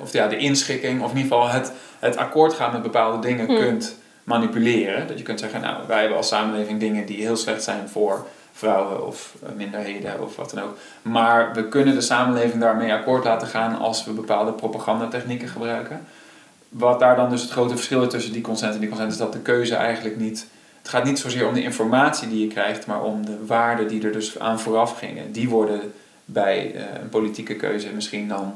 of 0.00 0.12
ja, 0.12 0.28
de 0.28 0.36
inschikking, 0.36 1.02
of 1.02 1.10
in 1.10 1.16
ieder 1.16 1.32
geval 1.32 1.48
het, 1.48 1.72
het 1.98 2.16
akkoord 2.16 2.54
gaan 2.54 2.72
met 2.72 2.82
bepaalde 2.82 3.26
dingen 3.28 3.46
hmm. 3.46 3.58
kunt 3.58 3.96
manipuleren. 4.24 5.06
Dat 5.06 5.18
je 5.18 5.24
kunt 5.24 5.40
zeggen, 5.40 5.60
nou, 5.60 5.86
wij 5.86 6.00
hebben 6.00 6.16
als 6.16 6.28
samenleving 6.28 6.80
dingen 6.80 7.06
die 7.06 7.20
heel 7.20 7.36
slecht 7.36 7.62
zijn 7.62 7.88
voor 7.88 8.26
vrouwen 8.56 9.06
of 9.06 9.34
eh, 9.42 9.48
minderheden 9.56 10.22
of 10.22 10.36
wat 10.36 10.50
dan 10.50 10.62
ook. 10.64 10.76
Maar 11.02 11.54
we 11.54 11.68
kunnen 11.68 11.94
de 11.94 12.00
samenleving 12.00 12.60
daarmee 12.60 12.92
akkoord 12.92 13.24
laten 13.24 13.48
gaan 13.48 13.78
als 13.78 14.04
we 14.04 14.10
bepaalde 14.10 14.52
propagandatechnieken 14.52 15.48
gebruiken. 15.48 16.06
Wat 16.68 17.00
daar 17.00 17.16
dan 17.16 17.30
dus 17.30 17.42
het 17.42 17.50
grote 17.50 17.74
verschil 17.74 18.02
is 18.02 18.10
tussen 18.10 18.32
die 18.32 18.42
consent 18.42 18.74
en 18.74 18.80
die 18.80 18.88
consent 18.88 19.12
is 19.12 19.18
dat 19.18 19.32
de 19.32 19.38
keuze 19.38 19.74
eigenlijk 19.74 20.16
niet. 20.16 20.46
Het 20.78 20.88
gaat 20.88 21.04
niet 21.04 21.18
zozeer 21.18 21.46
om 21.46 21.54
de 21.54 21.62
informatie 21.62 22.28
die 22.28 22.40
je 22.40 22.52
krijgt, 22.52 22.86
maar 22.86 23.02
om 23.02 23.26
de 23.26 23.46
waarden 23.46 23.88
die 23.88 24.04
er 24.04 24.12
dus 24.12 24.38
aan 24.38 24.60
vooraf 24.60 24.98
gingen. 24.98 25.32
Die 25.32 25.48
worden 25.48 25.92
bij 26.24 26.74
eh, 26.74 27.00
een 27.02 27.08
politieke 27.08 27.54
keuze 27.54 27.88
misschien 27.94 28.28
dan 28.28 28.54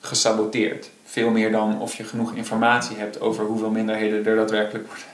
gesaboteerd. 0.00 0.90
Veel 1.04 1.30
meer 1.30 1.52
dan 1.52 1.80
of 1.80 1.94
je 1.94 2.04
genoeg 2.04 2.34
informatie 2.34 2.96
hebt 2.96 3.20
over 3.20 3.44
hoeveel 3.44 3.70
minderheden 3.70 4.26
er 4.26 4.36
daadwerkelijk 4.36 4.86
worden 4.86 5.06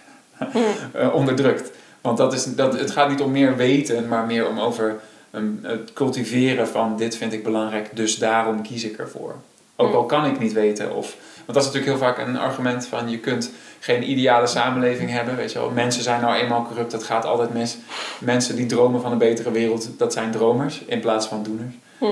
uh, 0.97 1.15
onderdrukt. 1.15 1.71
Want 2.05 2.19
dat 2.19 2.33
is, 2.33 2.45
dat, 2.45 2.79
het 2.79 2.91
gaat 2.91 3.09
niet 3.09 3.21
om 3.21 3.31
meer 3.31 3.57
weten, 3.57 4.09
maar 4.09 4.27
meer 4.27 4.49
om 4.49 4.61
over 4.61 5.01
um, 5.33 5.59
het 5.63 5.93
cultiveren 5.93 6.69
van 6.69 6.97
dit 6.97 7.17
vind 7.17 7.33
ik 7.33 7.45
belangrijk, 7.45 7.91
dus 7.93 8.19
daarom 8.19 8.63
kies 8.63 8.85
ik 8.85 8.97
ervoor. 8.97 9.35
Ook 9.77 9.95
al 9.95 10.05
kan 10.05 10.25
ik 10.25 10.39
niet 10.39 10.53
weten 10.53 10.95
of. 10.95 11.17
Want 11.35 11.47
dat 11.47 11.57
is 11.57 11.65
natuurlijk 11.65 11.87
heel 11.87 12.09
vaak 12.09 12.19
een 12.19 12.39
argument 12.39 12.87
van 12.87 13.11
je 13.11 13.19
kunt 13.19 13.51
geen 13.81 14.11
ideale 14.11 14.47
samenleving 14.47 15.11
hebben. 15.11 15.37
Weet 15.37 15.53
je 15.53 15.59
wel, 15.59 15.71
mensen 15.71 16.03
zijn 16.03 16.21
nou 16.21 16.35
eenmaal 16.35 16.67
corrupt, 16.67 16.91
dat 16.91 17.03
gaat 17.03 17.25
altijd 17.25 17.53
mis. 17.53 17.77
Mensen 18.21 18.57
die 18.57 18.67
dromen 18.67 19.01
van 19.01 19.13
een 19.13 19.19
betere 19.19 19.51
wereld, 19.51 19.89
dat 19.97 20.13
zijn 20.13 20.31
dromers 20.31 20.83
in 20.87 21.01
plaats 21.01 21.27
van 21.27 21.43
doeners. 21.43 21.75
Hm. 21.99 22.07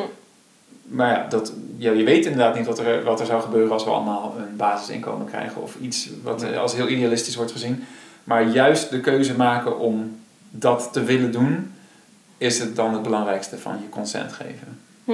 Maar 0.82 1.10
ja, 1.10 1.26
dat, 1.28 1.52
ja, 1.76 1.92
je 1.92 2.04
weet 2.04 2.24
inderdaad 2.24 2.54
niet 2.54 2.66
wat 2.66 2.78
er, 2.78 3.04
wat 3.04 3.20
er 3.20 3.26
zou 3.26 3.42
gebeuren 3.42 3.72
als 3.72 3.84
we 3.84 3.90
allemaal 3.90 4.34
een 4.38 4.56
basisinkomen 4.56 5.26
krijgen 5.26 5.62
of 5.62 5.76
iets 5.80 6.10
wat 6.22 6.56
als 6.56 6.74
heel 6.74 6.88
idealistisch 6.88 7.36
wordt 7.36 7.52
gezien. 7.52 7.84
Maar 8.24 8.48
juist 8.48 8.90
de 8.90 9.00
keuze 9.00 9.36
maken 9.36 9.78
om 9.78 10.20
dat 10.50 10.88
te 10.92 11.04
willen 11.04 11.32
doen, 11.32 11.72
is 12.38 12.58
het 12.58 12.76
dan 12.76 12.92
het 12.92 13.02
belangrijkste 13.02 13.58
van 13.58 13.78
je 13.82 13.88
consent 13.88 14.32
geven. 14.32 14.80
Hm. 15.04 15.12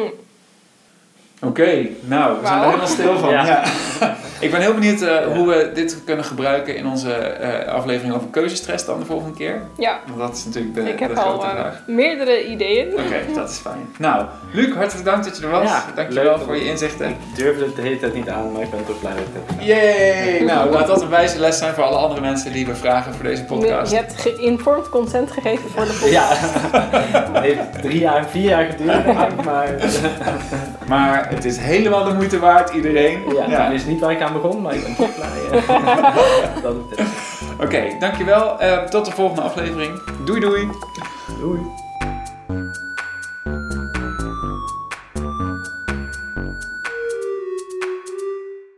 Oké, 1.42 1.86
nou, 2.00 2.40
we 2.40 2.46
zijn 2.46 2.58
er 2.58 2.64
helemaal 2.64 2.86
stil 2.86 3.18
van. 3.18 3.30
Ja. 3.30 3.64
ik 4.40 4.50
ben 4.50 4.60
heel 4.60 4.74
benieuwd 4.74 5.02
uh, 5.02 5.16
hoe 5.16 5.48
we 5.48 5.70
dit 5.74 6.02
kunnen 6.04 6.24
gebruiken 6.24 6.76
in 6.76 6.86
onze 6.86 7.38
uh, 7.40 7.72
aflevering 7.72 8.14
over 8.14 8.28
keuzestress 8.28 8.84
dan 8.84 8.98
de 8.98 9.04
volgende 9.04 9.36
keer. 9.36 9.62
Ja. 9.76 9.98
Want 10.06 10.18
dat 10.18 10.36
is 10.36 10.44
natuurlijk 10.44 10.74
de, 10.74 10.80
ik 10.80 10.98
heb 10.98 11.14
de 11.14 11.20
grote 11.20 11.46
al, 11.46 11.54
uh, 11.54 11.60
vraag. 11.60 11.82
meerdere 11.86 12.46
ideeën. 12.46 12.92
Oké, 12.92 13.34
dat 13.34 13.50
is 13.50 13.56
fijn. 13.56 13.94
Nou, 13.98 14.26
Luc, 14.52 14.74
hartelijk 14.74 15.04
dank 15.04 15.24
dat 15.24 15.36
je 15.36 15.42
er 15.42 15.50
was. 15.50 15.68
Ja, 15.68 15.84
Dankjewel 15.94 16.38
voor 16.38 16.56
je 16.56 16.64
inzichten. 16.64 17.08
Ik 17.08 17.16
durfde 17.34 17.64
het 17.64 17.76
de 17.76 17.82
hele 17.82 17.98
tijd 17.98 18.14
niet 18.14 18.28
aan, 18.28 18.52
maar 18.52 18.62
ik 18.62 18.70
ben 18.70 18.84
toch 18.86 19.00
blij 19.00 19.12
dat 19.12 19.20
ik 19.20 19.56
het 19.56 19.66
Yay! 19.66 20.44
nou, 20.44 20.70
laat 20.70 20.86
dat 20.86 21.02
een 21.02 21.08
wijze 21.08 21.38
les 21.38 21.58
zijn 21.58 21.74
voor 21.74 21.84
alle 21.84 21.96
andere 21.96 22.20
mensen 22.20 22.52
die 22.52 22.66
we 22.66 22.74
vragen 22.74 23.14
voor 23.14 23.24
deze 23.24 23.44
podcast. 23.44 23.90
Je 23.90 23.96
hebt 23.96 24.20
geïnformed 24.20 24.88
consent 24.88 25.30
gegeven 25.30 25.70
voor 25.70 25.84
de 25.84 25.98
podcast. 26.00 26.12
Ja, 26.12 26.28
het 27.32 27.42
heeft 27.42 27.82
drie 27.82 28.00
jaar, 28.00 28.28
vier 28.28 28.48
jaar 28.48 28.64
geduurd, 28.64 29.44
maar... 29.44 29.68
maar 30.88 31.28
het 31.28 31.44
is 31.44 31.56
helemaal 31.56 32.04
de 32.04 32.14
moeite 32.14 32.38
waard, 32.38 32.70
iedereen. 32.70 33.22
Ja, 33.34 33.48
ja. 33.48 33.64
dat 33.64 33.74
is 33.74 33.84
niet 33.84 34.00
waar 34.00 34.12
ik 34.12 34.22
aan 34.22 34.32
begon, 34.32 34.62
maar 34.62 34.74
ik 34.74 34.82
ben 34.82 34.96
toch 34.96 35.14
blij. 35.14 35.60
dat 36.62 36.74
Oké, 37.52 37.64
okay, 37.64 37.98
dankjewel. 37.98 38.62
Uh, 38.62 38.84
tot 38.84 39.04
de 39.04 39.10
volgende 39.10 39.42
aflevering. 39.42 40.00
Doei 40.24 40.40
doei. 40.40 40.68
Doei. 41.40 41.60